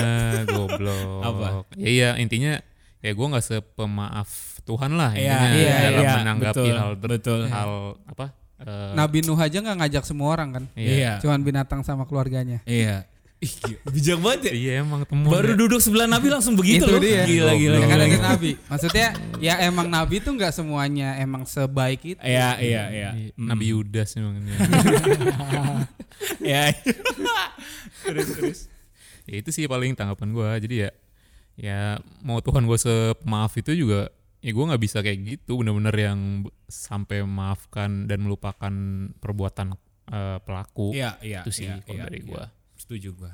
goblok. 0.47 1.19
Apa? 1.21 1.47
Ya 1.75 1.87
iya 1.87 2.09
intinya 2.15 2.59
ya 2.99 3.11
gue 3.11 3.27
nggak 3.27 3.45
sepemaaf 3.45 4.29
Tuhan 4.63 4.95
lah 4.95 5.13
Iya, 5.13 5.29
intinya 5.29 5.53
iya, 5.53 5.75
dalam 5.85 6.01
iya, 6.01 6.13
menanggapi 6.17 6.57
betul, 6.57 6.73
hal 6.73 6.91
ter- 6.95 7.09
betul. 7.11 7.41
hal 7.45 7.71
apa? 8.03 8.25
eh, 8.57 8.91
Nabi 8.95 9.17
Nuh 9.21 9.37
aja 9.37 9.57
nggak 9.59 9.77
ngajak 9.77 10.03
semua 10.03 10.27
orang 10.31 10.49
kan. 10.51 10.63
Iya. 10.73 11.19
Cuman 11.21 11.39
binatang 11.39 11.83
sama 11.83 12.03
keluarganya. 12.03 12.63
Iya. 12.65 13.05
Ih, 13.43 13.51
gila. 13.51 13.79
bijak 13.91 14.17
banget 14.23 14.39
ya. 14.47 14.53
Iya 14.55 14.71
emang 14.79 15.03
temen 15.03 15.27
Baru 15.27 15.51
ya. 15.53 15.57
duduk 15.59 15.79
sebelah 15.79 16.07
Nabi 16.07 16.27
langsung 16.31 16.55
begitu 16.55 16.87
Itu 16.87 16.95
loh. 16.95 17.01
dia. 17.03 17.27
Gila 17.27 17.53
gila. 17.53 17.75
Ya 17.77 17.83
kan 17.83 17.89
gila, 17.91 17.95
ada 17.99 18.07
gila. 18.07 18.23
nabi. 18.31 18.51
Maksudnya 18.65 19.07
ya 19.37 19.53
emang 19.61 19.87
nabi 19.87 20.15
tuh 20.19 20.31
nggak 20.33 20.53
semuanya 20.55 21.19
emang 21.19 21.43
sebaik 21.43 22.01
itu. 22.01 22.19
Iya 22.23 22.57
iya 22.57 22.83
iya. 22.89 23.09
Iya, 23.11 23.29
Nabi 23.35 23.65
Yudas 23.75 24.15
memang 24.15 24.39
ini. 24.39 24.51
Iya. 26.39 26.71
terus 28.05 28.27
terus. 28.31 28.59
ya 29.25 29.35
itu 29.41 29.49
sih 29.49 29.65
paling 29.65 29.97
tanggapan 29.97 30.29
gue 30.29 30.49
jadi 30.61 30.75
ya 30.77 30.91
ya 31.55 31.79
mau 32.21 32.37
Tuhan 32.39 32.63
gue 32.63 32.77
sepemaaf 32.77 33.57
itu 33.57 33.73
juga 33.73 34.13
ya 34.39 34.51
gue 34.53 34.65
nggak 34.69 34.79
bisa 34.79 35.01
kayak 35.01 35.17
gitu 35.25 35.57
bener-bener 35.57 35.95
yang 35.97 36.19
sampai 36.69 37.25
memaafkan 37.25 38.05
dan 38.05 38.21
melupakan 38.21 38.73
perbuatan 39.17 39.73
eh, 40.07 40.37
pelaku 40.45 40.93
Iya 40.93 41.17
iya. 41.25 41.41
itu 41.41 41.49
sih 41.49 41.65
iya, 41.65 41.81
kalau 41.81 41.97
iya, 41.97 42.05
dari 42.05 42.19
gue 42.21 42.43
Setuju 42.75 43.15
gua. 43.15 43.33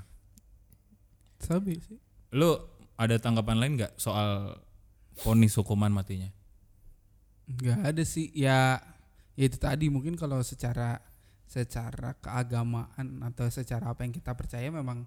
Sabi 1.41 1.82
sih. 1.82 1.97
Lu 2.32 2.58
ada 2.95 3.17
tanggapan 3.17 3.58
lain 3.58 3.73
nggak 3.82 3.97
soal 3.97 4.62
vonis 5.21 5.58
hukuman 5.58 5.89
matinya? 5.89 6.30
Nggak 7.49 7.80
ada 7.82 8.04
sih. 8.06 8.30
Ya, 8.38 8.80
ya 9.36 9.43
itu 9.49 9.58
tadi 9.58 9.89
mungkin 9.89 10.15
kalau 10.15 10.39
secara 10.45 11.01
secara 11.49 12.15
keagamaan 12.15 13.27
atau 13.27 13.43
secara 13.51 13.91
apa 13.91 14.08
yang 14.08 14.15
kita 14.15 14.32
percaya 14.32 14.71
memang 14.71 15.04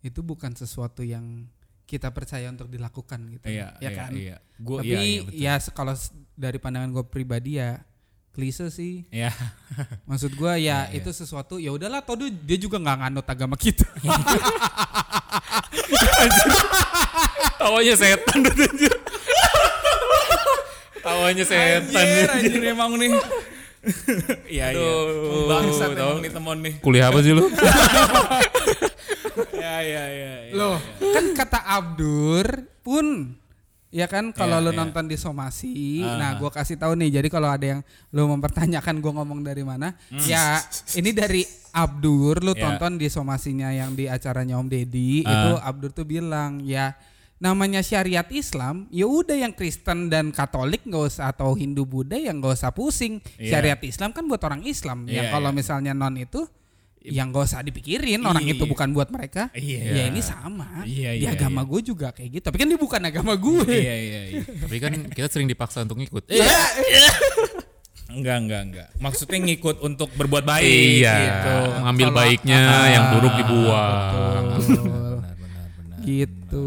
itu 0.00 0.24
bukan 0.24 0.56
sesuatu 0.56 1.04
yang 1.04 1.44
kita 1.84 2.08
percaya 2.08 2.48
untuk 2.48 2.72
dilakukan 2.72 3.20
gitu. 3.36 3.52
Iya 3.52 3.76
ya 3.76 3.84
iya 3.84 3.90
kan? 3.92 4.10
iya. 4.16 4.36
Gua 4.56 4.80
Tapi 4.80 4.88
iya, 4.88 5.00
iya, 5.04 5.20
betul. 5.28 5.40
ya 5.44 5.54
kalau 5.76 5.94
dari 6.32 6.56
pandangan 6.56 6.90
gue 6.96 7.04
pribadi 7.04 7.60
ya 7.60 7.84
klise 8.34 8.66
sih. 8.68 9.06
Iya. 9.08 9.30
Maksud 10.10 10.34
gue 10.34 10.52
ya 10.60 10.90
itu 10.90 11.08
sesuatu 11.08 11.56
ya 11.56 11.70
udahlah 11.70 12.02
toh 12.02 12.18
dia- 12.18 12.58
juga 12.58 12.76
nggak 12.76 12.96
nganut 13.00 13.24
agama 13.24 13.54
kita. 13.54 13.86
tawanya 17.60 17.94
setan 17.96 18.38
tawanya 21.00 21.44
setan 21.44 21.94
Anjir, 21.94 22.28
anjir 22.30 22.62
emang 22.66 22.92
nih. 22.96 23.12
Iya 24.48 24.66
iya. 24.72 24.92
Bangsat 25.46 25.92
emang 25.94 26.18
nih 26.20 26.30
temon 26.32 26.58
nih. 26.60 26.74
kuliah 26.80 27.12
apa 27.12 27.20
sih 27.20 27.32
lu 27.32 27.44
Iya 29.52 29.74
iya 29.88 30.04
iya. 30.08 30.32
iya. 30.48 30.52
Loh, 30.56 30.76
kan 31.00 31.24
kata 31.36 31.60
Abdur 31.60 32.46
pun 32.80 33.36
ya 33.94 34.10
kan 34.10 34.34
kalau 34.34 34.58
Iya, 34.58 34.64
lu 34.66 34.70
iya. 34.74 34.78
nonton 34.82 35.04
di 35.06 35.14
Somasi, 35.14 36.02
Ah. 36.02 36.18
nah 36.18 36.30
gua 36.34 36.50
kasih 36.50 36.74
tahu 36.74 36.98
nih. 36.98 37.22
Jadi 37.22 37.28
kalau 37.30 37.46
ada 37.46 37.78
yang 37.78 37.80
lu 38.10 38.26
mempertanyakan 38.26 38.98
gua 38.98 39.22
ngomong 39.22 39.46
dari 39.46 39.62
mana, 39.62 39.94
ya 40.26 40.58
ini 40.98 41.14
dari 41.14 41.46
Abdur 41.70 42.42
lu. 42.42 42.52
Iya. 42.52 42.74
tonton 42.74 42.98
di 42.98 43.06
Somasinya 43.06 43.70
yang 43.70 43.94
di 43.94 44.10
acaranya 44.10 44.58
Om 44.58 44.66
Deddy, 44.66 45.22
Ah. 45.22 45.30
itu 45.30 45.50
Abdur 45.62 45.90
tuh 45.94 46.02
bilang 46.02 46.58
ya 46.58 46.98
namanya 47.38 47.82
syariat 47.82 48.24
Islam, 48.30 48.86
ya 48.88 49.04
udah 49.04 49.36
yang 49.36 49.52
Kristen 49.52 50.08
dan 50.08 50.32
Katolik 50.32 50.82
nggak 50.82 51.04
usah 51.12 51.30
atau 51.30 51.52
Hindu 51.52 51.84
Buddha 51.84 52.16
yang 52.16 52.42
nggak 52.42 52.56
usah 52.56 52.74
pusing. 52.74 53.22
Iya. 53.38 53.58
Syariat 53.58 53.80
Islam 53.84 54.10
kan 54.10 54.26
buat 54.26 54.42
orang 54.42 54.66
Islam. 54.66 55.06
Iya, 55.06 55.22
yang 55.22 55.26
kalau 55.30 55.50
iya. 55.52 55.56
misalnya 55.56 55.92
non 55.92 56.14
itu 56.16 56.46
yang 57.04 57.28
gak 57.28 57.44
usah 57.44 57.60
dipikirin 57.60 58.16
orang 58.20 58.40
Iya. 58.42 58.56
itu 58.56 58.64
bukan 58.64 58.88
buat 58.90 59.08
mereka. 59.08 59.52
Iya. 59.52 59.80
Ya 59.92 60.02
ini 60.08 60.18
sama. 60.18 60.82
Iya, 60.82 61.12
Di 61.12 61.22
iya, 61.22 61.36
agama 61.36 61.60
gue 61.62 61.80
juga 61.84 62.08
kayak 62.10 62.30
gitu. 62.32 62.44
Tapi 62.44 62.56
kan 62.56 62.66
dia 62.66 62.80
bukan 62.80 63.00
agama 63.02 63.32
gue. 63.36 63.68
Iya 63.68 63.94
iya 63.94 64.20
iya. 64.26 64.40
tapi 64.40 64.76
kan 64.78 64.92
kita 65.08 65.28
sering 65.28 65.44
dipaksa 65.44 65.84
untuk 65.84 66.00
ngikut 66.00 66.24
Enggak 68.06 68.36
enggak 68.38 68.60
enggak. 68.62 68.88
Maksudnya 68.96 69.38
ngikut 69.42 69.76
untuk 69.80 70.08
berbuat 70.14 70.44
baik 70.44 70.64
iya 71.02 71.14
gitu. 71.18 71.54
mengambil 71.76 72.06
Kalau- 72.06 72.18
baiknya 72.20 72.60
yang 72.88 73.04
buruk 73.12 73.34
dibuang 73.34 74.44
Betul. 74.54 74.78
Benar 75.18 75.34
benar 75.34 75.66
benar. 75.74 75.98
gitu. 76.00 76.62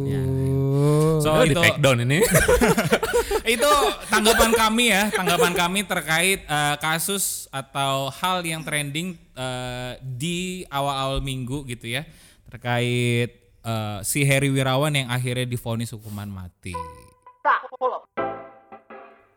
So 1.23 1.27
Oh, 1.33 1.43
di 1.43 1.53
itu 1.53 1.61
take 1.61 1.79
down 1.81 2.01
ini. 2.01 2.19
Itu 3.57 3.71
tanggapan 4.11 4.51
kami 4.51 4.91
ya, 4.91 5.07
tanggapan 5.07 5.55
kami 5.55 5.87
terkait 5.87 6.43
eh, 6.43 6.75
kasus 6.83 7.47
atau 7.47 8.11
hal 8.11 8.43
yang 8.43 8.59
trending 8.59 9.15
eh, 9.35 9.95
di 10.03 10.67
awal-awal 10.67 11.23
minggu 11.23 11.63
gitu 11.63 11.87
ya, 11.87 12.03
terkait 12.51 13.31
eh, 13.63 13.99
si 14.03 14.27
Heri 14.27 14.51
Wirawan 14.51 14.91
yang 14.91 15.07
akhirnya 15.07 15.47
divonis 15.47 15.95
hukuman 15.95 16.27
mati. 16.27 16.75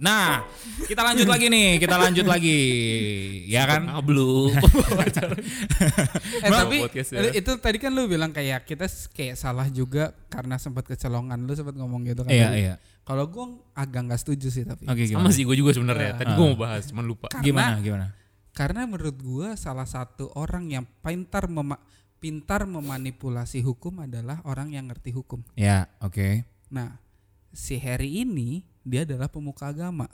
Nah, 0.00 0.48
kita 0.88 1.04
lanjut 1.04 1.28
lagi 1.28 1.46
nih, 1.46 1.76
kita 1.76 1.94
lanjut 1.94 2.24
lagi, 2.24 2.60
ya 3.44 3.68
kan? 3.68 3.84
Ablu 3.92 4.48
Eh 6.40 6.48
tapi 6.48 6.76
ya. 6.88 7.20
eh, 7.20 7.32
itu 7.36 7.52
tadi 7.60 7.76
kan 7.76 7.92
lu 7.92 8.08
bilang 8.08 8.32
kayak 8.32 8.64
kita 8.64 8.88
kayak 9.12 9.36
salah 9.36 9.68
juga 9.68 10.16
karena 10.28 10.56
sempat 10.56 10.88
kecolongan. 10.88 11.36
Lu 11.44 11.52
sempat 11.52 11.76
ngomong 11.76 12.08
gitu 12.08 12.24
kan. 12.24 12.32
Iya 12.32 12.48
tadi. 12.48 12.60
iya. 12.62 12.74
Kalau 13.02 13.26
gue 13.26 13.44
agak 13.74 14.00
nggak 14.06 14.20
setuju 14.20 14.48
sih 14.48 14.64
tapi. 14.64 14.86
Oke 14.86 15.04
sama 15.04 15.28
sih 15.30 15.44
gue 15.44 15.56
juga 15.56 15.74
sebenarnya 15.74 16.16
tadi 16.16 16.32
gue 16.32 16.46
mau 16.46 16.56
bahas 16.56 16.86
cuman 16.86 17.04
lupa 17.04 17.26
Karena- 17.28 17.44
Gimana 17.44 17.76
gimana? 17.80 18.06
Karena 18.50 18.80
menurut 18.84 19.16
gue 19.16 19.48
salah 19.54 19.86
satu 19.86 20.32
orang 20.32 20.68
yang 20.70 20.84
pintar 21.00 21.44
mema- 21.46 21.80
pintar 22.20 22.64
memanipulasi 22.64 23.60
hukum 23.60 24.00
adalah 24.00 24.40
orang 24.44 24.72
yang 24.72 24.88
ngerti 24.88 25.12
hukum. 25.12 25.44
Ya 25.54 25.88
oke. 26.00 26.44
Nah, 26.70 27.00
si 27.50 27.77
Harry 27.77 28.22
ini 28.22 28.62
dia 28.83 29.04
adalah 29.04 29.28
pemuka 29.28 29.68
agama, 29.68 30.08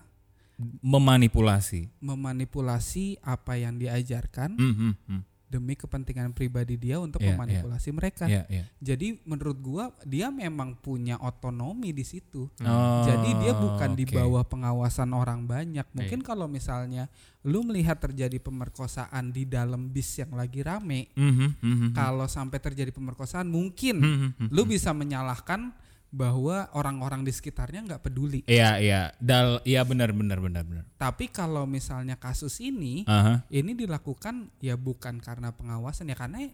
Memanipulasi. 0.80 1.92
memanipulasi 2.00 3.20
apa 3.20 3.56
yang 3.56 3.76
diajarkan 3.76 4.56
Hmm, 4.56 4.74
hmm, 4.74 4.94
hmm. 5.04 5.22
demi 5.46 5.76
kepentingan 5.76 6.32
pribadi 6.32 6.74
dia 6.74 6.96
untuk 6.96 7.20
Iya, 7.20 7.36
memanipulasi 7.36 7.92
mereka. 7.92 8.24
Iya 8.26 8.48
iya. 8.48 8.64
Jadi 8.80 9.20
menurut 9.22 9.60
gua 9.60 9.84
dia 10.02 10.26
memang 10.26 10.74
punya 10.74 11.20
otonomi 11.20 11.92
di 11.92 12.02
situ. 12.02 12.48
Oh, 12.60 13.02
Jadi 13.04 13.30
dia 13.38 13.52
bukan 13.52 13.94
di 13.94 14.04
oke. 14.04 14.16
bawah 14.16 14.42
pengawasan 14.42 15.12
orang 15.12 15.44
banyak. 15.44 15.86
Mungkin 15.92 16.20
kalau 16.20 16.48
misalnya 16.48 17.06
lu 17.44 17.62
melihat 17.62 18.00
terjadi 18.00 18.40
pemerkosaan 18.40 19.30
di 19.30 19.46
dalam 19.46 19.86
bis 19.86 20.18
yang 20.18 20.34
lagi 20.34 20.64
rame, 20.64 21.14
mhm, 21.14 21.48
mhm. 21.62 21.88
kalau 21.94 22.26
sampai 22.26 22.58
terjadi 22.58 22.90
pemerkosaan 22.90 23.46
mungkin 23.46 24.02
Mhm, 24.02 24.28
mhm. 24.40 24.46
lu 24.50 24.64
bisa 24.64 24.90
menyalahkan 24.90 25.70
bahwa 26.16 26.72
orang-orang 26.72 27.28
di 27.28 27.32
sekitarnya 27.36 27.84
nggak 27.84 28.02
peduli. 28.08 28.40
Iya 28.48 28.80
iya. 28.80 29.02
Dal 29.20 29.60
iya 29.68 29.84
benar 29.84 30.16
benar 30.16 30.40
benar 30.40 30.64
benar. 30.64 30.84
Tapi 30.96 31.28
kalau 31.28 31.68
misalnya 31.68 32.16
kasus 32.16 32.56
ini 32.64 33.04
Aha. 33.04 33.44
ini 33.52 33.76
dilakukan 33.76 34.48
ya 34.64 34.80
bukan 34.80 35.20
karena 35.20 35.52
pengawasan 35.52 36.08
ya 36.08 36.16
karena 36.16 36.48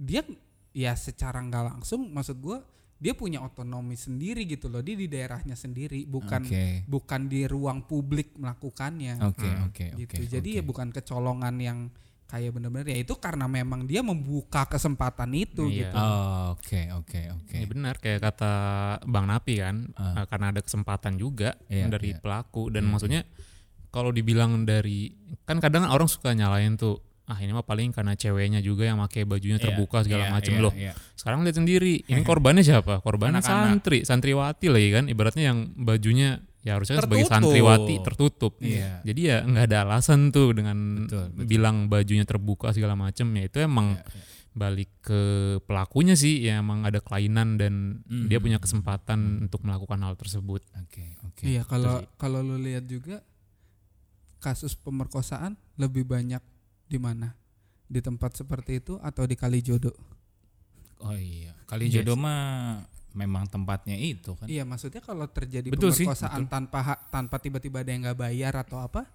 dia 0.00 0.24
ya 0.72 0.96
secara 0.96 1.44
nggak 1.44 1.76
langsung 1.76 2.08
maksud 2.08 2.40
gua 2.40 2.64
dia 2.96 3.12
punya 3.12 3.44
otonomi 3.44 4.00
sendiri 4.00 4.48
gitu 4.48 4.72
loh 4.72 4.80
dia 4.80 4.96
di 4.96 5.04
daerahnya 5.04 5.52
sendiri 5.58 6.08
bukan 6.08 6.48
Oke. 6.48 6.88
bukan 6.88 7.28
di 7.28 7.44
ruang 7.44 7.84
publik 7.84 8.32
melakukannya 8.40 9.20
Oke, 9.20 9.44
oke, 9.44 9.86
oke. 9.92 10.00
gitu 10.00 10.40
jadi 10.40 10.50
oke. 10.50 10.58
ya 10.58 10.62
bukan 10.64 10.88
kecolongan 10.88 11.54
yang 11.60 11.78
kayak 12.34 12.50
bener-bener 12.50 12.86
ya 12.90 12.98
itu 12.98 13.14
karena 13.14 13.46
memang 13.46 13.86
dia 13.86 14.02
membuka 14.02 14.66
kesempatan 14.66 15.30
itu 15.32 15.70
Iya. 15.70 15.94
gitu 15.94 15.98
Oke, 16.58 16.80
oke, 16.90 17.20
oke. 17.30 17.54
Ya 17.54 17.66
benar 17.66 17.94
kayak 17.96 18.20
kata 18.20 18.52
Bang 19.06 19.30
Napi 19.30 19.62
kan, 19.62 19.86
eh, 19.88 20.24
karena 20.26 20.50
ada 20.50 20.58
kesempatan 20.58 21.14
juga 21.14 21.54
Iya, 21.70 21.86
dari 21.86 22.10
iya. 22.10 22.18
pelaku 22.18 22.74
dan 22.74 22.90
maksudnya 22.90 23.22
kalau 23.88 24.10
dibilang 24.10 24.66
dari 24.66 25.14
kan 25.46 25.62
kadang 25.62 25.86
orang 25.86 26.10
suka 26.10 26.34
nyalain 26.34 26.74
tuh 26.74 26.98
ah 27.24 27.38
ini 27.38 27.54
mah 27.54 27.62
paling 27.62 27.88
karena 27.88 28.12
ceweknya 28.12 28.60
juga 28.60 28.84
yang 28.84 28.98
pakai 29.00 29.22
bajunya 29.24 29.56
Iya, 29.56 29.70
terbuka 29.70 30.02
segala 30.02 30.28
iya, 30.28 30.32
macem 30.34 30.52
iya, 30.52 30.60
loh. 30.60 30.72
iya. 30.74 30.92
Sekarang 31.14 31.40
lihat 31.40 31.56
sendiri, 31.56 32.02
ini 32.04 32.20
korbannya 32.20 32.60
siapa? 32.60 33.00
Korbannya 33.00 33.40
santri, 33.40 34.02
santriwati 34.02 34.68
lagi 34.68 34.90
kan, 34.90 35.04
ibaratnya 35.06 35.44
yang 35.48 35.72
bajunya 35.78 36.42
ya 36.64 36.74
harusnya 36.74 36.96
kan 36.96 37.04
sebagai 37.04 37.24
Tertutup. 37.24 37.44
santriwati 37.44 37.94
tertutup. 38.00 38.52
Iya. 38.58 39.04
Jadi 39.04 39.20
ya 39.22 39.36
nggak 39.40 39.64
ada 39.68 39.78
alasan 39.84 40.32
tuh 40.32 40.50
dengan 40.50 41.04
Betul, 41.04 41.24
betul. 41.30 41.44
bilang 41.46 41.76
bajunya 41.86 42.24
terbuka 42.24 42.72
segala 42.72 42.96
macem 42.96 43.28
ya 43.32 43.44
itu 43.44 43.60
emang 43.60 43.94
Iya, 43.94 44.32
balik 44.54 44.90
ke 45.00 45.20
pelakunya 45.62 46.14
sih 46.14 46.40
ya 46.40 46.58
emang 46.58 46.82
ada 46.82 46.98
kelainan 46.98 47.58
dan 47.58 48.00
Hmm. 48.02 48.26
dia 48.26 48.38
punya 48.38 48.56
kesempatan 48.56 49.44
untuk 49.44 49.60
melakukan 49.60 49.98
hal 50.00 50.14
tersebut. 50.14 50.62
Oke, 50.80 51.18
oke. 51.22 51.42
iya 51.42 51.62
kalau 51.62 52.00
kalau 52.16 52.40
lu 52.40 52.56
lihat 52.56 52.86
juga 52.86 53.20
kasus 54.38 54.72
pemerkosaan 54.74 55.56
lebih 55.74 56.04
banyak 56.04 56.40
di 56.86 56.96
mana 56.96 57.34
di 57.84 57.98
tempat 57.98 58.36
seperti 58.36 58.78
itu 58.78 58.96
atau 58.98 59.24
di 59.24 59.34
Kalijodo 59.34 59.92
Oh 61.00 61.12
iya, 61.12 61.52
kali 61.66 61.90
Yes. 61.90 62.00
jodoh 62.00 62.16
mah 62.16 62.80
memang 63.14 63.46
tempatnya 63.46 63.94
itu 63.94 64.34
kan. 64.34 64.50
Iya 64.50 64.66
maksudnya 64.66 65.00
kalau 65.00 65.30
terjadi 65.30 65.70
Betul 65.70 65.94
sih, 65.94 66.04
pemerkosaan 66.04 66.50
tanpa 66.50 66.78
hak 66.82 66.98
tanpa 67.14 67.38
tiba-tiba 67.38 67.80
ada 67.86 67.90
yang 67.94 68.02
nggak 68.04 68.18
bayar 68.18 68.52
atau 68.58 68.82
apa 68.82 69.06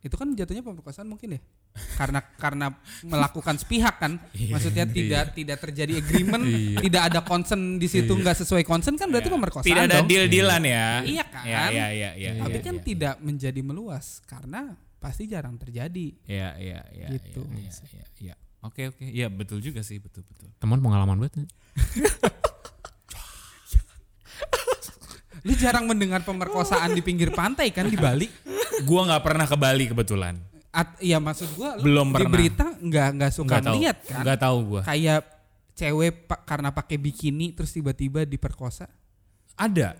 itu 0.00 0.16
kan 0.16 0.32
jatuhnya 0.32 0.64
pemerkosaan 0.64 1.12
mungkin 1.12 1.36
ya 1.36 1.40
karena 2.00 2.24
karena 2.40 2.66
melakukan 3.04 3.60
sepihak 3.60 4.00
kan 4.00 4.16
maksudnya 4.32 4.88
tidak 4.88 5.36
tidak 5.36 5.58
terjadi 5.60 6.00
agreement 6.00 6.42
tidak 6.80 7.02
ada 7.12 7.20
concern 7.20 7.76
di 7.76 7.84
situ 7.84 8.10
nggak 8.10 8.42
sesuai 8.42 8.64
concern 8.64 8.96
kan 8.96 9.12
berarti 9.12 9.28
pemerkosaan 9.28 9.68
Tidak 9.68 9.84
ada 9.86 10.00
dong. 10.02 10.08
deal-dealan 10.08 10.62
ya. 10.66 10.86
Iya 11.04 11.24
kan? 11.28 11.44
Iya, 11.44 11.62
iya, 11.70 11.86
iya, 11.92 12.10
iya. 12.16 12.30
tapi 12.40 12.58
iya, 12.58 12.64
kan 12.64 12.76
iya. 12.80 12.82
tidak 12.82 13.14
menjadi 13.20 13.60
meluas 13.60 14.24
karena 14.24 14.74
pasti 14.98 15.24
jarang 15.30 15.56
terjadi 15.56 16.16
Iya, 16.26 16.48
iya, 16.58 16.80
iya. 16.96 17.08
Gitu. 17.14 17.40
Iya, 17.46 17.72
iya, 17.92 18.04
iya. 18.20 18.34
Oke, 18.60 18.92
oke. 18.92 19.04
Iya, 19.04 19.32
betul 19.32 19.64
juga 19.64 19.80
sih, 19.80 19.96
betul, 19.96 20.20
betul. 20.28 20.52
Teman 20.60 20.84
pengalaman 20.84 21.16
banget. 21.16 21.48
lu 25.42 25.52
jarang 25.54 25.84
mendengar 25.84 26.20
pemerkosaan 26.20 26.90
di 26.90 27.00
pinggir 27.00 27.30
pantai 27.30 27.68
kan 27.68 27.84
di 27.84 27.96
Bali 27.96 28.28
Gua 28.80 29.04
nggak 29.04 29.22
pernah 29.22 29.44
ke 29.44 29.54
Bali 29.54 29.84
kebetulan. 29.86 30.40
At, 30.70 30.96
ya 30.98 31.18
maksud 31.18 31.52
gua 31.52 31.76
lu 31.76 31.84
Belum 31.84 32.08
di 32.08 32.14
pernah. 32.16 32.30
berita 32.30 32.66
nggak 32.72 33.08
nggak 33.12 33.32
suka 33.34 33.48
Nggak 33.50 33.62
tahu. 33.62 33.74
lihat 33.76 33.96
kan 34.02 34.22
Nggak 34.22 34.40
tahu 34.40 34.58
gua. 34.64 34.80
kayak 34.82 35.20
cewek 35.72 36.12
pak 36.24 36.40
karena 36.44 36.68
pakai 36.70 36.96
bikini 36.96 37.50
terus 37.50 37.70
tiba-tiba 37.70 38.22
diperkosa 38.22 38.88
Ada. 39.54 39.96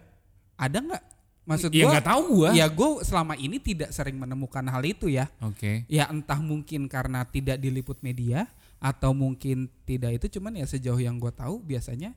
ada 0.55 0.79
nggak 0.79 1.03
maksud 1.43 1.69
Ya 1.71 1.83
gua 1.83 1.91
nggak 1.91 2.07
tahu 2.07 2.23
gua. 2.35 2.49
ya 2.53 2.67
gue 2.67 2.89
selama 3.03 3.35
ini 3.35 3.57
tidak 3.59 3.91
sering 3.91 4.15
menemukan 4.15 4.63
hal 4.63 4.83
itu 4.83 5.09
ya 5.09 5.27
Oke. 5.41 5.85
ya 5.87 6.07
entah 6.07 6.39
mungkin 6.39 6.85
karena 6.87 7.25
tidak 7.25 7.57
diliput 7.57 8.01
media 8.01 8.45
atau 8.77 9.11
mungkin 9.11 9.69
tidak 9.83 10.17
itu 10.17 10.39
cuman 10.39 10.55
ya 10.55 10.65
sejauh 10.65 10.97
yang 10.97 11.17
gue 11.17 11.29
tahu 11.31 11.61
biasanya 11.61 12.13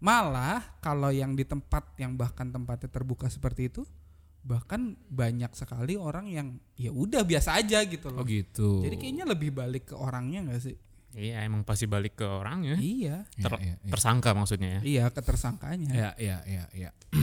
malah 0.00 0.64
kalau 0.80 1.08
yang 1.08 1.32
di 1.32 1.44
tempat 1.44 1.92
yang 1.96 2.16
bahkan 2.16 2.48
tempatnya 2.48 2.88
terbuka 2.88 3.28
seperti 3.28 3.68
itu 3.68 3.84
bahkan 4.40 4.96
banyak 5.06 5.52
sekali 5.52 5.94
orang 5.94 6.24
yang 6.24 6.46
ya 6.74 6.88
udah 6.88 7.20
biasa 7.22 7.60
aja 7.60 7.84
gitu 7.84 8.08
Oh 8.08 8.20
loh 8.20 8.24
gitu. 8.24 8.80
jadi 8.80 8.96
kayaknya 8.96 9.24
lebih 9.28 9.52
balik 9.52 9.92
ke 9.92 9.94
orangnya 9.94 10.40
nggak 10.44 10.62
sih 10.62 10.76
Iya 11.10 11.42
emang 11.42 11.66
pasti 11.66 11.90
balik 11.90 12.22
ke 12.22 12.24
orangnya. 12.24 12.78
iya 12.78 13.26
Iya, 13.34 13.42
Ter- 13.42 13.58
iya, 13.60 13.74
iya. 13.76 13.90
Tersangka 13.90 14.30
maksudnya 14.30 14.78
ya. 14.78 14.80
iya 14.80 15.04
ketersangkanya 15.10 15.90
Ya, 15.90 16.10
ya, 16.16 16.38
ya, 16.46 16.64
ya. 16.70 16.90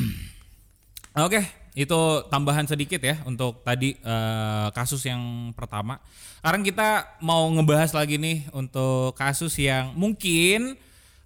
Oke, 1.17 1.41
itu 1.71 1.99
tambahan 2.29 2.67
sedikit 2.67 3.01
ya 3.01 3.17
untuk 3.23 3.63
tadi 3.63 3.97
eh, 3.97 4.67
kasus 4.69 5.01
yang 5.01 5.49
pertama. 5.55 5.97
Sekarang 6.37 6.61
kita 6.61 7.17
mau 7.25 7.49
ngebahas 7.49 7.95
lagi 7.95 8.21
nih 8.21 8.45
untuk 8.53 9.17
kasus 9.17 9.57
yang 9.57 9.97
mungkin 9.97 10.77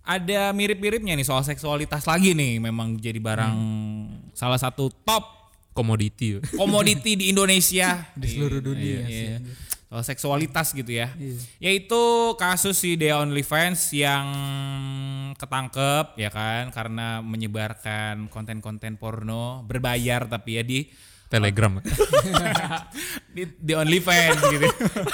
ada 0.02 0.50
mirip-miripnya 0.52 1.14
nih 1.14 1.26
soal 1.26 1.46
seksualitas 1.46 2.06
lagi 2.06 2.34
nih. 2.34 2.58
Memang 2.58 2.98
jadi 2.98 3.18
barang 3.18 3.56
salah 4.34 4.58
satu 4.58 4.90
top 5.06 5.42
Komoditi. 5.72 6.36
komoditi 6.60 7.16
di 7.16 7.32
Indonesia 7.32 8.04
Di 8.20 8.28
seluruh 8.28 8.60
dunia 8.60 8.84
Iya, 8.84 9.00
sih, 9.08 9.24
iya. 9.24 9.38
anjir. 9.40 9.56
Soal 9.88 10.04
seksualitas 10.04 10.68
gitu 10.76 10.92
ya. 10.92 11.08
Iya. 11.16 11.36
Yaitu 11.64 12.02
kasus 12.36 12.76
si 12.76 13.00
Dea 13.00 13.20
OnlyFans 13.24 13.92
yang 13.96 14.28
ketangkep 15.36 16.20
ya 16.20 16.28
kan 16.28 16.76
karena 16.76 17.24
menyebarkan 17.24 18.28
konten-konten 18.28 19.00
porno 19.00 19.64
berbayar 19.64 20.28
tapi 20.28 20.60
ya 20.60 20.64
di 20.64 20.80
Telegram. 21.32 21.80
di, 23.36 23.48
di 23.56 23.72
OnlyFans 23.72 24.40
gitu. 24.52 24.68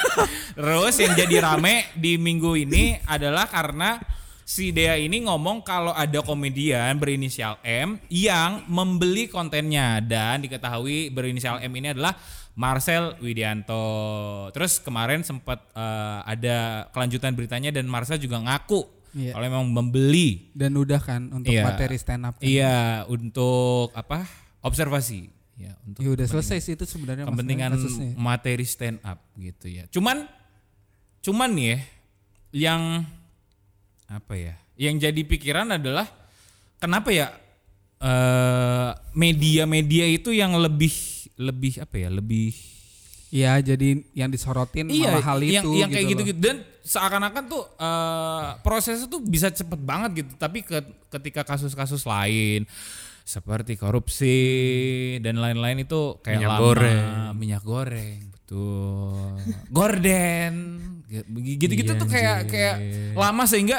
Terus 0.58 0.96
yang 0.98 1.14
jadi 1.14 1.36
rame 1.46 1.94
di 1.94 2.18
minggu 2.18 2.58
ini 2.58 2.98
adalah 3.06 3.46
karena 3.46 4.02
si 4.48 4.72
Dea 4.72 4.96
ini 4.96 5.28
ngomong 5.28 5.60
kalau 5.60 5.92
ada 5.92 6.24
komedian 6.24 6.96
berinisial 6.96 7.60
M 7.68 8.00
yang 8.08 8.64
membeli 8.72 9.28
kontennya 9.28 10.00
dan 10.00 10.40
diketahui 10.40 11.12
berinisial 11.12 11.60
M 11.60 11.76
ini 11.76 11.92
adalah 11.92 12.16
Marcel 12.56 13.20
Widianto. 13.20 13.84
Terus 14.56 14.80
kemarin 14.80 15.28
sempat 15.28 15.60
eh, 15.76 16.20
ada 16.24 16.88
kelanjutan 16.96 17.36
beritanya 17.36 17.76
dan 17.76 17.92
Marcel 17.92 18.16
juga 18.18 18.40
ngaku 18.40 18.96
Iya. 19.18 19.34
kalau 19.34 19.46
memang 19.50 19.66
membeli 19.72 20.52
dan 20.54 20.78
udah 20.78 21.00
kan 21.02 21.32
untuk 21.32 21.50
Iya. 21.50 21.64
materi 21.66 21.98
stand 21.98 22.28
up 22.28 22.38
kan. 22.38 22.44
iya 22.46 23.02
untuk 23.10 23.90
apa? 23.98 24.24
observasi. 24.62 25.32
Ya, 25.58 25.74
untuk 25.90 26.06
ya 26.06 26.10
udah 26.14 26.28
selesai 26.28 26.60
sih 26.62 26.78
itu 26.78 26.86
sebenarnya 26.86 27.26
kepentingan 27.26 27.74
materi 28.14 28.62
stand 28.68 29.02
up 29.02 29.18
gitu 29.34 29.66
ya. 29.74 29.90
Cuman 29.90 30.28
cuman 31.24 31.50
nih 31.50 31.66
ya 31.66 31.80
yang 32.70 32.82
apa 34.08 34.34
ya? 34.34 34.56
Yang 34.76 35.10
jadi 35.10 35.22
pikiran 35.24 35.68
adalah 35.70 36.08
kenapa 36.78 37.12
ya 37.12 37.28
eh, 37.98 38.90
media-media 39.14 40.06
itu 40.08 40.32
yang 40.32 40.56
lebih 40.56 40.94
lebih 41.36 41.82
apa 41.82 41.96
ya? 41.98 42.10
Lebih 42.10 42.52
Iya, 43.28 43.60
jadi 43.60 44.08
yang 44.16 44.32
disorotin 44.32 44.88
malah 44.88 45.20
hal 45.20 45.44
yang, 45.44 45.60
itu 45.60 45.84
yang 45.84 45.92
kayak 45.92 46.08
gitu 46.08 46.24
gitu-gitu 46.24 46.40
dan 46.40 46.56
seakan-akan 46.80 47.44
tuh 47.52 47.64
eh, 47.76 48.48
prosesnya 48.64 49.04
tuh 49.06 49.20
bisa 49.20 49.52
cepet 49.52 49.80
banget 49.84 50.24
gitu. 50.24 50.32
Tapi 50.40 50.64
ke- 50.64 50.96
ketika 51.12 51.44
kasus-kasus 51.44 52.08
lain 52.08 52.64
seperti 53.28 53.76
korupsi 53.76 54.40
dan 55.20 55.44
lain-lain 55.44 55.84
itu 55.84 56.16
kayak 56.24 56.40
Minyak 56.40 56.52
lama, 56.56 56.62
goreng. 56.64 57.08
minyak 57.36 57.64
goreng, 57.68 58.20
betul, 58.32 59.36
gorden, 59.68 60.54
gitu-gitu 61.58 61.92
Iya, 61.92 61.98
tuh 61.98 62.08
kayak 62.08 62.36
anjir. 62.38 62.52
kayak 62.52 62.76
lama 63.14 63.44
sehingga 63.44 63.78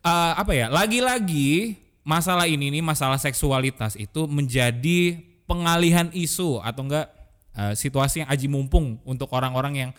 eh, 0.00 0.32
apa 0.34 0.52
ya? 0.52 0.66
Lagi-lagi 0.68 1.74
masalah 2.02 2.46
ini 2.46 2.70
nih 2.70 2.80
masalah 2.80 3.16
seksualitas 3.16 3.94
itu 3.94 4.24
menjadi 4.24 5.18
pengalihan 5.44 6.08
isu 6.10 6.58
atau 6.58 6.82
enggak 6.82 7.06
eh, 7.52 7.74
situasi 7.74 8.22
yang 8.22 8.28
aji 8.28 8.46
mumpung 8.46 9.02
untuk 9.02 9.28
orang-orang 9.30 9.74
yang 9.78 9.90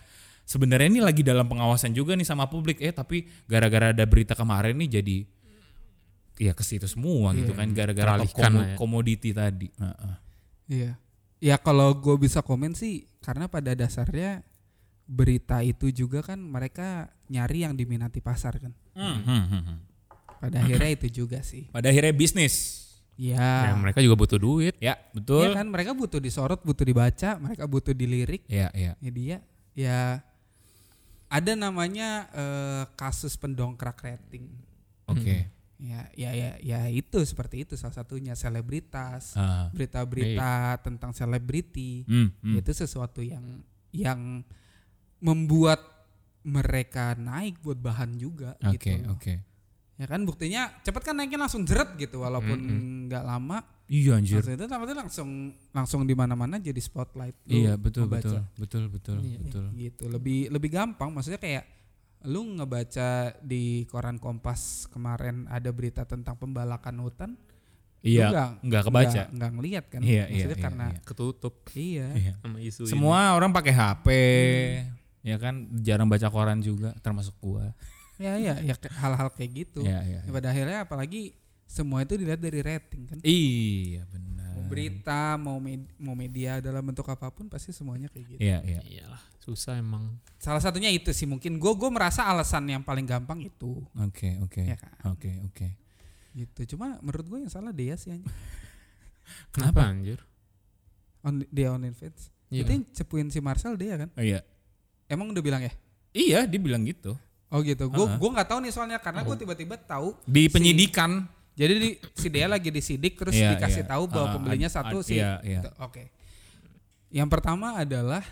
sebenarnya 0.42 0.88
ini 0.88 1.00
lagi 1.00 1.20
dalam 1.20 1.44
pengawasan 1.44 1.92
juga 1.92 2.12
nih 2.12 2.24
sama 2.24 2.46
publik 2.46 2.78
eh 2.78 2.90
tapi 2.90 3.22
gara-gara 3.44 3.92
ada 3.92 4.02
berita 4.02 4.32
kemarin 4.32 4.74
nih 4.74 4.90
jadi 4.96 5.16
ya 6.40 6.50
ke 6.50 6.64
situ 6.64 6.88
semua 6.88 7.36
gitu 7.36 7.52
kan 7.52 7.68
gara-gara 7.70 8.16
top 8.16 8.32
Teralihkan 8.32 8.50
komo- 8.50 8.64
ya. 8.64 8.74
komoditi 8.74 9.30
tadi. 9.30 9.68
Heeh. 9.70 10.14
Iya. 10.66 10.92
Ya 11.38 11.56
kalau 11.56 11.92
gue 11.94 12.16
bisa 12.16 12.40
komen 12.40 12.72
sih 12.72 13.04
karena 13.20 13.44
pada 13.44 13.72
dasarnya 13.72 14.40
berita 15.10 15.58
itu 15.66 15.90
juga 15.90 16.22
kan 16.22 16.38
mereka 16.38 17.10
nyari 17.26 17.66
yang 17.66 17.74
diminati 17.74 18.22
pasar 18.22 18.62
kan. 18.62 18.70
Hmm, 18.94 19.18
hmm, 19.26 19.44
hmm, 19.50 19.62
hmm. 19.66 19.78
Pada 20.38 20.62
akhirnya 20.62 20.90
itu 20.94 21.26
juga 21.26 21.42
sih. 21.42 21.66
Pada 21.74 21.90
akhirnya 21.90 22.14
bisnis. 22.14 22.86
Ya, 23.20 23.68
Ya. 23.68 23.76
mereka 23.76 24.00
juga 24.00 24.16
butuh 24.16 24.38
duit. 24.40 24.72
Ya, 24.80 24.96
betul. 25.12 25.50
Iya 25.50 25.60
kan 25.60 25.66
mereka 25.68 25.92
butuh 25.92 26.22
disorot, 26.22 26.62
butuh 26.64 26.86
dibaca, 26.86 27.36
mereka 27.36 27.68
butuh 27.68 27.92
dilirik 27.92 28.46
Ya, 28.48 28.70
ya. 28.72 28.94
media. 29.02 29.42
Ya 29.76 30.24
ada 31.28 31.52
namanya 31.52 32.30
eh, 32.32 32.84
kasus 32.96 33.34
pendongkrak 33.36 33.98
rating. 34.00 34.48
Oke. 35.10 35.50
Ya, 35.80 36.06
ya, 36.12 36.30
ya, 36.36 36.50
ya 36.60 36.80
itu 36.92 37.18
seperti 37.24 37.64
itu 37.64 37.72
salah 37.72 37.96
satunya 37.96 38.36
selebritas, 38.36 39.32
Ah. 39.32 39.72
berita-berita 39.72 40.76
tentang 40.84 41.16
selebriti. 41.16 42.04
Hmm, 42.04 42.28
hmm. 42.44 42.60
itu 42.60 42.70
sesuatu 42.76 43.24
yang 43.24 43.64
yang 43.90 44.44
membuat 45.20 45.80
mereka 46.40 47.12
naik 47.14 47.60
buat 47.60 47.76
bahan 47.76 48.16
juga 48.16 48.56
Oke, 48.64 48.96
gitu 48.96 49.12
oke. 49.12 49.34
Ya 49.94 50.08
kan 50.08 50.24
buktinya 50.24 50.72
cepet 50.80 51.02
kan 51.04 51.12
naiknya 51.12 51.36
langsung 51.36 51.68
jeret 51.68 51.92
gitu 51.94 52.24
walaupun 52.24 52.56
nggak 53.06 53.20
lama. 53.20 53.60
Iya 53.84 54.16
anjir. 54.16 54.40
Langsung 54.40 54.56
itu 54.56 54.64
tapi 54.64 54.84
langsung 54.96 55.28
langsung 55.70 56.00
di 56.08 56.16
mana-mana 56.16 56.56
jadi 56.56 56.80
spotlight. 56.80 57.36
Lu 57.44 57.52
Iya 57.52 57.76
betul 57.76 58.08
ngebaca. 58.08 58.48
betul 58.56 58.88
betul 58.88 59.16
betul 59.20 59.36
betul. 59.44 59.64
Gitu. 59.76 60.04
Lebih 60.08 60.48
lebih 60.48 60.70
gampang 60.72 61.12
maksudnya 61.12 61.36
kayak 61.36 61.68
lu 62.24 62.56
ngebaca 62.56 63.36
di 63.40 63.84
koran 63.88 64.16
Kompas 64.16 64.88
kemarin 64.88 65.44
ada 65.48 65.68
berita 65.68 66.08
tentang 66.08 66.36
pembalakan 66.36 66.96
hutan. 67.00 67.30
lu 68.00 68.08
Iya 68.08 68.32
nggak 68.32 68.48
nggak 68.64 68.82
kebaca. 68.88 69.22
nggak- 69.28 69.52
ngelihat 69.52 69.84
kan. 69.92 70.00
Iya, 70.00 70.08
iya, 70.08 70.24
maksudnya 70.24 70.56
iya, 70.56 70.64
karena 70.64 70.86
iya. 70.88 71.00
Ketutup 71.04 71.54
iya. 71.76 72.08
Iya. 72.16 72.32
sama 72.40 72.56
isu 72.58 72.82
ini. 72.88 72.92
Semua 72.96 73.36
orang 73.36 73.52
pakai 73.52 73.72
HP, 73.76 74.06
ya 75.20 75.36
kan 75.36 75.68
jarang 75.80 76.08
baca 76.08 76.28
koran 76.28 76.60
juga, 76.60 76.96
termasuk 77.00 77.36
gua. 77.38 77.72
Ya 78.20 78.36
ya 78.36 78.60
ya 78.60 78.76
hal-hal 79.00 79.32
kayak 79.32 79.50
gitu. 79.56 79.80
Iya 79.80 80.00
iya. 80.04 80.20
Ya, 80.24 80.30
pada 80.30 80.48
akhirnya 80.52 80.78
apalagi 80.84 81.32
semua 81.64 82.02
itu 82.02 82.18
dilihat 82.18 82.36
dari 82.36 82.60
rating 82.60 83.02
kan. 83.08 83.18
Iya 83.22 84.04
benar. 84.10 84.52
Mau 84.58 84.64
berita, 84.68 85.38
mau 85.40 85.56
med- 85.56 85.88
mau 85.96 86.12
media 86.12 86.58
dalam 86.58 86.82
bentuk 86.82 87.06
apa 87.06 87.30
pun 87.32 87.48
pasti 87.48 87.72
semuanya 87.72 88.10
kayak 88.12 88.36
gitu. 88.36 88.40
Iya 88.42 88.58
iya. 88.60 88.80
Iyalah, 88.82 89.22
susah 89.40 89.78
emang. 89.78 90.20
Salah 90.36 90.60
satunya 90.60 90.92
itu 90.92 91.08
sih 91.12 91.24
mungkin 91.24 91.56
gue 91.56 91.72
gue 91.72 91.90
merasa 91.90 92.26
alasan 92.26 92.68
yang 92.68 92.82
paling 92.84 93.04
gampang 93.04 93.40
itu 93.40 93.80
Oke 93.96 94.36
oke. 94.42 94.60
Ya 94.66 94.76
kan? 94.76 94.92
Oke 95.14 95.40
oke. 95.46 95.68
gitu. 96.30 96.76
Cuma 96.76 97.00
menurut 97.02 97.24
gue 97.24 97.38
yang 97.42 97.50
salah 97.50 97.72
dia 97.72 97.96
sih 97.96 98.12
anjing. 98.14 98.28
Kenapa 99.54 99.86
anjir? 99.86 100.20
On, 101.22 101.40
dia 101.48 101.70
on 101.72 101.82
fans. 101.92 102.30
Iya. 102.50 102.66
Itu 102.66 102.70
yang 102.74 102.84
cepuin 102.90 103.28
si 103.30 103.38
Marcel 103.38 103.78
dia 103.78 103.94
kan? 103.96 104.10
Oh, 104.14 104.24
iya. 104.24 104.42
Emang 105.10 105.26
udah 105.28 105.42
bilang 105.42 105.58
ya? 105.60 105.72
Iya 106.10 106.46
dia 106.46 106.56
bilang 106.56 106.82
gitu. 106.82 107.18
Oh 107.48 107.60
gitu. 107.60 107.90
Gue 107.90 108.06
Uh-uh. 108.06 108.14
gue 108.14 108.30
nggak 108.30 108.46
tahu 108.46 108.58
nih 108.60 108.70
soalnya 108.70 108.96
karena 108.96 109.20
gue 109.20 109.36
tiba-tiba 109.36 109.74
tahu. 109.76 110.14
Di 110.22 110.46
si- 110.46 110.48
penyidikan. 110.48 111.26
Jadi 111.50 111.74
di, 111.76 111.90
si 112.14 112.30
Dea 112.30 112.46
lagi 112.46 112.70
disidik 112.70 113.18
terus 113.18 113.34
Iya, 113.34 113.52
dikasih 113.52 113.84
iya. 113.84 113.90
tahu 113.90 114.06
bahwa 114.06 114.26
Ah, 114.26 114.32
pembelinya 114.32 114.70
satu 114.70 115.02
ad- 115.02 115.04
sih. 115.04 115.18
iya, 115.18 115.42
iya. 115.42 115.60
Gitu. 115.60 115.70
Oke. 115.76 116.08
Yang 117.10 117.28
pertama 117.28 117.74
adalah 117.74 118.22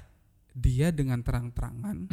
dia 0.55 0.89
dengan 0.89 1.19
terang-terangan 1.19 2.07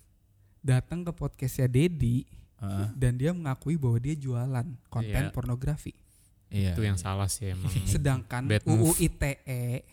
datang 0.62 1.02
ke 1.02 1.10
podcastnya 1.10 1.66
Dedi 1.66 2.28
Heeh. 2.56 2.86
dan 2.92 3.16
dia 3.16 3.32
mengakui 3.32 3.74
bahwa 3.74 3.98
dia 3.98 4.14
jualan 4.14 4.66
konten 4.86 5.24
Iya. 5.26 5.32
pornografi. 5.32 5.96
Iya. 6.50 6.74
itu 6.74 6.82
yang 6.82 6.98
salah 6.98 7.26
sih 7.26 7.50
emang. 7.50 7.70
Sedangkan 7.88 8.42
Bad 8.44 8.62
UU. 8.62 8.90
ITE 9.00 9.86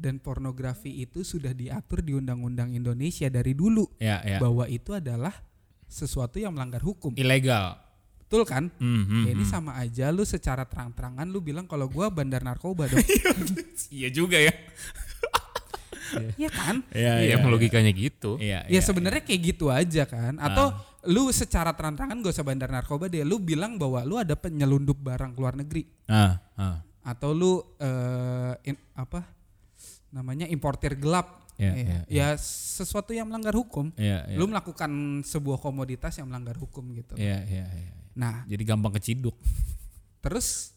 dan 0.00 0.16
pornografi 0.16 1.04
itu 1.04 1.20
sudah 1.20 1.52
diatur 1.52 2.00
di 2.00 2.16
Undang-Undang 2.16 2.72
Indonesia 2.72 3.28
dari 3.28 3.52
dulu 3.52 3.84
Iya 4.00 4.24
iya. 4.24 4.38
bahwa 4.40 4.64
itu 4.64 4.96
adalah 4.96 5.36
sesuatu 5.84 6.40
yang 6.40 6.56
melanggar 6.56 6.80
hukum. 6.80 7.12
Ilegal. 7.14 7.76
Betul 8.24 8.46
kan? 8.46 8.70
Hmm, 8.78 9.04
hmm, 9.04 9.22
Ya, 9.26 9.30
ini 9.34 9.44
hmm. 9.44 9.52
sama 9.52 9.74
aja 9.76 10.08
lu 10.08 10.22
secara 10.22 10.62
terang-terangan 10.64 11.26
lu 11.26 11.42
bilang 11.42 11.66
kalau 11.66 11.90
gua 11.90 12.08
bandar 12.08 12.40
narkoba 12.40 12.88
dong. 12.88 13.02
Iya 13.90 14.06
juga 14.08 14.38
ya. 14.38 14.54
Iya 16.38 16.50
kan? 16.50 16.82
Iya 16.90 17.12
Iya, 17.22 17.34
emang 17.38 17.54
logikanya 17.54 17.90
gitu. 17.90 18.38
Iya. 18.38 18.66
Ya 18.66 18.70
iya, 18.70 18.80
sebenarnya 18.82 19.22
kayak 19.22 19.40
gitu 19.54 19.66
aja 19.70 20.06
kan. 20.06 20.38
Atau 20.38 20.74
lu 21.10 21.30
secara 21.30 21.74
terang-terangan 21.74 22.22
gak 22.22 22.34
usah 22.34 22.46
bandar 22.46 22.70
narkoba 22.70 23.06
deh. 23.06 23.22
Lu 23.22 23.38
bilang 23.38 23.78
bahwa 23.78 24.02
lu 24.06 24.14
ada 24.18 24.34
penyelundup 24.34 24.98
barang 24.98 25.34
ke 25.34 25.38
luar 25.38 25.54
negeri. 25.58 25.82
Ah, 26.06 26.38
ah. 26.54 26.82
Atau 27.02 27.34
lu 27.34 27.62
eh, 27.82 28.54
in- 28.66 28.86
apa 28.94 29.26
namanya 30.10 30.46
importir 30.46 30.94
gelap. 30.94 31.38
Iya, 31.60 31.72
Ya, 31.76 31.76
iya, 31.76 31.98
ya 32.08 32.28
sesuatu 32.40 33.12
yang 33.12 33.28
melanggar 33.28 33.52
hukum. 33.52 33.92
Iya, 34.00 34.24
iya. 34.32 34.36
Lu 34.40 34.48
melakukan 34.48 34.88
sebuah 35.20 35.60
komoditas 35.60 36.16
yang 36.16 36.32
melanggar 36.32 36.56
hukum 36.56 36.88
gitu. 36.96 37.12
Iya, 37.20 37.44
iya, 37.44 37.66
iya. 37.68 37.92
Nah, 38.16 38.48
Jadi 38.48 38.62
gampang 38.64 38.96
keciduk. 38.96 39.36
terus 40.20 40.72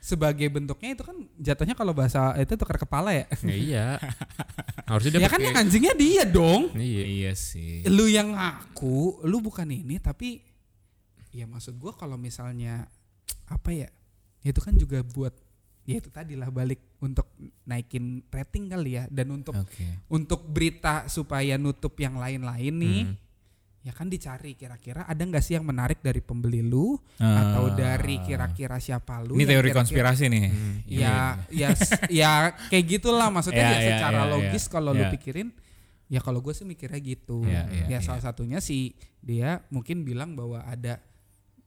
sebagai 0.00 0.46
bentuknya 0.52 0.94
itu 0.94 1.02
kan 1.02 1.16
jatuhnya 1.34 1.74
kalau 1.74 1.90
bahasa 1.90 2.32
itu 2.38 2.54
tukar 2.56 2.78
kepala 2.78 3.10
ya. 3.12 3.26
Ya, 3.44 3.56
iya. 3.56 3.86
Harusnya 4.88 5.18
dia 5.18 5.26
ya 5.26 5.28
kan 5.28 5.40
yang 5.42 5.56
anjingnya 5.58 5.94
dia 5.98 6.22
dong. 6.24 6.72
Iya. 6.72 7.02
Iya 7.04 7.32
sih. 7.36 7.84
Lu 7.90 8.08
yang 8.08 8.32
ngaku, 8.32 9.20
lu 9.26 9.42
bukan 9.44 9.68
ini 9.68 10.00
tapi 10.00 10.40
ya 11.34 11.44
maksud 11.44 11.76
gua 11.76 11.92
kalau 11.92 12.16
misalnya 12.16 12.88
apa 13.50 13.68
ya? 13.74 13.88
Itu 14.40 14.62
kan 14.64 14.78
juga 14.78 15.02
buat 15.04 15.34
ya 15.86 15.96
itu 15.96 16.10
tadi 16.10 16.34
lah 16.34 16.50
balik 16.50 16.98
untuk 16.98 17.30
naikin 17.62 18.04
rating 18.26 18.66
kali 18.66 18.90
ya 18.92 19.04
dan 19.08 19.30
untuk 19.30 19.54
Oke. 19.54 20.04
untuk 20.08 20.44
berita 20.44 21.06
supaya 21.06 21.54
nutup 21.54 21.94
yang 21.96 22.14
lain-lain 22.14 22.74
nih. 22.74 23.02
Hmm. 23.04 23.16
Ya 23.80 23.94
kan 23.94 24.10
dicari 24.10 24.52
kira-kira 24.52 25.06
ada 25.06 25.16
nggak 25.16 25.38
sih 25.40 25.54
yang 25.54 25.62
menarik 25.62 26.02
dari 26.02 26.18
pembeli 26.18 26.58
lu 26.58 26.98
Ah. 27.16 27.54
atau 27.54 27.70
dari 27.70 28.18
kira-kira 28.20 28.76
siapa 28.76 29.22
lu? 29.22 29.34
Ini 29.34 29.46
teori 29.46 29.70
kira-kira- 29.70 29.78
konspirasi 29.78 30.24
nih. 30.26 30.44
Hmm. 30.44 30.76
ya 30.84 31.14
ya 31.48 31.68
s- 31.70 31.94
ya 32.10 32.30
kayak 32.66 32.82
gitulah 32.84 33.30
maksudnya 33.30 33.62
Ya, 33.62 33.70
ya, 33.70 33.78
ya, 33.78 33.86
secara 33.88 34.20
ya, 34.20 34.28
logis 34.28 34.64
kalau 34.66 34.90
lu 34.90 35.00
ya. 35.00 35.08
pikirin 35.08 35.54
ya 36.06 36.18
kalau 36.18 36.38
gue 36.38 36.50
sih 36.50 36.62
mikirnya 36.62 36.98
gitu 36.98 37.42
Ya, 37.42 37.62
ya, 37.64 37.86
ya, 37.86 37.86
ya. 37.88 37.98
salah 38.00 38.18
satunya 38.20 38.58
sih 38.58 38.90
dia 39.18 39.62
mungkin 39.68 40.02
bilang 40.02 40.34
bahwa 40.34 40.62
ada 40.62 40.98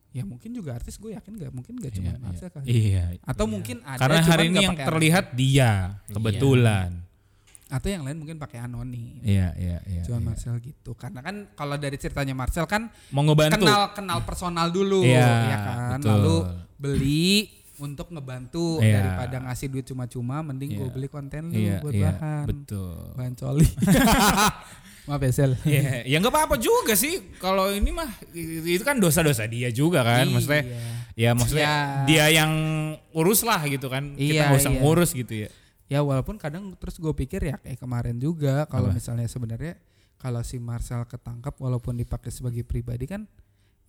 ya 0.10 0.24
mungkin 0.24 0.50
juga 0.52 0.74
artis 0.74 0.96
gue 0.96 1.14
yakin 1.14 1.32
nggak 1.32 1.52
mungkin 1.52 1.74
nggak 1.76 1.94
cuma 1.94 2.10
Iya, 2.10 2.18
Marcel 2.18 2.50
kali 2.50 2.66
Iya. 2.68 3.04
atau 3.22 3.46
mungkin 3.46 3.78
ada 3.84 4.00
Karena 4.00 4.20
hari 4.24 4.46
ini 4.48 4.58
yang 4.64 4.76
terlihat 4.76 5.26
dia 5.34 5.72
kebetulan. 6.08 6.90
anonim. 6.92 7.08
atau 7.70 7.86
yang 7.86 8.02
lain 8.02 8.18
mungkin 8.18 8.36
pakai 8.36 8.60
anonim 8.60 9.22
Iya, 9.22 9.54
iya, 9.54 9.78
iya. 9.86 10.02
cuma 10.02 10.18
iya. 10.18 10.26
Marcel 10.26 10.58
gitu 10.58 10.92
karena 10.94 11.22
kan 11.22 11.46
kalau 11.54 11.78
dari 11.78 11.96
ceritanya 11.96 12.34
Marcel 12.34 12.66
kan 12.66 12.90
Mau 13.10 13.22
ngebantu. 13.22 13.62
kenal 13.62 13.82
kenal 13.94 14.20
personal 14.24 14.68
dulu 14.70 15.06
Iya, 15.06 15.30
ya 15.46 15.58
kan 15.60 15.78
betul. 15.96 16.10
lalu 16.10 16.36
beli 16.76 17.30
untuk 17.78 18.10
ngebantu 18.10 18.82
Iya. 18.82 19.06
daripada 19.06 19.46
ngasih 19.46 19.70
duit 19.70 19.86
cuma-cuma 19.86 20.42
mending 20.42 20.74
gue 20.74 20.84
Iya. 20.84 20.92
beli 20.92 21.08
konten 21.08 21.42
lu 21.48 21.56
Iya, 21.56 21.78
buat 21.78 21.94
iya, 21.94 22.10
bahan 22.12 22.46
betul. 22.50 22.98
bahan 23.14 23.34
coli 23.38 23.68
maaf 25.10 25.20
ya 25.20 25.32
Sel 25.34 25.52
Iya, 25.66 25.82
ya 26.12 26.16
nggak 26.22 26.30
apa-apa 26.30 26.56
juga 26.56 26.94
sih. 26.94 27.34
Kalau 27.42 27.74
ini 27.74 27.90
mah 27.90 28.06
itu 28.32 28.84
kan 28.86 29.02
dosa-dosa 29.02 29.50
dia 29.50 29.74
juga 29.74 30.06
kan, 30.06 30.30
maksudnya. 30.30 30.64
Iya. 30.64 30.80
Ya 31.18 31.30
maksudnya 31.36 31.66
Ya. 31.66 32.06
dia 32.06 32.26
yang 32.32 32.52
urus 33.12 33.42
lah 33.42 33.60
gitu 33.66 33.90
kan. 33.90 34.14
Kita 34.14 34.24
Iya, 34.38 34.42
nggak 34.48 34.62
usah 34.62 34.72
iya. 34.72 34.80
ngurus 34.80 35.12
gitu 35.12 35.34
ya. 35.36 35.50
ya 35.90 36.00
walaupun 36.06 36.38
kadang 36.38 36.78
terus 36.78 36.96
gue 36.96 37.10
pikir 37.18 37.42
ya 37.42 37.58
kayak 37.58 37.82
kemarin 37.82 38.22
juga 38.22 38.70
kalau 38.70 38.94
misalnya 38.94 39.26
sebenarnya 39.26 39.74
kalau 40.22 40.46
si 40.46 40.62
Marcel 40.62 41.02
ketangkap 41.10 41.58
walaupun 41.58 41.98
dipakai 41.98 42.30
sebagai 42.30 42.62
pribadi 42.62 43.10
kan 43.10 43.26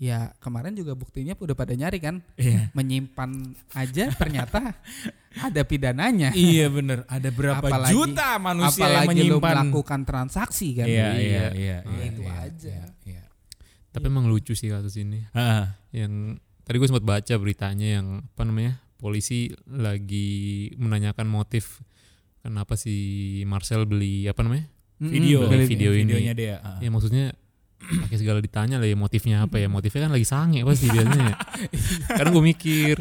ya 0.01 0.33
kemarin 0.41 0.73
juga 0.73 0.97
buktinya 0.97 1.37
udah 1.37 1.53
pada 1.53 1.77
nyari 1.77 2.01
kan 2.01 2.25
Iya. 2.35 2.73
menyimpan 2.77 3.31
aja 3.77 4.09
ternyata 4.11 4.73
ada 5.47 5.61
pidananya 5.63 6.33
iya 6.33 6.67
bener. 6.67 7.05
Ada 7.05 7.29
berapa 7.29 7.61
Apalagi- 7.63 7.93
juta 7.93 8.41
manusia 8.41 8.81
yang 8.83 9.05
apalagi 9.05 9.21
lu 9.21 9.37
menyimpan. 9.37 9.53
melakukan 9.61 10.01
transaksi 10.03 10.69
kan 10.75 10.89
Iya, 10.89 11.09
iya, 11.13 11.13
Iya. 11.15 11.21
iya. 11.21 11.47
Ya, 11.53 11.77
iya, 11.87 12.05
itu 12.07 12.23
iya, 12.23 12.35
aja. 12.41 12.73
iya, 12.73 12.85
iya. 13.07 13.23
Tapi 13.91 14.05
emang 14.07 14.27
lucu 14.27 14.55
sih 14.55 14.67
kasus 14.67 14.97
ini. 14.97 15.27
Ah, 15.31 15.77
Yang 15.91 16.39
tadi 16.63 16.77
gue 16.77 16.89
sempat 16.89 17.03
baca 17.03 17.35
beritanya 17.37 17.99
yang 17.99 18.07
apa 18.25 18.43
namanya? 18.43 18.79
Polisi 18.97 19.51
lagi 19.67 20.31
menanyakan 20.77 21.27
motif 21.27 21.83
kenapa 22.41 22.73
si 22.75 22.97
Marcel 23.45 23.85
beli 23.85 24.25
apa 24.25 24.41
namanya? 24.41 24.65
Video, 24.97 25.45
beli 25.45 25.65
video, 25.67 25.91
video 25.91 25.91
ini. 25.93 26.03
videonya 26.07 26.33
dia. 26.33 26.55
ah. 26.61 26.79
Ya 26.79 26.89
maksudnya 26.89 27.35
pakai 27.81 28.17
segala 28.17 28.39
ditanya 28.39 28.77
lah 28.77 28.85
ya 28.85 28.95
motifnya 28.95 29.43
apa 29.43 29.57
ya 29.57 29.67
motifnya 29.67 30.01
kan 30.03 30.13
lagi 30.13 30.25
sange 30.25 30.61
pasti 30.63 30.87
biasanya 30.87 31.33
kadang 32.13 32.33
gue 32.33 32.45
mikir 32.47 32.97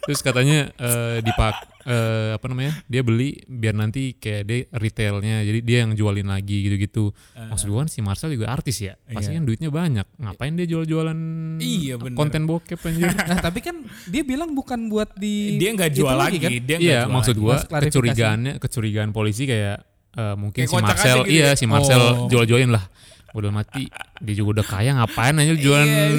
terus 0.00 0.20
katanya 0.20 0.70
eh, 0.70 1.18
dipak 1.20 1.54
eh, 1.82 2.30
apa 2.32 2.44
namanya 2.44 2.78
dia 2.84 3.00
beli 3.00 3.40
biar 3.42 3.72
nanti 3.72 4.14
kayak 4.14 4.42
dia 4.44 4.58
retailnya 4.70 5.42
jadi 5.42 5.58
dia 5.60 5.78
yang 5.82 5.92
jualin 5.92 6.26
lagi 6.26 6.62
gitu-gitu 6.62 7.10
maksud 7.34 7.66
gue 7.66 7.78
kan 7.78 7.88
si 7.88 8.00
Marcel 8.00 8.30
juga 8.30 8.50
artis 8.50 8.78
ya 8.78 8.94
pasti 9.04 9.30
Iya. 9.30 9.36
kan 9.36 9.44
duitnya 9.44 9.68
banyak 9.68 10.06
ngapain 10.16 10.52
dia 10.52 10.66
jual-jualan 10.66 11.18
Iya, 11.56 11.94
bener. 11.96 12.14
konten 12.14 12.44
bokep 12.44 12.78
anjir 12.78 13.08
Nah 13.30 13.38
tapi 13.38 13.60
kan 13.60 13.76
dia 14.04 14.22
bilang 14.22 14.52
bukan 14.52 14.86
buat 14.86 15.10
di 15.14 15.56
Dia 15.56 15.72
nggak 15.72 15.90
jual 15.92 16.12
lagi, 16.12 16.38
kan? 16.38 16.50
dia 16.52 16.76
iya 16.76 16.98
jual 17.02 17.12
maksud 17.12 17.34
klarifikasi. 17.36 17.82
kecurigaannya 17.88 18.52
kecurigaan 18.58 19.10
polisi 19.10 19.44
kayak 19.44 19.80
eh, 20.12 20.34
mungkin 20.34 20.60
Kayak 20.60 20.70
si 20.70 20.76
Marcel 20.78 21.18
gitu 21.20 21.32
iya 21.32 21.46
ya? 21.46 21.52
si 21.54 21.64
Marcel 21.64 22.02
Oh. 22.02 22.28
jual-jualin 22.28 22.70
lah 22.70 22.84
udah 23.30 23.50
mati 23.54 23.86
dia 24.18 24.34
juga 24.34 24.60
udah 24.60 24.66
kaya 24.66 24.90
ngapain 24.98 25.38
aja 25.38 25.54
jualan 25.54 26.12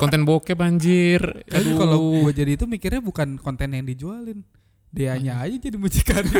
konten 0.00 0.24
bokep 0.24 0.56
anjir 0.56 1.20
Tapi 1.44 1.68
Aduh. 1.68 1.76
kalau 1.76 1.98
gue 2.24 2.32
jadi 2.32 2.56
itu 2.56 2.64
mikirnya 2.64 3.04
bukan 3.04 3.36
konten 3.36 3.76
yang 3.76 3.84
dijualin. 3.84 4.40
Dianya 4.88 5.44
aja 5.44 5.56
jadi 5.60 5.76
mucikari. 5.76 6.32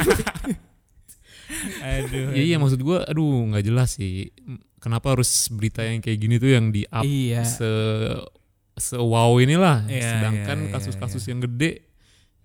Aduh. 1.85 2.33
Iya 2.35 2.43
iya 2.43 2.57
maksud 2.59 2.81
gua 2.83 3.07
aduh 3.07 3.53
nggak 3.53 3.65
jelas 3.69 3.95
sih 4.01 4.35
kenapa 4.83 5.15
harus 5.15 5.47
berita 5.53 5.85
yang 5.87 6.03
kayak 6.03 6.19
gini 6.19 6.43
tuh 6.43 6.51
yang 6.55 6.75
di 6.75 6.83
up 6.91 7.07
iya. 7.07 7.47
se 7.47 7.71
se 8.77 8.95
wow 8.99 9.35
inilah 9.39 9.87
Iya, 9.87 10.03
sedangkan 10.19 10.57
iya, 10.59 10.67
iya, 10.69 10.73
kasus-kasus 10.75 11.23
yang 11.31 11.39
gede 11.43 11.87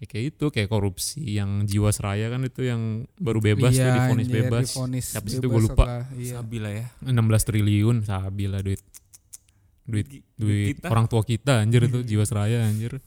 ya 0.02 0.08
kayak 0.08 0.26
itu 0.32 0.46
kayak 0.50 0.66
korupsi 0.68 1.22
yang 1.32 1.64
jiwasraya 1.64 2.28
kan 2.28 2.42
itu 2.42 2.62
yang 2.64 2.82
baru 3.16 3.38
bebas 3.40 3.70
tuh 3.72 3.80
Iya, 3.80 3.94
difonis 3.96 4.26
anjir, 4.26 4.36
bebas 4.42 4.68
Habis 5.14 5.34
itu 5.36 5.46
gua 5.46 5.62
lupa. 5.62 5.74
setelah- 5.78 6.06
iya. 6.16 6.34
Sabi 6.36 6.58
lah 6.58 6.72
ya. 6.74 6.86
16 7.04 7.14
triliun 7.44 7.98
sabi 8.02 8.44
lah 8.46 8.60
duit 8.60 8.82
duit 9.84 10.08
Duit 10.10 10.24
duit 10.36 10.68
kita. 10.76 10.88
orang 10.88 11.06
tua 11.06 11.22
kita 11.22 11.54
anjir 11.60 11.82
itu 11.84 12.02
jiwasraya 12.04 12.66
anjir 12.66 12.98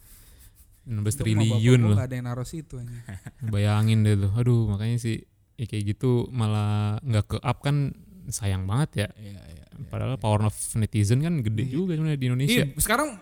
16 0.85 0.87
Untung 0.87 1.03
mah 1.03 1.19
triliun 1.19 1.81
loh 1.83 1.97
ada 1.97 2.13
yang 2.13 2.27
naruh 2.27 2.45
situ 2.45 2.77
aja. 2.77 2.93
bayangin 3.51 4.03
deh 4.03 4.15
tuh 4.17 4.31
aduh 4.33 4.69
makanya 4.69 4.97
sih 4.97 5.27
ya 5.55 5.65
kayak 5.65 5.85
gitu 5.89 6.29
malah 6.29 6.99
nggak 7.01 7.25
ke 7.27 7.37
up 7.39 7.59
kan 7.59 7.91
sayang 8.27 8.65
banget 8.65 8.91
ya 8.97 9.09
Iya, 9.17 9.41
iya. 9.51 9.65
padahal 9.87 10.15
power 10.15 10.45
of 10.45 10.55
netizen 10.75 11.21
kan 11.21 11.41
gede 11.41 11.67
juga 11.69 11.95
sebenarnya 11.95 12.17
di 12.17 12.27
Indonesia 12.29 12.63
Iya, 12.63 12.77
sekarang 12.77 13.19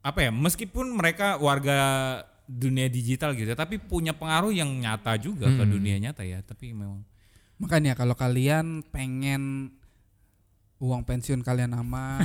apa 0.00 0.18
ya? 0.18 0.30
Meskipun 0.30 0.86
mereka 0.90 1.36
warga 1.36 1.78
dunia 2.50 2.90
digital 2.90 3.30
gitu, 3.32 3.46
ya, 3.46 3.54
tapi 3.54 3.78
punya 3.78 4.10
pengaruh 4.10 4.50
yang 4.50 4.66
nyata 4.66 5.14
juga 5.16 5.46
ke 5.46 5.62
Hmm. 5.62 5.70
dunia 5.70 5.96
nyata 6.00 6.26
ya. 6.26 6.42
Tapi 6.42 6.74
memang 6.74 7.06
Makanya 7.56 7.92
kalau 7.92 8.16
kalian 8.16 8.80
pengen 8.88 9.68
uang 10.80 11.04
pensiun 11.04 11.44
kalian 11.44 11.76
aman, 11.76 12.24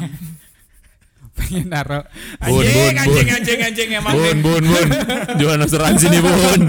pengen 1.38 1.68
naruh 1.68 2.08
Bun, 2.40 2.64
bun, 2.64 2.94
anjing, 2.96 3.28
bun. 3.28 3.36
anjing, 3.36 3.60
anjing, 3.60 3.90
emang 3.92 4.16
bun 4.16 4.38
bun 4.40 4.64
bun 4.64 4.88
jualan 5.44 5.60
asuransi 5.60 6.06
nih 6.08 6.22
bun 6.24 6.62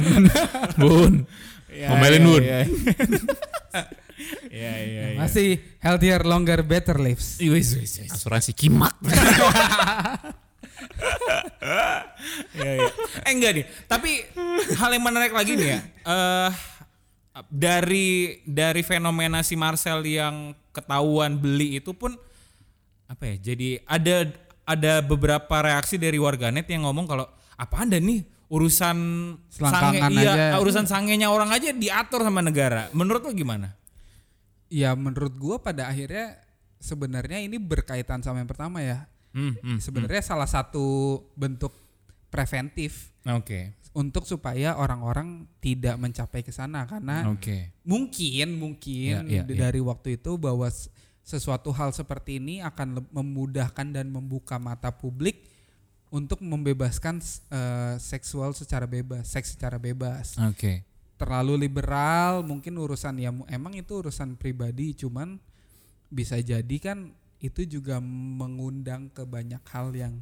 bun 0.77 1.13
Iya, 1.71 1.93
Ngomelin, 1.93 2.19
iya, 2.19 2.27
Bun. 2.27 2.43
Iya, 4.49 4.73
iya, 4.73 4.73
iya. 4.81 5.05
iya. 5.13 5.19
masih 5.21 5.49
healthier, 5.79 6.25
longer, 6.25 6.65
better 6.65 6.97
lives. 6.97 7.37
Ih, 7.39 7.53
wis, 7.53 7.77
wis, 7.77 8.01
wis. 8.01 8.11
asuransi 8.11 8.51
kimak 8.51 8.97
Iya, 12.57 12.73
iya. 12.81 12.91
Eh 13.29 13.33
enggak 13.37 13.53
nih, 13.61 13.65
tapi 13.89 14.25
hal 14.81 14.91
yang 14.93 15.05
menarik 15.05 15.33
lagi 15.33 15.53
nih 15.57 15.69
ya. 15.77 15.81
eh 15.85 16.51
dari 17.53 18.41
dari 18.49 18.81
fenomena 18.81 19.45
si 19.45 19.59
Marcel 19.61 20.01
yang 20.09 20.57
ketahuan 20.73 21.37
beli 21.37 21.81
itu 21.81 21.93
pun 21.93 22.17
apa 23.09 23.23
ya? 23.29 23.53
Jadi 23.53 23.77
ada 23.85 24.17
ada 24.67 24.93
beberapa 25.05 25.57
reaksi 25.61 26.01
dari 26.01 26.17
warganet 26.17 26.65
yang 26.67 26.89
ngomong 26.89 27.07
kalau 27.07 27.27
apa 27.57 27.77
anda 27.85 28.01
nih 28.01 28.25
urusan 28.47 28.99
Selangkangan 29.51 30.11
iya, 30.15 30.33
aja. 30.55 30.63
urusan 30.63 30.87
sangenya 30.87 31.29
orang 31.29 31.51
aja 31.51 31.75
diatur 31.75 32.23
sama 32.25 32.41
negara. 32.41 32.89
Menurut 32.95 33.23
lo 33.27 33.33
gimana? 33.35 33.75
Ya 34.73 34.95
menurut 34.97 35.35
gua 35.39 35.63
pada 35.63 35.87
akhirnya 35.91 36.39
sebenarnya 36.83 37.43
ini 37.43 37.59
berkaitan 37.59 38.23
sama 38.23 38.43
yang 38.43 38.51
pertama 38.51 38.83
ya. 38.83 39.07
Hmm, 39.37 39.53
hmm, 39.61 39.79
Sebenarnya 39.85 40.25
salah 40.25 40.49
satu 40.49 41.21
bentuk 41.37 41.69
preventif 42.33 43.13
Oke. 43.29 43.77
untuk 43.93 44.25
supaya 44.25 44.81
orang-orang 44.81 45.45
tidak 45.61 46.01
mencapai 46.01 46.41
ke 46.41 46.49
sana 46.49 46.89
karena 46.89 47.29
Oke. 47.29 47.77
mungkin 47.85 48.57
mungkin 48.57 49.29
ya, 49.29 49.45
di- 49.45 49.53
ya. 49.53 49.69
dari 49.69 49.85
waktu 49.85 50.17
itu 50.17 50.41
bahwa 50.41 50.65
sesuatu 51.21 51.69
hal 51.69 51.93
seperti 51.93 52.41
ini 52.41 52.65
akan 52.65 53.05
memudahkan 53.13 53.93
dan 53.93 54.09
membuka 54.09 54.57
mata 54.57 54.89
publik 54.89 55.45
untuk 56.09 56.39
membebaskan 56.41 57.19
eh, 57.51 57.95
seksual 57.99 58.57
secara 58.57 58.89
bebas, 58.89 59.27
seks 59.27 59.53
secara 59.59 59.77
bebas. 59.77 60.39
Oke. 60.49 60.87
Terlalu 61.21 61.69
liberal 61.69 62.41
mungkin 62.41 62.77
urusan 62.77 63.21
ya 63.21 63.33
emang 63.53 63.73
itu 63.77 64.01
urusan 64.01 64.37
pribadi 64.37 64.97
cuman 64.97 65.41
bisa 66.09 66.39
jadi 66.39 66.77
kan 66.81 67.11
itu 67.39 67.63
juga 67.69 68.01
mengundang 68.01 69.09
ke 69.09 69.23
banyak 69.23 69.61
hal 69.69 69.93
yang 69.93 70.15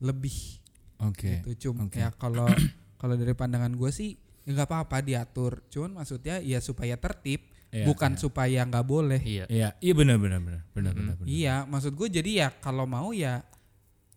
lebih 0.00 0.60
Oke. 1.00 1.40
gitu 1.44 1.70
cuma 1.70 1.86
oke. 1.86 1.98
ya 1.98 2.08
kalau 2.14 2.48
kalau 3.00 3.14
dari 3.14 3.32
pandangan 3.32 3.72
gue 3.72 3.90
sih 3.90 4.16
ya 4.44 4.52
nggak 4.52 4.68
apa-apa 4.68 5.00
diatur 5.00 5.60
cuman 5.68 6.00
maksudnya 6.00 6.40
ya 6.40 6.60
supaya 6.60 6.96
tertib 6.96 7.40
Iya, 7.74 7.90
bukan 7.90 8.14
iya. 8.14 8.20
supaya 8.22 8.60
nggak 8.62 8.86
boleh 8.86 9.18
iya 9.18 9.44
Iya, 9.50 9.68
iya 9.82 9.92
benar 9.92 10.14
benar 10.14 10.38
benar 10.38 10.62
benar 10.70 10.92
benar. 10.94 11.14
benar. 11.18 11.26
iya 11.26 11.66
maksud 11.66 11.90
gue 11.92 12.06
jadi 12.08 12.30
ya 12.30 12.48
kalau 12.54 12.86
mau 12.86 13.10
ya 13.10 13.42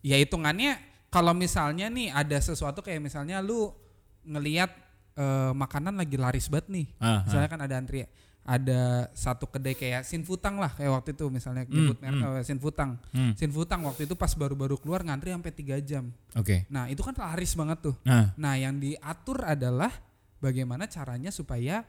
ya 0.06 0.14
hitungannya 0.22 0.78
kalau 1.10 1.34
misalnya 1.34 1.90
nih 1.90 2.14
ada 2.14 2.38
sesuatu 2.38 2.86
kayak 2.86 3.02
misalnya 3.02 3.42
lu 3.42 3.74
ngelihat 4.22 4.70
eh, 5.18 5.52
makanan 5.58 5.98
lagi 5.98 6.22
laris 6.22 6.54
banget 6.54 6.70
nih 6.70 6.86
Ah, 7.02 7.26
misalnya 7.26 7.50
kan 7.50 7.62
ada 7.66 7.76
antri 7.82 8.06
ada 8.48 9.12
satu 9.12 9.44
kedai 9.46 9.76
kayak 9.76 10.02
Sinfutang 10.02 10.56
lah 10.56 10.72
kayak 10.72 10.88
waktu 10.90 11.12
itu 11.12 11.28
misalnya 11.28 11.68
nyebut 11.68 12.00
merek 12.00 12.40
eh, 12.40 12.46
Sinfutang 12.48 12.96
Hmm. 13.12 13.36
Sinfutang 13.36 13.84
waktu 13.84 14.08
itu 14.08 14.16
pas 14.16 14.32
baru-baru 14.32 14.80
keluar 14.80 15.04
ngantri 15.04 15.36
sampai 15.36 15.52
tiga 15.52 15.76
jam 15.78 16.16
Oke. 16.32 16.64
nah 16.72 16.88
itu 16.88 17.04
kan 17.04 17.12
laris 17.14 17.52
banget 17.54 17.92
tuh 17.92 17.96
Nah, 18.02 18.32
Nah, 18.34 18.56
yang 18.56 18.80
diatur 18.80 19.44
adalah 19.44 19.92
bagaimana 20.40 20.88
caranya 20.88 21.28
supaya 21.28 21.84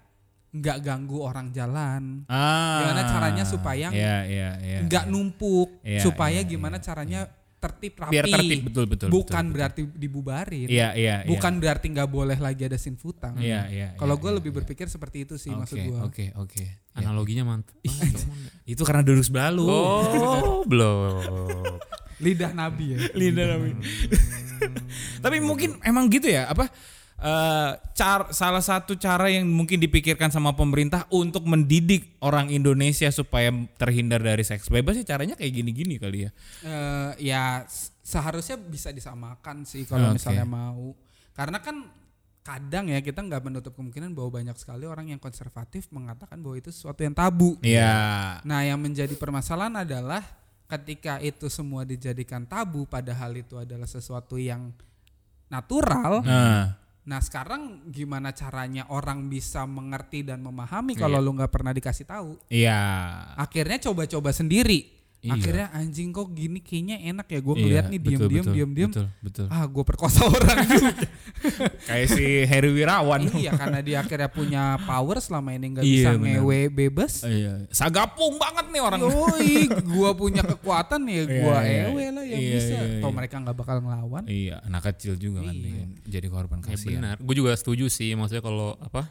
nggak 0.48 0.80
ganggu 0.80 1.20
orang 1.20 1.52
jalan. 1.52 2.24
ah. 2.26 2.80
Gimana 2.80 3.02
caranya 3.04 3.44
supaya 3.44 3.92
Iya, 3.92 4.16
iya, 4.24 4.50
iya. 4.58 4.78
nggak 4.82 5.04
numpuk, 5.06 5.68
Iya, 5.84 6.00
supaya 6.00 6.40
iya, 6.40 6.48
gimana 6.48 6.80
iya, 6.80 6.84
caranya 6.84 7.20
tertib 7.58 7.94
rapi. 7.98 8.12
Biar 8.14 8.26
tertib 8.30 8.60
betul 8.70 8.84
betul. 8.86 9.08
Bukan 9.10 9.26
betul, 9.26 9.42
betul. 9.42 9.54
berarti 9.54 9.80
dibubarin. 9.98 10.68
Iya, 10.70 10.88
iya, 10.94 11.16
iya. 11.26 11.28
Bukan 11.28 11.52
berarti 11.58 11.86
nggak 11.90 12.08
boleh 12.08 12.38
lagi 12.38 12.62
ada 12.64 12.78
sinfutang. 12.78 13.34
Iya, 13.38 13.66
iya. 13.68 13.88
Kalau 13.98 14.14
iya, 14.14 14.22
gue 14.22 14.30
iya, 14.30 14.38
lebih 14.38 14.50
iya. 14.54 14.58
berpikir 14.62 14.86
seperti 14.86 15.26
itu 15.26 15.34
sih 15.36 15.50
Oke, 15.50 15.60
maksud 15.60 15.78
gue. 15.82 15.98
Oke, 16.02 16.26
oke. 16.38 16.64
Ya. 16.98 17.06
analoginya 17.06 17.46
mantap 17.46 17.78
Itu 18.74 18.82
karena 18.82 19.06
duduk 19.06 19.22
sebelah 19.22 19.54
lu. 19.54 19.70
oh 19.70 20.66
belum 20.66 21.22
Lidah 22.18 22.50
nabi 22.50 22.98
ya. 22.98 22.98
Lidah 23.14 23.46
Nabi. 23.54 23.78
Tapi 25.24 25.36
mungkin 25.38 25.78
emang 25.86 26.10
gitu 26.10 26.26
ya, 26.26 26.50
apa? 26.50 26.66
Eh, 27.18 27.70
car 27.92 28.30
salah 28.30 28.62
satu 28.62 28.94
cara 28.94 29.26
yang 29.28 29.44
mungkin 29.44 29.78
dipikirkan 29.78 30.30
sama 30.30 30.54
pemerintah 30.54 31.04
untuk 31.10 31.42
mendidik 31.44 32.14
orang 32.22 32.48
Indonesia 32.48 33.10
supaya 33.10 33.50
terhindar 33.74 34.22
dari 34.22 34.42
seks 34.42 34.70
bebas 34.70 34.94
sih 34.94 35.06
caranya 35.06 35.34
kayak 35.34 35.50
gini-gini 35.52 35.98
kali 35.98 36.26
ya. 36.26 36.30
Eh, 36.62 37.10
ya 37.28 37.66
seharusnya 38.00 38.56
bisa 38.56 38.88
disamakan 38.88 39.66
sih 39.66 39.84
kalau 39.84 40.14
Oke. 40.14 40.22
misalnya 40.22 40.46
mau 40.46 40.96
karena 41.34 41.60
kan 41.60 41.84
kadang 42.40 42.88
ya 42.88 43.04
kita 43.04 43.20
nggak 43.20 43.44
menutup 43.44 43.76
kemungkinan 43.76 44.16
bahwa 44.16 44.40
banyak 44.40 44.56
sekali 44.56 44.88
orang 44.88 45.12
yang 45.12 45.20
konservatif 45.20 45.84
mengatakan 45.92 46.40
bahwa 46.40 46.56
itu 46.56 46.72
sesuatu 46.72 47.04
yang 47.04 47.12
tabu 47.12 47.60
Iya. 47.60 48.40
nah 48.40 48.64
yang 48.64 48.80
menjadi 48.80 49.12
permasalahan 49.20 49.84
adalah 49.84 50.24
ketika 50.64 51.20
itu 51.20 51.52
semua 51.52 51.84
dijadikan 51.84 52.48
tabu 52.48 52.88
padahal 52.88 53.36
itu 53.36 53.60
adalah 53.60 53.84
sesuatu 53.84 54.40
yang 54.40 54.72
natural 55.52 56.24
Nah, 56.24 56.76
nah 57.08 57.24
sekarang 57.24 57.88
gimana 57.88 58.36
caranya 58.36 58.84
orang 58.92 59.32
bisa 59.32 59.64
mengerti 59.64 60.28
dan 60.28 60.44
memahami 60.44 60.92
kalau 60.92 61.24
lu 61.24 61.32
nggak 61.32 61.48
pernah 61.48 61.72
dikasih 61.72 62.04
tahu? 62.04 62.36
Iya. 62.52 62.76
akhirnya 63.40 63.80
coba-coba 63.80 64.28
sendiri 64.36 64.97
Iya. 65.18 65.34
akhirnya 65.34 65.66
anjing 65.72 66.08
kok 66.08 66.30
gini 66.30 66.58
kayaknya 66.58 66.96
enak 67.04 67.26
ya 67.26 67.40
gue 67.40 67.50
Iya, 67.50 67.58
ngeliat 67.60 67.84
nih 67.84 67.98
betul, 67.98 68.06
diem 68.06 68.20
diem 68.20 68.38
betul, 68.38 68.54
diem 68.54 68.70
diem 68.70 68.90
Betul, 68.90 69.06
betul. 69.18 69.46
ah 69.48 69.64
gue 69.64 69.84
perkosa 69.84 70.20
orang 70.30 70.58
juga 70.62 70.92
Kayak 71.84 72.06
si 72.08 72.24
Heri 72.40 72.70
Wirawan. 72.70 73.20
iya 73.34 73.50
karena 73.52 73.78
dia 73.80 73.98
akhirnya 73.98 74.28
punya 74.28 74.62
power 74.80 75.18
selama 75.18 75.50
ini 75.52 75.66
nggak 75.70 75.82
Iya, 75.82 75.92
bisa 75.92 76.10
ngewe 76.14 76.60
bebas 76.68 77.12
Iya. 77.22 77.66
Sagapung 77.68 78.38
banget 78.38 78.70
nih 78.70 78.78
orang. 78.78 79.00
Yoi, 79.00 79.54
gue 79.66 80.10
punya 80.14 80.42
kekuatan 80.44 81.02
ya 81.04 81.22
gue 81.24 81.34
Iya, 81.34 81.58
iya. 81.60 81.82
ewe 81.88 82.04
lah 82.08 82.22
yang 82.22 82.38
Iya, 82.38 82.52
bisa. 82.54 82.74
iya, 82.76 82.82
Toh 82.98 83.10
iya. 83.10 83.16
mereka 83.16 83.34
nggak 83.38 83.56
bakal 83.56 83.76
ngelawan. 83.80 84.22
Iya, 84.24 84.56
anak 84.62 84.82
kecil 84.86 85.14
juga 85.14 85.42
kan 85.42 85.54
Iya. 85.54 85.84
jadi 86.06 86.26
korban 86.28 86.58
Ya 86.60 86.66
kasihan. 86.68 86.94
benar. 86.96 87.16
Gue 87.18 87.34
juga 87.34 87.52
setuju 87.52 87.86
sih 87.88 88.14
maksudnya 88.14 88.40
kalau 88.40 88.78
apa 88.78 89.10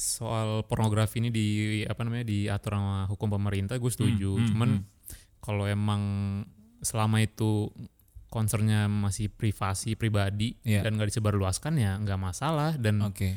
soal 0.00 0.64
pornografi 0.64 1.20
ini 1.20 1.28
di 1.28 1.46
apa 1.84 2.00
namanya 2.08 2.24
diatur 2.24 2.80
sama 2.80 3.04
hukum 3.04 3.36
pemerintah 3.36 3.76
gue 3.76 3.92
setuju. 3.92 4.32
Hmm, 4.32 4.40
hmm, 4.40 4.48
Cuman 4.48 4.70
hmm. 4.80 4.84
kalau 5.44 5.68
emang 5.68 6.02
selama 6.80 7.20
itu 7.20 7.68
concernnya 8.32 8.88
masih 8.88 9.28
privasi 9.28 9.98
pribadi 9.98 10.56
Iya. 10.64 10.86
dan 10.86 10.96
gak 10.96 11.12
disebarluaskan 11.12 11.76
ya 11.76 11.98
nggak 12.00 12.16
masalah 12.16 12.78
dan 12.80 13.02
Oke. 13.04 13.36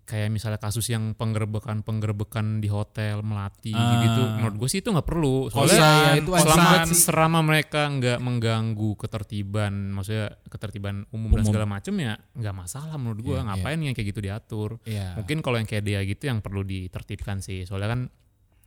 Kayak 0.00 0.28
misalnya 0.28 0.56
kasus 0.56 0.86
yang 0.86 1.12
penggerbekan 1.12 1.80
penggerbekan 1.80 2.58
di 2.58 2.66
hotel 2.66 3.20
melati 3.20 3.70
Ah. 3.70 4.00
gitu 4.00 4.22
menurut 4.36 4.56
gue 4.56 4.68
sih 4.68 4.78
itu 4.78 4.88
nggak 4.88 5.04
perlu 5.04 5.46
Kosan, 5.46 5.68
soalnya 5.68 5.90
itu 6.16 6.30
kosan. 6.30 6.44
selama 6.44 6.64
banget 6.66 6.86
sih. 6.86 6.98
selama 7.02 7.38
mereka 7.40 7.80
nggak 7.88 8.18
mengganggu 8.18 8.90
ketertiban 8.96 9.72
maksudnya 9.90 10.26
ketertiban 10.44 11.06
umum, 11.10 11.30
dan 11.30 11.36
Umum. 11.36 11.48
segala 11.48 11.66
macam 11.66 11.94
ya 11.96 12.12
nggak 12.32 12.54
masalah 12.56 12.94
menurut 12.94 13.20
gue 13.20 13.32
Iya, 13.32 13.46
ngapain 13.46 13.78
yang 13.80 13.92
kayak 13.92 14.08
gitu 14.08 14.20
diatur 14.20 14.70
Iya. 14.82 15.14
mungkin 15.14 15.38
kalau 15.40 15.56
yang 15.56 15.66
kayak 15.66 15.82
dia 15.82 16.00
gitu 16.02 16.22
yang 16.24 16.38
perlu 16.38 16.62
ditertibkan 16.62 17.38
sih 17.38 17.62
soalnya 17.62 17.90
kan 17.90 18.00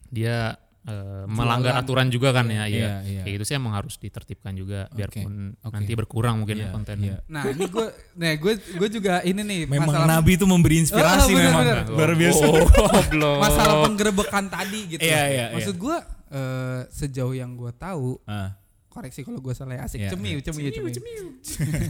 dia 0.07 0.53
eh, 0.83 1.23
melanggar 1.25 1.73
aturan 1.75 2.07
juga 2.07 2.31
kan 2.31 2.45
ya 2.45 2.63
Iya, 2.63 2.67
iya 2.67 2.91
iya. 3.01 3.21
kayak 3.21 3.33
gitu 3.37 3.45
sih 3.45 3.55
emang 3.55 3.73
harus 3.73 3.95
ditertibkan 3.95 4.51
juga 4.51 4.85
biarpun 4.89 5.55
oke. 5.57 5.71
nanti 5.71 5.91
berkurang 5.93 6.39
mungkin 6.39 6.57
Iya, 6.57 6.65
ya 6.65 6.71
kontennya 6.71 7.07
iya. 7.09 7.17
Nah 7.25 7.43
ini 7.45 7.65
gue, 7.65 7.85
nah 8.13 8.31
gue 8.33 8.53
gue 8.57 8.89
juga 8.89 9.13
ini 9.21 9.41
nih 9.41 9.61
Memang 9.65 9.87
masalah 9.87 10.07
Nabi 10.09 10.31
itu 10.35 10.45
memberi 10.45 10.75
inspirasi 10.79 11.11
Oh, 11.25 11.35
bener, 11.35 11.45
memang. 11.45 11.63
bener. 11.63 11.77
Luar 11.89 12.11
biasa. 12.13 12.45
belum 13.11 13.37
masalah 13.39 13.75
penggerebekan 13.83 14.45
tadi 14.47 14.79
gitu. 14.89 15.01
Iya, 15.01 15.21
iya, 15.27 15.45
Maksud 15.51 15.75
gue 15.75 15.97
eh, 16.29 16.81
sejauh 16.89 17.33
yang 17.33 17.53
gue 17.53 17.71
tahu 17.73 18.19
Ah, 18.23 18.59
koreksi 18.87 19.21
kalau 19.21 19.39
gue 19.39 19.53
salah 19.53 19.73
ya 19.73 19.81
asik 19.83 19.99
Iya, 19.99 20.09
cemiu 20.11 20.37
cemiu 20.39 20.69
cemiu. 20.69 21.25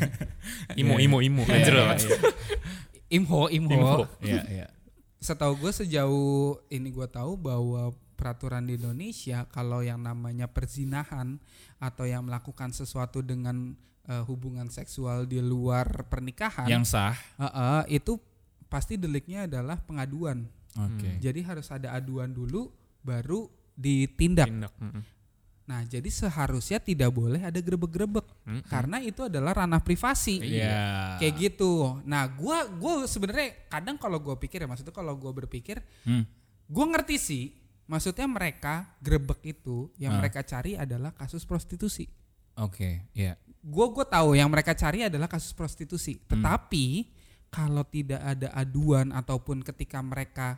imo 0.81 0.95
imo 0.97 1.17
imo 1.19 1.41
Iya, 1.43 1.57
iya, 1.59 1.83
iya. 1.93 2.17
Imho 3.11 3.45
imho. 3.49 3.69
Imho. 3.71 3.97
Iya, 4.19 4.41
iya. 4.47 4.67
Setahu 5.17 5.55
gue 5.57 5.71
sejauh 5.71 6.57
ini 6.67 6.89
gue 6.89 7.07
tahu 7.07 7.37
bahwa 7.37 7.93
peraturan 8.13 8.63
di 8.63 8.77
Indonesia 8.77 9.43
kalau 9.49 9.81
yang 9.81 9.99
namanya 9.99 10.47
perzinahan 10.47 11.41
atau 11.77 12.05
yang 12.05 12.23
melakukan 12.23 12.71
sesuatu 12.71 13.19
dengan 13.19 13.73
eh, 14.03 14.23
hubungan 14.23 14.67
seksual 14.67 15.25
di 15.25 15.39
luar 15.39 16.05
pernikahan 16.07 16.67
Yang 16.67 16.93
sah. 16.93 17.15
eh, 17.37 17.45
eh, 17.45 17.83
itu 17.97 18.15
pasti 18.67 18.95
deliknya 18.95 19.45
adalah 19.45 19.77
pengaduan. 19.77 20.45
Oke. 20.73 21.21
Jadi 21.21 21.39
harus 21.41 21.69
ada 21.69 21.93
aduan 21.93 22.29
dulu 22.29 22.73
baru 22.99 23.45
ditindak. 23.73 24.49
Tindak. 24.49 24.73
Nah, 25.63 25.79
jadi 25.87 26.09
seharusnya 26.11 26.75
tidak 26.75 27.15
boleh 27.15 27.39
ada 27.39 27.55
grebek-grebek 27.55 28.27
Mm-mm. 28.43 28.67
karena 28.67 28.99
itu 28.99 29.23
adalah 29.23 29.63
ranah 29.63 29.79
privasi. 29.79 30.43
Iya. 30.43 31.15
Kayak 31.23 31.33
gitu. 31.39 32.03
Nah, 32.03 32.27
gua 32.27 32.67
gua 32.67 33.07
sebenarnya 33.07 33.71
kadang 33.71 33.95
kalau 33.95 34.19
gua 34.19 34.35
pikir 34.35 34.59
ya 34.59 34.67
maksudnya 34.67 34.91
kalau 34.91 35.15
gua 35.15 35.31
berpikir 35.31 35.79
Hmm. 36.03 36.27
gua 36.67 36.85
ngerti 36.91 37.15
sih. 37.15 37.43
Maksudnya 37.83 38.25
mereka 38.25 38.95
grebek 38.99 39.55
itu 39.55 39.91
yang 39.99 40.15
Ah. 40.15 40.19
mereka 40.23 40.39
cari 40.41 40.79
adalah 40.79 41.11
kasus 41.11 41.43
prostitusi. 41.43 42.07
Oke, 42.55 43.09
iya. 43.11 43.35
Gue 43.59 43.87
gue 43.91 44.05
tahu 44.05 44.37
yang 44.37 44.47
mereka 44.47 44.71
cari 44.77 45.03
adalah 45.03 45.27
kasus 45.27 45.51
prostitusi. 45.51 46.15
Hmm. 46.15 46.37
Tetapi 46.37 46.85
kalau 47.49 47.83
tidak 47.85 48.21
ada 48.21 48.49
aduan 48.55 49.11
ataupun 49.11 49.61
ketika 49.61 49.99
mereka 50.01 50.57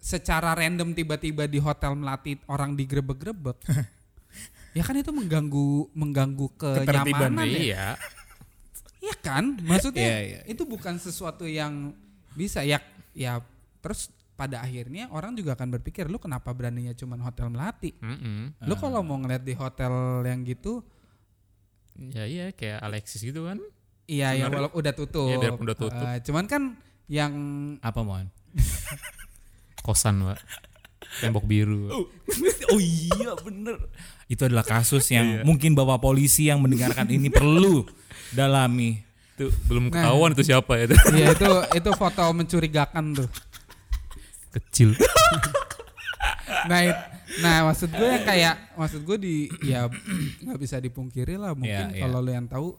secara 0.00 0.56
random 0.56 0.96
tiba-tiba 0.96 1.44
di 1.44 1.60
hotel 1.60 1.92
melati 1.92 2.40
orang 2.48 2.72
digrebek-grebek, 2.72 3.58
ya 4.78 4.82
kan 4.82 4.96
itu 4.96 5.12
mengganggu 5.12 5.92
mengganggu 5.92 6.46
kenyamanan 6.56 7.44
ya. 7.44 7.60
Iya. 7.60 7.86
Iya 8.98 9.14
kan? 9.22 9.44
Maksudnya 9.62 10.08
Iya, 10.08 10.18
iya. 10.24 10.40
itu 10.48 10.64
bukan 10.64 10.98
sesuatu 10.98 11.46
yang 11.46 11.94
bisa 12.34 12.64
ya 12.66 12.82
ya 13.12 13.38
terus 13.78 14.10
pada 14.38 14.62
akhirnya 14.62 15.10
orang 15.10 15.34
juga 15.34 15.58
akan 15.58 15.74
berpikir 15.74 16.06
lu 16.06 16.22
kenapa 16.22 16.54
beraninya 16.54 16.94
cuman 16.94 17.18
hotel 17.18 17.50
melati? 17.50 17.90
Mm-mm. 17.98 18.62
Lu 18.62 18.78
kalau 18.78 19.02
mau 19.02 19.18
ngeliat 19.18 19.42
di 19.42 19.58
hotel 19.58 20.22
yang 20.22 20.46
gitu 20.46 20.86
Ya 21.98 22.30
iya 22.30 22.54
kayak 22.54 22.78
Alexis 22.78 23.18
gitu 23.18 23.50
kan. 23.50 23.58
Iya, 24.06 24.30
ya 24.38 24.46
walaupun 24.46 24.78
udah 24.78 24.94
tutup. 24.94 25.26
Iya, 25.26 25.36
biarpun 25.42 25.64
udah 25.66 25.74
tutup. 25.76 26.06
Eh, 26.06 26.22
cuman 26.22 26.44
kan 26.46 26.62
yang 27.10 27.32
Apa 27.82 28.06
mohon? 28.06 28.30
Kosan, 29.84 30.22
Pak. 30.22 30.38
Tembok 31.18 31.42
biru. 31.42 31.90
oh 32.72 32.80
iya 32.80 33.34
bener. 33.42 33.82
Itu 34.30 34.46
adalah 34.46 34.62
kasus 34.62 35.10
yang 35.10 35.42
mungkin 35.42 35.74
bapak 35.74 35.98
polisi 35.98 36.46
yang 36.46 36.62
mendengarkan 36.62 37.10
ini 37.10 37.34
perlu 37.34 37.82
dalami. 38.30 39.02
Itu 39.34 39.50
belum 39.66 39.90
Nah. 39.90 39.92
ketahuan 39.98 40.30
itu 40.38 40.42
siapa 40.46 40.72
ya 40.78 40.84
itu. 40.86 40.96
Iya 41.18 41.26
itu 41.34 41.50
itu 41.82 41.90
foto 41.98 42.22
mencurigakan 42.30 43.04
tuh. 43.24 43.28
Kecil. 44.60 44.90
Nah, 46.66 46.80
it- 46.82 47.04
nah 47.38 47.62
maksud 47.64 47.88
gue 47.88 48.08
yang 48.08 48.24
kayak 48.24 48.54
maksud 48.74 49.00
gue 49.02 49.16
di 49.16 49.36
ya 49.62 49.86
nggak 50.42 50.58
bisa 50.58 50.76
dipungkiri 50.76 51.36
lah 51.36 51.52
mungkin 51.52 51.92
Iya, 51.92 51.94
iya. 51.94 52.02
kalau 52.02 52.18
lu 52.18 52.30
yang 52.30 52.44
tahu 52.44 52.72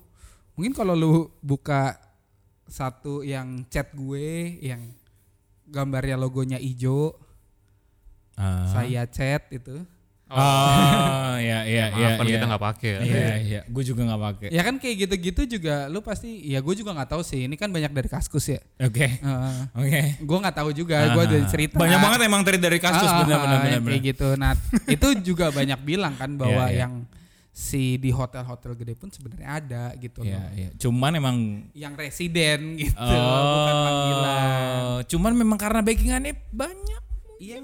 mungkin 0.53 0.73
kalau 0.73 0.93
lu 0.93 1.11
buka 1.39 1.95
satu 2.65 3.21
yang 3.21 3.63
chat 3.65 3.93
gue 3.93 4.30
yang 4.59 4.82
gambarnya 5.65 6.17
logonya 6.17 6.57
ijo 6.57 7.13
Ah. 8.36 8.67
saya 8.67 9.05
chat 9.05 9.47
itu 9.49 9.86
Oh, 10.30 11.34
ya 11.41 11.65
ya 11.65 11.86
ya. 11.89 12.07
Maaf 12.13 12.21
kan 12.21 12.25
ya. 12.25 12.34
kita 12.38 12.45
nggak 12.45 12.63
pakai 12.63 12.89
ya. 12.89 12.99
Iya 13.01 13.25
iya, 13.41 13.61
gue 13.65 13.84
juga 13.84 14.01
nggak 14.05 14.21
pakai. 14.21 14.47
ya 14.53 14.61
kan 14.61 14.75
kayak 14.77 14.95
gitu-gitu 15.03 15.41
juga 15.57 15.89
lu 15.89 15.99
pasti 15.99 16.30
ya 16.45 16.61
gue 16.61 16.75
juga 16.77 16.93
nggak 16.93 17.09
tahu 17.09 17.21
sih 17.25 17.49
ini 17.49 17.57
kan 17.57 17.73
banyak 17.73 17.89
dari 17.89 18.05
kaskus 18.05 18.45
ya 18.47 18.61
Oke. 18.77 19.09
Heeh. 19.09 19.57
Oke. 19.73 20.01
gue 20.21 20.38
nggak 20.45 20.55
taau 20.55 20.69
juga 20.69 21.17
gue 21.17 21.23
dari 21.25 21.45
cerita 21.49 21.82
Banyak 21.82 21.97
banget 21.97 22.19
emang 22.30 22.41
dari 22.45 22.77
kasus 22.77 23.09
Ah, 23.09 23.25
benar 23.25 23.38
ah, 23.41 23.45
benar 23.57 23.82
kayak 23.82 24.03
gitu 24.05 24.27
nah 24.38 24.53
itu 24.86 25.07
juga 25.25 25.49
banyak 25.49 25.80
bilang 25.82 26.13
kan 26.13 26.38
bahwa 26.38 26.69
Iya, 26.69 26.73
iya. 26.73 26.82
yang 26.86 26.93
si 27.49 27.97
di 27.97 28.07
hotel-hotel 28.07 28.71
gede 28.77 28.93
pun 28.95 29.09
sebenarnya 29.09 29.49
ada 29.49 29.84
gitu 29.97 30.21
Iya 30.21 30.38
loh 30.38 30.49
iya. 30.55 30.69
Cuman 30.77 31.11
emang 31.17 31.38
yang 31.73 31.93
residen 31.97 32.77
gitu 32.77 32.95
bukan 32.95 33.75
panggilan 33.82 34.47
Oh, 34.80 34.99
cuman 35.03 35.32
memang 35.34 35.57
karena 35.57 35.82
backingannya 35.82 36.34
banyak. 36.53 37.03
Iya 37.40 37.58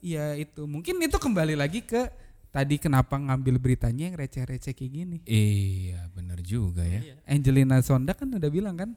iya 0.00 0.24
itu 0.36 0.66
mungkin 0.66 0.98
itu 0.98 1.16
kembali 1.16 1.54
lagi 1.54 1.80
ke 1.80 2.10
tadi 2.50 2.76
kenapa 2.76 3.14
ngambil 3.14 3.56
beritanya 3.56 4.10
yang 4.10 4.16
receh-receh 4.16 4.74
kayak 4.74 4.90
gini 4.90 5.18
Iya, 5.22 6.10
benar 6.10 6.42
juga 6.42 6.82
ya. 6.82 6.98
Angelina 7.24 7.78
Sonda 7.78 8.10
kan 8.10 8.26
udah 8.26 8.50
bilang 8.50 8.74
kan 8.74 8.90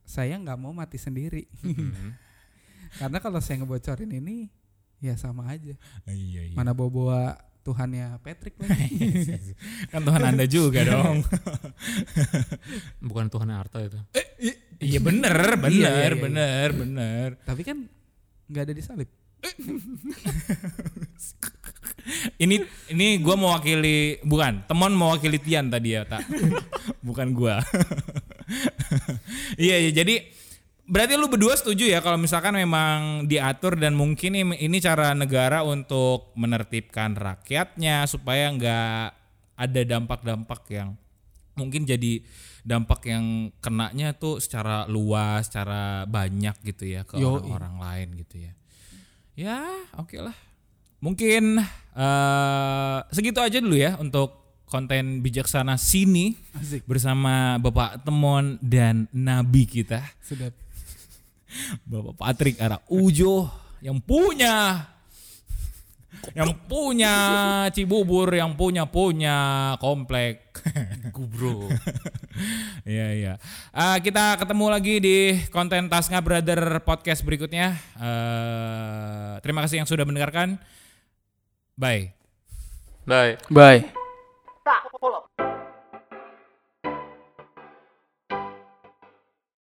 saya 0.00 0.34
nggak 0.36 0.56
mau 0.56 0.70
mati 0.70 0.94
sendiri 0.94 1.50
Hmm. 1.60 2.14
karena 2.98 3.18
kalau 3.18 3.38
saya 3.38 3.58
ngebocorin 3.58 4.10
ini 4.10 4.50
ya 4.98 5.14
sama 5.14 5.46
aja 5.46 5.74
Iya 6.04 6.40
iya. 6.44 6.54
mana 6.54 6.70
bawa 6.70 7.34
Tuhannya 7.60 8.16
Patrick 8.20 8.56
lagi 8.56 8.88
Kan 9.92 10.00
Tuhan 10.00 10.22
Anda 10.24 10.46
juga 10.46 10.80
dong. 10.82 11.20
Bukan 13.04 13.26
Tuhan 13.28 13.50
harta 13.50 13.78
itu. 13.80 13.98
iya 14.80 14.96
bener, 14.98 15.36
bener, 15.54 15.68
Iya, 15.68 15.90
iya, 15.90 16.08
iya. 16.08 16.16
bener, 16.16 16.68
bener. 16.72 17.28
tapi 17.44 17.62
kan 17.62 17.84
nggak 18.48 18.62
ada 18.64 18.72
di 18.72 18.80
salib 18.80 19.10
Ini 22.40 22.56
ini 22.90 23.20
gua 23.20 23.36
mewakili 23.36 24.18
bukan, 24.24 24.64
teman 24.64 24.92
mewakili 24.96 25.36
Tian 25.36 25.68
tadi 25.68 25.94
ya, 25.94 26.08
tak. 26.08 26.24
bukan 27.06 27.36
gua. 27.36 27.60
iya, 29.60 29.76
iya, 29.78 29.92
jadi 29.92 30.24
berarti 30.90 31.14
lu 31.14 31.30
berdua 31.30 31.54
setuju 31.54 31.86
ya 31.86 32.02
kalau 32.02 32.18
misalkan 32.18 32.58
memang 32.58 33.30
diatur 33.30 33.78
dan 33.78 33.94
mungkin 33.94 34.34
ini, 34.34 34.58
ini 34.58 34.82
cara 34.82 35.14
negara 35.14 35.62
untuk 35.62 36.34
menertibkan 36.34 37.14
rakyatnya 37.14 38.10
supaya 38.10 38.50
nggak 38.50 39.04
ada 39.54 39.80
dampak-dampak 39.86 40.66
yang 40.72 40.98
mungkin 41.54 41.84
jadi 41.84 42.24
dampak 42.64 43.06
yang 43.08 43.52
kenanya 43.60 44.16
tuh 44.16 44.40
secara 44.40 44.88
luas, 44.88 45.48
secara 45.48 46.04
banyak 46.08 46.56
gitu 46.64 46.88
ya 46.88 47.04
ke 47.04 47.20
orang-orang 47.20 47.76
lain 47.76 48.08
gitu 48.24 48.48
ya. 48.48 48.52
Ya, 49.38 49.66
oke 49.96 50.18
lah. 50.20 50.36
Mungkin 51.00 51.58
eh 51.96 52.98
segitu 53.10 53.40
aja 53.40 53.58
dulu 53.58 53.74
ya 53.74 53.96
untuk 53.98 54.40
konten 54.70 55.18
bijaksana 55.26 55.74
sini 55.74 56.38
Asik. 56.54 56.86
bersama 56.86 57.58
Bapak 57.58 58.06
Temon 58.06 58.54
dan 58.62 59.10
Nabi 59.10 59.66
kita, 59.66 59.98
sudah 60.22 60.54
Bapak 61.90 62.14
Patrick 62.14 62.56
Ara 62.62 62.78
Ujo 62.86 63.50
yang 63.82 63.98
punya 63.98 64.86
yang 66.36 66.52
punya 66.68 67.14
Cibubur, 67.74 68.30
yang 68.30 68.54
punya 68.54 68.86
punya 68.86 69.38
komplek. 69.80 70.50
Gubro. 71.14 71.68
Iya 72.84 73.08
iya. 73.12 73.34
Eh, 73.72 73.98
kita 74.00 74.40
ketemu 74.40 74.66
lagi 74.72 74.94
di 75.00 75.36
konten 75.52 75.92
Tasnya 75.92 76.24
Brother 76.24 76.80
podcast 76.84 77.20
berikutnya. 77.24 77.76
Eh, 77.96 79.32
terima 79.44 79.60
kasih 79.64 79.84
yang 79.84 79.88
sudah 79.88 80.08
mendengarkan. 80.08 80.56
Bye. 81.76 82.12
Bye. 83.08 83.40
bye 83.48 83.99